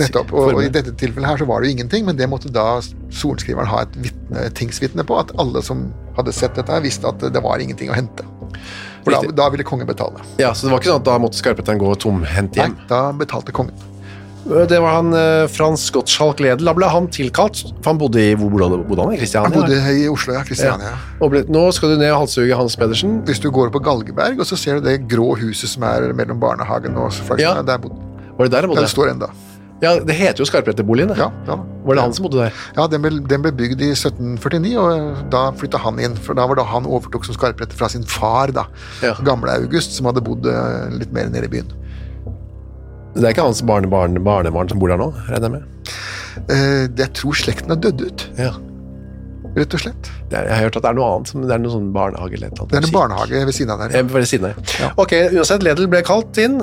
Nettopp. 0.00 0.32
Og, 0.34 0.54
og 0.56 0.62
i 0.64 0.70
dette 0.72 0.94
tilfellet 0.98 1.28
her 1.30 1.42
så 1.42 1.48
var 1.48 1.62
det 1.62 1.70
jo 1.70 1.76
ingenting, 1.78 2.06
men 2.08 2.18
det 2.18 2.28
måtte 2.30 2.52
da 2.52 2.80
sorenskriveren 2.82 3.70
ha 3.70 3.84
et 3.86 3.98
vitne, 4.02 4.46
tingsvitne 4.58 5.06
på, 5.06 5.18
at 5.20 5.34
alle 5.40 5.62
som 5.66 5.88
hadde 6.18 6.34
sett 6.34 6.58
dette 6.58 6.72
her, 6.74 6.82
visste 6.84 7.08
at 7.10 7.22
det 7.32 7.44
var 7.44 7.62
ingenting 7.62 7.92
å 7.92 7.96
hente. 7.96 8.26
For 9.04 9.14
da, 9.14 9.22
da 9.32 9.46
ville 9.52 9.64
kongen 9.64 9.88
betale. 9.88 10.20
Ja, 10.42 10.52
så 10.54 10.66
det 10.66 10.74
var 10.74 10.82
ikke 10.82 10.92
sånn 10.92 11.02
at 11.02 11.08
da 11.08 11.16
måtte 11.22 11.40
skarpetteren 11.40 11.80
gå 11.80 11.92
tomhendt 12.02 12.58
Nei, 12.58 12.66
hjem. 12.68 12.76
da 12.90 13.04
betalte 13.16 13.54
kongen. 13.56 13.76
Det 14.44 14.78
var 14.80 14.94
han 14.96 15.12
eh, 15.14 15.44
Frans 15.52 15.82
Gottschalk 15.92 16.40
Ledel, 16.40 16.64
da 16.64 16.72
ble 16.76 16.88
han 16.88 17.08
tilkalt, 17.12 17.60
for 17.82 17.90
han 17.92 17.98
bodde 18.00 18.22
i, 18.22 18.30
hvor 18.38 18.48
bodde 18.52 18.70
han, 18.70 18.84
bodde 18.88 19.04
han 19.04 19.12
i 19.14 19.20
Kristiania? 19.20 19.50
Han 19.50 19.58
bodde 19.60 19.98
i 20.00 20.06
Oslo, 20.08 20.32
ja. 20.38 20.44
Kristiania. 20.48 20.94
Ja. 20.94 21.18
Og 21.20 21.34
ble, 21.34 21.42
nå 21.52 21.66
skal 21.76 21.92
du 21.92 22.00
ned 22.00 22.08
og 22.14 22.22
halshugge 22.24 22.56
Hans 22.56 22.78
Pedersen. 22.80 23.18
Hvis 23.28 23.42
du 23.44 23.50
går 23.54 23.68
på 23.74 23.82
Galgeberg, 23.84 24.40
og 24.40 24.48
så 24.48 24.56
ser 24.58 24.80
du 24.80 24.88
det 24.88 24.96
grå 25.12 25.34
huset 25.42 25.70
som 25.74 25.84
er 25.90 26.08
mellom 26.16 26.40
barnehagen 26.40 26.96
og 26.96 27.12
Flagstad, 27.12 27.60
Ja. 27.60 27.68
der 27.68 27.78
bodde 27.84 28.00
Var 28.38 28.48
det 28.48 28.52
der 28.56 28.64
han 28.64 28.72
bodde? 28.72 28.80
Den 28.86 28.92
står 28.94 29.12
enda. 29.12 29.28
Ja, 29.80 29.94
det 30.04 30.12
heter 30.12 30.42
jo 30.42 30.46
Skarpretterboligen. 30.48 31.12
Ja, 31.16 31.30
ja. 31.48 31.56
Var 31.84 31.96
det 31.96 32.02
han 32.04 32.12
som 32.16 32.26
bodde 32.26 32.42
der? 32.42 32.56
Ja, 32.76 32.84
den 32.92 33.00
ble, 33.04 33.10
den 33.28 33.44
ble 33.44 33.52
bygd 33.56 33.80
i 33.80 33.92
1749, 33.94 34.74
og 34.76 35.22
da 35.32 35.46
flytta 35.56 35.80
han 35.80 36.00
inn. 36.00 36.16
For 36.20 36.36
da 36.36 36.44
var 36.48 36.58
det 36.60 36.66
han 36.68 36.88
overtok 36.88 37.24
som 37.24 37.36
skarpretter 37.36 37.76
fra 37.76 37.88
sin 37.88 38.04
far, 38.04 38.52
da. 38.56 38.66
Ja. 39.04 39.14
Gamle 39.24 39.52
August, 39.56 39.96
som 39.96 40.08
hadde 40.10 40.20
bodd 40.24 40.44
eh, 40.48 40.90
litt 41.00 41.12
mer 41.16 41.28
nede 41.32 41.48
i 41.48 41.52
byen. 41.56 41.72
Det 43.14 43.24
er 43.26 43.32
ikke 43.34 43.46
hans 43.48 43.62
barnebarn 43.66 44.18
barnebarn 44.24 44.68
som 44.70 44.78
bor 44.82 44.92
der 44.92 45.00
nå, 45.00 45.10
regner 45.28 45.48
jeg 45.48 45.54
med? 45.56 45.94
Eh, 46.54 46.84
jeg 47.00 47.12
tror 47.18 47.34
slekten 47.38 47.72
har 47.74 47.80
dødd 47.82 48.04
ut, 48.06 48.26
Ja. 48.38 48.52
rett 49.56 49.74
og 49.74 49.80
slett. 49.82 50.10
Er, 50.30 50.44
jeg 50.46 50.54
har 50.54 50.62
hørt 50.68 50.76
at 50.78 50.84
det 50.84 50.90
er 50.92 50.94
noe 51.00 51.08
annet, 51.16 51.32
det 51.48 51.56
er 51.56 51.58
noe 51.64 51.72
sånn 51.74 51.88
barnehage 51.96 52.36
eller 52.38 52.52
noe. 52.54 52.68
Det 52.70 52.78
er 52.78 52.86
en 52.86 52.94
barnehage 52.94 53.40
ved 53.48 53.56
siden 53.56 53.72
av 53.74 53.80
der. 53.82 53.96
Ja. 53.98 54.02
Ved 54.14 54.28
siden 54.30 54.52
av. 54.52 54.94
Ok, 55.02 55.16
uansett, 55.34 55.64
Ledel 55.66 55.88
ble 55.90 56.04
kalt 56.06 56.38
inn, 56.38 56.60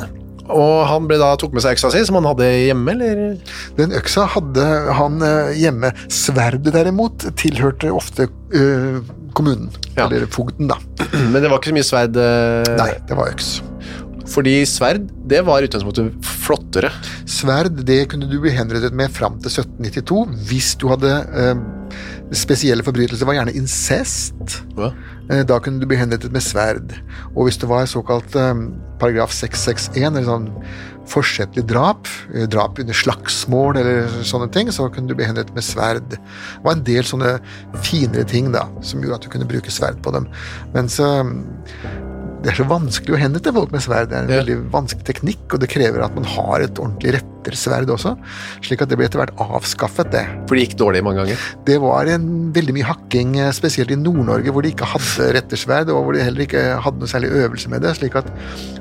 og 0.48 0.86
han 0.88 1.10
da 1.12 1.34
tok 1.36 1.52
med 1.52 1.66
seg 1.66 1.76
øksa 1.76 1.92
si, 1.92 2.06
som 2.08 2.16
han 2.22 2.30
hadde 2.30 2.48
hjemme, 2.48 2.94
eller? 2.96 3.38
Den 3.76 3.92
øksa 4.00 4.24
hadde 4.32 4.64
han 4.96 5.20
eh, 5.22 5.52
hjemme. 5.60 5.92
Sverdet 6.08 6.72
derimot 6.72 7.28
tilhørte 7.36 7.92
ofte 7.92 8.30
eh, 8.56 9.02
kommunen, 9.36 9.68
Ja. 9.98 10.06
eller 10.08 10.24
fogden, 10.32 10.72
da. 10.72 10.80
Men 11.34 11.42
det 11.44 11.52
var 11.52 11.60
ikke 11.60 11.74
så 11.76 11.80
mye 11.82 11.90
sverd, 11.92 12.16
eh, 12.24 12.76
Nei, 12.80 12.94
det 13.10 13.18
var 13.20 13.34
øks. 13.36 13.58
Fordi 14.28 14.60
sverd, 14.68 15.08
det 15.30 15.44
var 15.48 15.66
utgangspunktet 15.66 16.28
flottere. 16.46 16.92
Sverd 17.30 17.84
det 17.88 18.04
kunne 18.12 18.30
du 18.30 18.38
bli 18.44 18.54
henrettet 18.56 18.96
med 18.96 19.12
fram 19.16 19.40
til 19.44 19.52
1792 19.52 20.24
hvis 20.50 20.74
du 20.82 20.88
hadde 20.92 21.14
eh, 21.32 21.62
spesielle 22.36 22.84
forbrytelser. 22.84 23.28
Var 23.28 23.40
gjerne 23.40 23.56
incest. 23.56 24.60
Ja. 24.78 24.92
Eh, 25.32 25.44
Da 25.48 25.60
kunne 25.64 25.80
du 25.80 25.88
bli 25.88 26.00
henrettet 26.00 26.34
med 26.36 26.44
sverd. 26.44 26.94
Og 27.36 27.48
hvis 27.48 27.60
det 27.62 27.70
var 27.72 27.88
såkalt 27.88 28.36
eh, 28.36 28.54
paragraf 29.00 29.32
661, 29.36 30.12
eller 30.12 30.28
sånn 30.28 30.52
forsettlig 31.08 31.64
drap, 31.70 32.10
eh, 32.36 32.48
drap 32.52 32.80
under 32.84 32.96
slagsmål 32.96 33.80
eller 33.80 34.10
sånne 34.28 34.50
ting, 34.52 34.72
så 34.76 34.90
kunne 34.92 35.08
du 35.08 35.16
bli 35.16 35.28
henrettet 35.28 35.56
med 35.56 35.64
sverd. 35.64 36.10
Det 36.12 36.20
var 36.66 36.76
en 36.76 36.84
del 36.88 37.08
sånne 37.08 37.38
finere 37.86 38.28
ting 38.28 38.52
da, 38.56 38.66
som 38.84 39.04
gjorde 39.04 39.22
at 39.22 39.28
du 39.28 39.32
kunne 39.32 39.48
bruke 39.48 39.72
sverd 39.72 40.02
på 40.04 40.12
dem. 40.16 40.28
Mens 40.76 41.00
eh, 41.00 41.24
det 42.48 42.54
er 42.54 42.62
så 42.62 42.68
vanskelig 42.70 43.12
å 43.12 43.18
henrette 43.20 43.52
folk 43.52 43.74
med 43.76 43.82
sverd. 43.84 44.08
Det 44.08 44.16
er 44.16 44.24
en 44.24 44.30
Ja. 44.32 44.38
veldig 44.40 44.72
vanskelig 44.72 45.04
teknikk, 45.04 45.54
og 45.54 45.60
det 45.60 45.68
krever 45.68 46.02
at 46.02 46.16
man 46.16 46.24
har 46.24 46.62
et 46.62 46.80
ordentlig 46.80 47.20
rettersverd 47.20 47.90
også. 47.92 48.18
Slik 48.64 48.82
at 48.82 48.88
det 48.88 48.96
ble 48.98 49.04
etter 49.04 49.20
hvert 49.20 49.36
avskaffet, 49.36 50.10
det. 50.12 50.24
For 50.48 50.56
det 50.56 50.70
gikk 50.70 50.78
dårlig 50.80 51.04
mange 51.04 51.26
ganger. 51.26 51.38
Det 51.66 51.82
var 51.82 52.08
en 52.08 52.54
veldig 52.54 52.74
mye 52.74 52.88
hakking, 52.88 53.36
eh, 53.38 53.52
spesielt 53.52 53.92
i 53.92 53.96
Nord-Norge, 54.00 54.48
hvor 54.54 54.64
de 54.64 54.72
ikke 54.72 54.88
hadde 54.88 55.34
rettersverd, 55.36 55.90
og 55.90 56.06
hvor 56.06 56.14
de 56.14 56.24
heller 56.24 56.46
ikke 56.48 56.80
hadde 56.80 57.00
noe 57.00 57.12
særlig 57.12 57.32
øvelse 57.36 57.68
med 57.68 57.82
det. 57.82 57.98
slik 57.98 58.16
at 58.16 58.32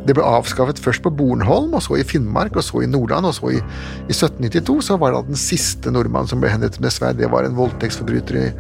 det 0.07 0.15
ble 0.15 0.23
avskaffet 0.23 0.79
først 0.79 1.03
på 1.03 1.11
Bornholm, 1.17 1.75
og 1.75 1.83
så 1.83 1.99
i 1.99 2.05
Finnmark, 2.05 2.55
og 2.55 2.63
så 2.63 2.85
i 2.85 2.87
Nordland, 2.87 3.27
og 3.27 3.35
så 3.35 3.51
i, 3.51 3.57
i 3.59 4.15
1792 4.15 4.81
så 4.81 4.97
var 4.97 5.11
det 5.11 5.27
den 5.27 5.35
siste 5.35 5.91
nordmannen 5.91 6.29
som 6.29 6.41
ble 6.41 6.51
henrettet 6.51 6.81
med 6.81 6.93
sverd. 6.93 7.17
Det 7.19 7.29
var 7.33 7.43
en 7.43 7.57
voldtektsforbryter 7.57 8.37
i 8.37 8.53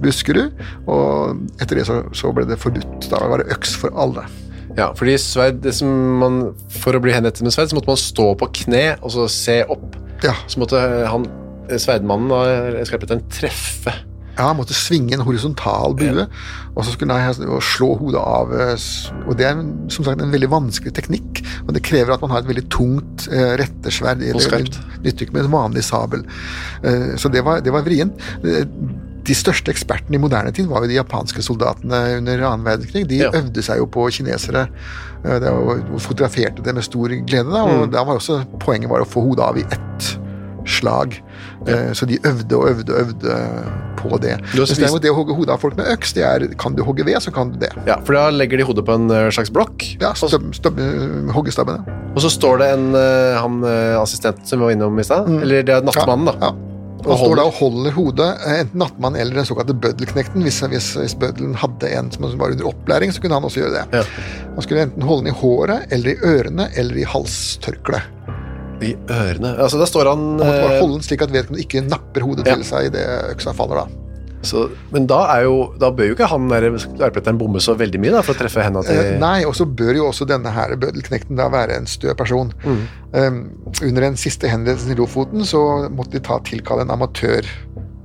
Buskerud, 0.00 0.52
og 0.88 1.36
etter 1.60 1.76
det 1.76 1.86
så, 1.86 2.02
så 2.14 2.32
ble 2.32 2.46
det 2.46 2.58
forbudt. 2.58 3.10
Da 3.10 3.20
var 3.28 3.44
det 3.44 3.52
øks 3.52 3.76
for 3.76 3.90
alle. 3.94 4.24
Ja, 4.76 4.90
fordi 4.96 5.16
sverd, 5.20 5.62
det 5.64 5.72
som 5.78 5.88
man, 6.20 6.40
for 6.82 6.96
å 6.96 7.00
bli 7.00 7.14
henrettet 7.14 7.44
med 7.46 7.54
sverd, 7.54 7.70
så 7.70 7.78
måtte 7.78 7.92
man 7.92 8.00
stå 8.00 8.32
på 8.40 8.50
kne 8.64 8.84
og 9.00 9.14
så 9.14 9.28
se 9.32 9.62
opp. 9.72 9.96
Ja, 10.24 10.34
Så 10.48 10.60
måtte 10.60 10.80
han, 10.80 11.24
sverdmannen, 11.68 12.28
da, 12.32 12.84
skarpretteren, 12.88 13.24
treffe. 13.32 13.94
Ja, 14.36 14.50
han 14.50 14.58
måtte 14.58 14.76
svinge 14.76 15.16
en 15.16 15.22
horisontal 15.24 15.94
bue, 15.96 16.26
og 16.74 16.84
så 16.84 16.92
skulle 16.92 17.16
han 17.16 17.60
slå 17.64 17.94
hodet 17.96 18.20
av. 18.20 18.52
eh, 18.52 18.74
Og 19.24 19.36
Det 19.36 19.46
er 19.48 19.62
som 19.88 20.04
sagt 20.04 20.20
en 20.20 20.32
veldig 20.32 20.50
vanskelig 20.52 20.92
teknikk, 20.92 21.40
og 21.66 21.72
det 21.72 21.82
krever 21.82 22.12
at 22.12 22.20
man 22.20 22.30
har 22.30 22.44
et 22.44 22.48
veldig 22.48 22.66
tungt 22.68 23.28
uh, 23.32 23.56
rettesverd. 23.56 24.20
Skarpt. 24.40 24.76
nytter 25.00 25.24
ikke 25.24 25.32
med 25.38 25.46
en 25.46 25.52
vanlig 25.56 25.84
sabel. 25.84 26.26
Uh, 26.84 27.16
så 27.16 27.32
det 27.32 27.44
var, 27.44 27.60
det 27.64 27.72
var 27.72 27.86
vrient. 27.86 28.12
Eh, 29.26 29.32
De 29.32 29.34
største 29.34 29.72
ekspertene 29.74 30.14
i 30.14 30.18
moderne 30.22 30.52
tid 30.54 30.66
var 30.70 30.84
jo 30.84 30.88
de 30.88 30.94
japanske 31.00 31.42
soldatene 31.42 32.18
under 32.20 32.44
annen 32.46 32.64
verdenskrig. 32.66 33.06
De 33.08 33.16
Ja. 33.24 33.30
øvde 33.34 33.62
seg 33.62 33.78
jo 33.78 33.86
på 33.86 34.06
kinesere 34.10 34.68
eh, 35.24 35.38
det 35.40 35.50
var- 35.50 35.82
og 35.92 36.00
fotograferte 36.00 36.62
det 36.62 36.74
med 36.74 36.84
stor 36.84 37.08
glede. 37.08 37.50
Da, 37.50 37.62
og 37.64 37.90
da 37.92 38.04
var 38.04 38.16
også 38.16 38.44
poenget 38.60 38.88
var 38.88 39.00
å 39.00 39.06
få 39.06 39.22
hodet 39.26 39.44
av 39.44 39.56
i 39.58 39.64
ett 39.70 40.18
slag. 40.66 41.14
Ja. 41.66 41.92
Så 41.94 42.06
de 42.06 42.18
øvde 42.24 42.54
og 42.56 42.68
øvde 42.70 42.90
og 42.94 43.00
øvde 43.00 43.34
på 43.96 44.20
det. 44.20 44.40
Mens 44.54 44.70
derimot 44.78 45.02
det 45.02 45.10
å 45.10 45.14
hogge 45.14 45.34
hodet 45.34 45.50
av 45.54 45.60
folk 45.60 45.76
med 45.76 45.86
øks, 45.86 46.12
det 46.14 46.22
er 46.24 46.46
kan 46.58 46.74
du 46.74 46.82
hogge 46.82 47.04
ved, 47.04 47.16
så 47.22 47.32
kan 47.32 47.50
du 47.52 47.58
det. 47.58 47.70
Ja, 47.86 47.96
for 48.04 48.12
da 48.14 48.30
legger 48.30 48.58
de 48.58 48.64
hodet 48.64 48.84
på 48.84 48.94
en 48.94 49.10
eh, 49.10 49.30
slags 49.30 49.50
blokk, 49.50 49.96
Ja, 50.00 50.10
eh, 50.10 51.32
hoggestabbene. 51.32 51.84
og 52.14 52.18
så 52.22 52.30
står 52.30 52.58
det 52.58 52.68
en 52.74 52.94
eh, 52.94 53.38
han 53.40 53.62
eh, 53.64 53.96
assistenten 54.00 54.44
som 54.46 54.58
vi 54.58 54.64
var 54.64 54.72
innom 54.72 54.98
i 54.98 55.02
stad, 55.04 55.28
eller 55.28 55.62
det 55.62 55.74
er 55.74 55.82
nattmannen, 55.82 56.26
da. 56.26 56.32
Mm. 56.32 56.42
Ja. 56.42 56.75
Og 57.06 57.12
Og 57.14 57.18
står 57.20 57.36
da 57.38 57.42
og 57.46 57.52
holder 57.54 57.92
hodet, 57.94 58.28
eh, 58.46 58.60
enten 58.64 58.80
nattmannen 58.82 59.20
eller 59.22 59.34
den 59.38 59.46
såkalte 59.46 59.74
bøddelknekten. 59.78 60.42
Hvis, 60.42 60.58
hvis, 60.72 60.88
hvis 60.98 61.14
bøddelen 61.22 61.54
hadde 61.54 61.90
en 61.94 62.10
som 62.10 62.26
var 62.38 62.50
under 62.50 62.66
opplæring, 62.66 63.12
så 63.14 63.22
kunne 63.22 63.38
han 63.38 63.46
også 63.46 63.62
gjøre 63.62 63.74
det. 63.76 63.84
Ja. 64.00 64.02
Han 64.56 64.62
skulle 64.66 64.82
enten 64.88 65.02
holde 65.06 65.24
den 65.24 65.32
i 65.32 65.36
håret, 65.38 65.86
eller 65.94 66.10
i 66.10 66.16
ørene, 66.34 66.66
eller 66.76 66.98
i 66.98 67.04
halstørkleet. 67.06 68.12
I 68.82 68.90
ørene. 69.08 69.54
Altså, 69.62 69.78
da 69.80 69.86
står 69.88 70.10
han 70.10 70.18
Han 70.18 70.40
måtte 70.42 70.64
bare 70.66 70.74
eh, 70.74 70.80
holde 70.82 70.98
den 70.98 71.06
slik 71.06 71.22
at 71.24 71.30
vedkommende 71.32 71.62
ikke 71.64 71.84
napper 71.88 72.26
hodet 72.26 72.46
Ja. 72.46 72.54
til 72.58 72.64
seg 72.68 72.90
idet 72.90 73.06
øksa 73.30 73.54
faller. 73.56 73.86
da. 73.86 74.05
Så, 74.46 74.66
Men 74.94 75.06
da, 75.10 75.18
er 75.36 75.44
jo, 75.46 75.56
da 75.80 75.90
bør 75.94 76.10
jo 76.10 76.16
ikke 76.16 76.28
han 76.30 76.48
der 76.50 76.68
skarpretteren 76.82 77.38
bomme 77.40 77.60
så 77.62 77.74
veldig 77.78 78.00
mye 78.02 78.14
da, 78.16 78.22
for 78.26 78.36
å 78.36 78.40
treffe 78.40 78.64
henda 78.64 78.82
til 78.86 78.96
Eh, 78.96 79.16
Nei, 79.20 79.44
og 79.48 79.54
så 79.58 79.66
bør 79.66 79.98
jo 79.98 80.06
også 80.10 80.26
denne 80.28 80.52
her 80.54 80.74
bøddelknekten 80.80 81.36
da 81.38 81.48
være 81.52 81.76
en 81.80 81.88
stø 81.90 82.14
person. 82.18 82.52
Mm. 82.64 82.80
Um, 83.16 83.40
under 83.82 84.08
den 84.08 84.16
siste 84.20 84.48
hendelsen 84.50 84.92
i 84.92 84.98
Lofoten 84.98 85.44
så 85.46 85.60
måtte 85.92 86.16
de 86.16 86.24
ta 86.26 86.38
tilkalle 86.46 86.86
en 86.86 86.94
amatør 86.94 87.46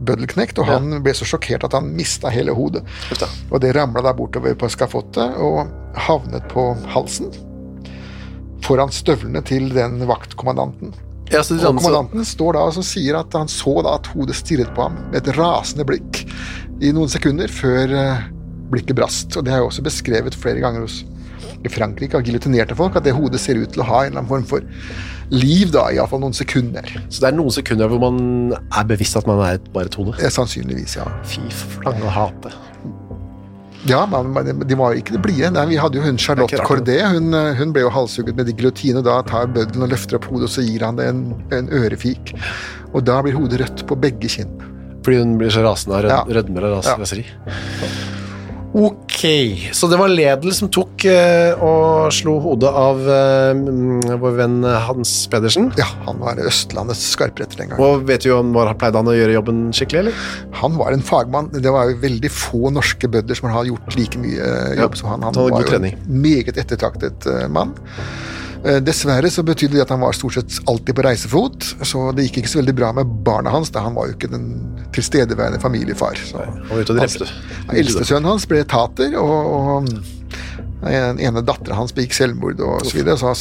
bøddelknekt, 0.01 0.57
og 0.59 0.67
Ja. 0.67 0.79
han 0.79 1.03
ble 1.03 1.13
så 1.13 1.27
sjokkert 1.29 1.63
at 1.67 1.73
han 1.77 1.91
mista 1.95 2.29
hele 2.33 2.55
hodet. 2.57 2.81
Uff. 3.11 3.23
Og 3.51 3.61
det 3.61 3.75
ramla 3.77 4.01
da 4.01 4.13
bortover 4.17 4.55
på 4.57 4.69
skafottet 4.69 5.37
og 5.37 5.67
havnet 6.07 6.47
på 6.49 6.71
halsen. 6.95 7.29
Foran 8.65 8.91
støvlene 8.93 9.41
til 9.45 9.69
den 9.73 9.99
vaktkommandanten. 10.09 10.93
Ja, 11.31 11.43
så, 11.43 11.55
Og 11.55 11.61
så, 11.61 11.71
kommandanten 11.71 12.27
står 12.27 12.57
da 12.57 12.65
og 12.67 12.83
sier 12.83 13.19
at 13.21 13.37
han 13.37 13.51
så 13.51 13.77
da 13.85 13.95
at 13.99 14.09
hodet 14.11 14.35
stirret 14.35 14.73
på 14.75 14.87
ham 14.87 14.97
med 15.11 15.21
et 15.21 15.31
rasende 15.37 15.85
blikk 15.87 16.25
i 16.81 16.91
noen 16.95 17.11
sekunder 17.11 17.51
før 17.51 17.95
eh, 17.95 18.25
blikket 18.73 18.97
brast. 18.99 19.37
Og 19.37 19.45
det 19.47 19.53
er 19.55 19.63
jo 19.63 19.69
også 19.69 19.85
beskrevet 19.85 20.35
flere 20.35 20.63
ganger 20.63 20.83
hos 20.85 21.01
i 21.61 21.69
Frankrike 21.69 22.17
av 22.17 22.25
giljotinerte 22.25 22.75
folk 22.77 22.95
at 22.97 23.05
det 23.05 23.13
hodet 23.15 23.41
ser 23.41 23.59
ut 23.61 23.71
til 23.73 23.83
å 23.83 23.87
ha 23.87 24.03
en 24.03 24.11
eller 24.11 24.23
annen 24.23 24.31
form 24.31 24.47
for 24.49 24.65
liv, 25.31 25.69
da, 25.71 25.85
iallfall 25.93 26.23
noen 26.23 26.35
sekunder. 26.35 26.87
så 27.07 27.23
det 27.23 27.29
er 27.29 27.37
noen 27.37 27.53
sekunder 27.55 27.91
hvor 27.91 28.01
man 28.03 28.17
er 28.57 28.89
bevisst 28.89 29.15
at 29.19 29.29
man 29.29 29.39
er 29.45 29.61
bare 29.71 29.87
et 29.87 29.95
hode. 29.99 30.17
Eh, 30.19 30.33
Sannsynligvis, 30.33 30.97
ja. 30.99 31.07
Fy 31.27 31.45
flange 31.53 32.11
hate. 32.11 32.51
Ja, 33.89 34.03
men 34.05 34.59
de 34.67 34.75
var 34.77 34.93
ikke 34.93 35.15
det 35.15 35.21
blide. 35.25 35.49
Nei, 35.55 35.65
Vi 35.71 35.77
hadde 35.81 35.97
jo 35.97 36.03
hun 36.05 36.17
Charlotte 36.21 36.59
Corday. 36.67 36.99
Hun, 37.15 37.33
hun 37.57 37.71
ble 37.73 37.81
jo 37.81 37.89
halshugget 37.89 38.35
med 38.37 38.51
giljotine. 38.53 39.01
Da 39.05 39.21
tar 39.25 39.47
bøddelen 39.47 39.87
og 39.87 39.89
løfter 39.95 40.19
opp 40.19 40.27
hodet, 40.29 40.49
og 40.49 40.53
så 40.53 40.61
gir 40.65 40.85
han 40.85 40.99
det 40.99 41.07
en, 41.09 41.23
en 41.55 41.69
ørefik. 41.81 42.35
Og 42.93 43.01
da 43.07 43.21
blir 43.25 43.33
hodet 43.39 43.61
rødt 43.63 43.85
på 43.89 43.97
begge 43.97 44.29
kinn. 44.29 44.53
Fordi 45.01 45.17
hun 45.17 45.37
blir 45.41 45.49
så 45.49 45.63
rasende 45.65 45.97
av 45.97 46.03
rød, 46.05 46.11
Ja. 46.13 46.23
rødme 46.41 46.61
eller 46.61 46.77
raseri? 46.77 47.25
Ja. 47.25 48.20
Ok, 48.71 49.19
så 49.75 49.87
det 49.91 49.97
var 49.99 50.11
Ledel 50.11 50.53
som 50.55 50.69
tok 50.71 51.03
eh, 51.09 51.59
og 51.59 52.07
slo 52.15 52.37
hodet 52.39 52.69
av 52.71 53.01
eh, 53.03 54.15
vår 54.21 54.37
venn 54.37 54.61
Hans 54.87 55.11
Pedersen. 55.31 55.67
Ja, 55.79 55.89
han 56.05 56.21
var 56.23 56.39
Østlandets 56.39 57.03
skarpretter 57.11 57.59
den 57.59 57.73
gangen. 57.73 57.83
Og 57.83 58.05
vet 58.07 58.23
du 58.23 58.31
om 58.37 58.53
var, 58.55 58.71
pleide 58.79 59.01
han 59.01 59.11
å 59.11 59.17
gjøre 59.17 59.35
jobben 59.35 59.61
skikkelig, 59.75 60.05
eller? 60.05 60.25
Han 60.61 60.79
var 60.79 60.95
en 60.95 61.03
fagmann. 61.03 61.51
Det 61.51 61.73
var 61.73 61.91
jo 61.91 61.99
veldig 62.05 62.31
få 62.31 62.71
norske 62.71 63.11
bønder 63.11 63.37
som 63.37 63.51
har 63.51 63.67
gjort 63.67 63.99
like 63.99 64.21
mye 64.23 64.39
eh, 64.39 64.75
jobb 64.79 64.95
Ja, 64.95 65.01
som 65.03 65.11
han. 65.11 65.27
Han 65.27 65.35
han 65.35 65.51
var 65.51 65.67
jo 65.67 65.81
en 65.81 66.21
meget 66.23 66.55
ettertraktet 66.61 67.27
eh, 67.27 67.47
mann. 67.51 67.75
Eh, 68.61 68.77
Dessverre 68.85 69.29
så 69.33 69.43
betydde 69.45 69.79
det 69.79 69.85
at 69.87 69.93
han 69.93 70.03
var 70.03 70.13
stort 70.13 70.35
sett 70.37 70.59
alltid 70.69 70.95
på 70.97 71.05
reisefot, 71.05 71.71
så 71.87 72.11
det 72.13 72.27
gikk 72.27 72.41
ikke 72.43 72.51
så 72.53 72.61
veldig 72.61 72.75
bra 72.77 72.91
med 72.93 73.13
barna 73.25 73.53
hans, 73.53 73.71
da 73.73 73.81
han 73.85 73.95
var 73.97 74.11
jo 74.11 74.17
ikke 74.17 74.29
den 74.33 74.47
tilstedeværende 74.93 75.61
familiefar. 75.63 76.19
Så. 76.29 76.43
Han 76.45 76.65
var 76.69 76.83
ute 76.83 76.93
og 76.93 77.01
drepte. 77.01 77.29
Ja, 77.65 77.77
Eldstesønnen 77.81 78.29
hans 78.29 78.45
ble 78.49 78.61
tater, 78.69 79.17
og, 79.17 79.55
og 79.55 79.89
den 80.81 81.19
ene 81.21 81.43
dattera 81.45 81.77
hans 81.77 81.93
begikk 81.93 82.13
selvmord 82.17 82.61
og 82.65 82.85
så 82.85 82.97
videre, 82.97 83.17
så 83.21 83.33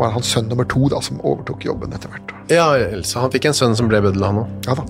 var 0.00 0.12
han 0.16 0.24
sønn 0.24 0.48
nummer 0.48 0.68
to 0.68 0.88
da, 0.92 1.00
som 1.04 1.20
overtok 1.24 1.64
jobben 1.68 1.92
etter 1.96 2.12
hvert. 2.12 2.34
Ja, 2.52 2.70
Else, 2.76 3.20
han 3.20 3.32
fikk 3.32 3.50
en 3.50 3.56
sønn 3.56 3.76
som 3.76 3.88
ble 3.92 4.00
bøddel, 4.04 4.24
han 4.24 4.44
òg. 4.44 4.58
Ja 4.68 4.80
da. 4.80 4.88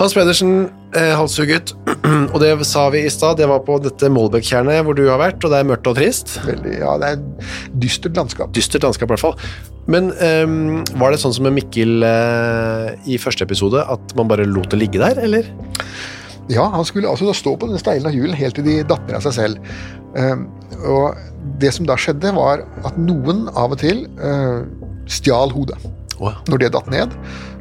Hans 0.00 0.14
Pedersen, 0.16 0.70
eh, 0.96 1.12
halshugget, 1.18 1.72
og 2.32 2.38
det 2.42 2.52
sa 2.68 2.86
vi 2.92 3.04
i 3.06 3.12
stad, 3.12 3.38
det 3.40 3.48
var 3.50 3.62
på 3.66 3.78
dette 3.82 4.10
Molbekk-tjernet 4.12 4.84
hvor 4.86 4.96
du 4.98 5.04
har 5.08 5.20
vært, 5.20 5.42
og 5.44 5.52
det 5.52 5.60
er 5.60 5.68
mørkt 5.68 5.90
og 5.90 5.98
trist. 5.98 6.38
Veldig, 6.46 6.76
ja, 6.82 6.94
det 7.00 7.10
er 7.10 7.18
et 7.18 7.50
dystert 7.82 8.18
landskap. 8.18 8.54
Dystert 8.56 8.86
landskap, 8.86 9.10
i 9.10 9.14
hvert 9.14 9.24
fall. 9.24 9.36
Men 9.90 10.10
um, 10.12 10.80
var 11.00 11.12
det 11.12 11.20
sånn 11.22 11.34
som 11.34 11.46
med 11.48 11.56
Mikkel 11.56 12.04
uh, 12.04 12.90
i 13.10 13.18
første 13.20 13.46
episode, 13.46 13.82
at 13.82 14.16
man 14.18 14.30
bare 14.30 14.46
lot 14.48 14.70
det 14.70 14.82
ligge 14.82 15.02
der, 15.02 15.18
eller? 15.22 15.48
Ja, 16.50 16.66
han 16.72 16.86
skulle 16.86 17.10
altså 17.10 17.28
da 17.28 17.34
stå 17.36 17.54
på 17.58 17.68
den 17.70 17.78
steilen 17.78 18.08
av 18.10 18.14
hjulen 18.14 18.38
helt 18.38 18.58
til 18.58 18.66
de 18.66 18.80
datt 18.86 19.06
ned 19.06 19.20
av 19.20 19.26
seg 19.28 19.36
selv. 19.38 19.72
Um, 20.18 20.48
og 20.90 21.18
det 21.62 21.72
som 21.76 21.86
da 21.88 21.96
skjedde, 21.98 22.34
var 22.36 22.64
at 22.86 22.98
noen 22.98 23.46
av 23.54 23.76
og 23.76 23.82
til 23.82 24.06
uh, 24.18 24.66
stjal 25.10 25.54
hodet. 25.54 25.78
Når 26.20 26.60
det 26.60 26.72
datt 26.74 26.90
ned, 26.92 27.16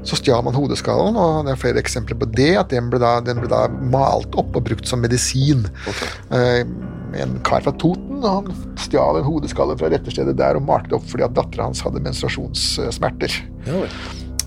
så 0.07 0.17
stjal 0.19 0.43
man 0.45 0.55
hodeskallen, 0.57 1.17
og 1.19 1.47
det 1.47 1.53
er 1.53 1.61
flere 1.61 1.81
eksempler 1.81 2.19
på 2.19 2.29
det. 2.35 2.51
At 2.59 2.71
den 2.73 2.91
ble 2.91 3.01
da, 3.01 3.17
den 3.23 3.41
ble 3.41 3.49
da 3.51 3.65
malt 3.69 4.35
opp 4.39 4.55
og 4.57 4.65
brukt 4.67 4.89
som 4.89 5.03
medisin. 5.03 5.65
Eh, 6.35 6.63
en 7.19 7.37
kar 7.47 7.63
fra 7.65 7.73
Toten 7.81 8.21
han 8.21 8.49
stjal 8.77 9.17
en 9.17 9.25
hodeskalle 9.25 9.77
fra 9.79 9.89
retterstedet 9.91 10.35
der 10.37 10.59
og 10.59 10.65
malte 10.67 10.91
det 10.91 10.99
opp 10.99 11.07
fordi 11.09 11.25
at 11.25 11.37
dattera 11.37 11.69
hans 11.69 11.81
hadde 11.85 12.03
menstruasjonssmerter. 12.05 13.39
ja 13.65 13.85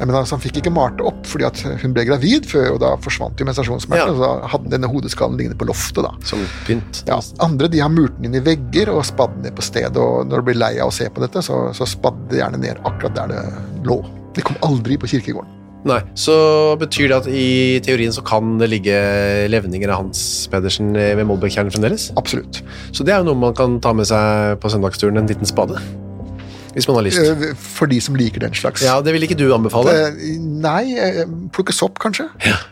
Men 0.01 0.17
altså, 0.17 0.37
han 0.37 0.43
fikk 0.43 0.59
ikke 0.63 0.73
malt 0.75 0.97
det 0.99 1.05
opp 1.07 1.27
fordi 1.29 1.51
hun 1.83 1.95
ble 1.95 2.05
gravid 2.09 2.49
før, 2.51 2.73
og 2.75 2.81
da 2.83 2.93
forsvant 3.05 3.39
jo 3.39 3.47
menstruasjonssmertene. 3.49 4.15
Ja. 4.15 4.17
og 4.17 4.43
Da 4.43 4.51
hadde 4.55 4.73
denne 4.73 4.91
hodeskallen 4.91 5.39
liggende 5.39 5.59
på 5.61 5.69
loftet. 5.69 6.03
da. 6.07 6.13
Som 6.27 6.43
pynt. 6.67 7.03
Ja, 7.09 7.21
andre 7.45 7.71
de 7.73 7.83
har 7.85 7.93
murt 7.93 8.17
den 8.19 8.31
inn 8.31 8.41
i 8.41 8.45
vegger 8.45 8.93
og 8.95 9.05
spadd 9.09 9.37
ned 9.45 9.55
på 9.59 9.65
stedet. 9.67 9.97
og 10.01 10.29
Når 10.31 10.43
du 10.43 10.49
blir 10.51 10.61
lei 10.61 10.75
av 10.83 10.91
å 10.93 10.97
se 10.97 11.09
på 11.13 11.23
dette, 11.25 11.45
så, 11.45 11.65
så 11.77 11.89
spadde 11.89 12.31
det 12.33 12.43
gjerne 12.43 12.63
ned 12.63 12.83
akkurat 12.89 13.19
der 13.21 13.35
det 13.35 13.43
lå. 13.89 14.01
Det 14.33 14.47
kom 14.49 14.57
aldri 14.65 14.97
på 15.01 15.11
kirkegården. 15.13 15.59
Nei, 15.83 15.99
så 16.15 16.35
betyr 16.79 17.09
det 17.11 17.17
at 17.17 17.27
i 17.27 17.81
teorien 17.83 18.13
så 18.15 18.23
kan 18.23 18.55
det 18.61 18.69
ligge 18.71 18.95
levninger 19.51 19.91
av 19.91 20.05
Hans 20.05 20.47
Pedersen 20.53 20.93
ved 20.95 21.25
Molbekk-tjernet 21.27 21.75
fremdeles? 21.75 22.05
Absolutt. 22.21 22.61
Så 22.95 23.03
det 23.03 23.11
er 23.11 23.19
jo 23.25 23.33
noe 23.33 23.41
man 23.49 23.57
kan 23.59 23.81
ta 23.83 23.91
med 23.91 24.07
seg 24.07 24.61
på 24.63 24.71
søndagsturen, 24.71 25.19
en 25.19 25.27
liten 25.27 25.49
spade. 25.49 25.83
Hvis 26.73 26.87
man 26.89 26.97
har 26.99 27.05
lyst. 27.07 27.21
Eh, 27.21 27.55
For 27.77 27.91
de 27.91 27.99
som 28.01 28.17
liker 28.17 28.41
den 28.45 28.55
slags. 28.57 28.83
Ja, 28.85 28.99
det 29.05 29.13
vil 29.15 29.27
ikke 29.27 29.37
du 29.39 29.47
anbefale? 29.55 29.93
Det, 29.93 30.37
Nei, 30.41 30.95
eh, 30.97 31.25
plukke 31.53 31.75
sopp, 31.77 31.99
kanskje. 32.03 32.29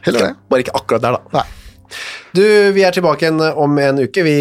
Heller 0.06 0.30
det. 0.30 0.34
Bare 0.52 0.64
ikke 0.64 0.76
akkurat 0.78 1.04
der, 1.04 1.18
da. 1.18 1.40
Nei. 1.40 1.46
Du, 2.32 2.42
vi 2.76 2.84
er 2.86 2.94
tilbake 2.94 3.26
igjen 3.26 3.40
om 3.58 3.72
en 3.82 3.98
uke, 4.04 4.22
vi, 4.22 4.34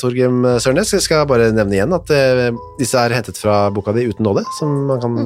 Torgrim 0.00 0.42
Sørnes. 0.64 0.94
Jeg 0.96 1.04
skal 1.04 1.26
bare 1.28 1.50
nevne 1.52 1.76
igjen 1.76 1.92
at 1.92 2.10
eh, 2.16 2.48
disse 2.80 2.96
er 2.98 3.12
hentet 3.14 3.36
fra 3.38 3.66
boka 3.74 3.92
di 3.92 4.06
Uten 4.08 4.24
nåde, 4.24 4.42
som 4.58 4.72
man 4.88 5.02
kan 5.04 5.18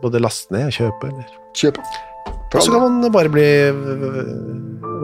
både 0.00 0.22
laste 0.24 0.54
ned 0.56 0.70
og 0.70 0.78
kjøpe. 0.78 1.12
Eller. 1.12 1.28
Kjøpe. 1.60 1.84
Og 2.50 2.64
så 2.64 2.72
kan 2.72 2.82
man 2.82 3.12
bare 3.14 3.30
bli 3.30 3.46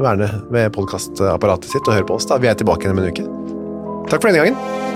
værende 0.03 0.31
ved 0.51 0.72
podkastapparatet 0.74 1.70
sitt 1.70 1.87
og 1.87 1.95
høre 1.95 2.09
på 2.09 2.16
oss. 2.18 2.27
da. 2.27 2.41
Vi 2.43 2.49
er 2.51 2.59
tilbake 2.59 2.89
igjen 2.89 2.97
om 2.97 3.05
en 3.05 3.12
uke. 3.12 3.29
Takk 4.11 4.22
for 4.22 4.31
denne 4.33 4.43
gangen. 4.43 4.95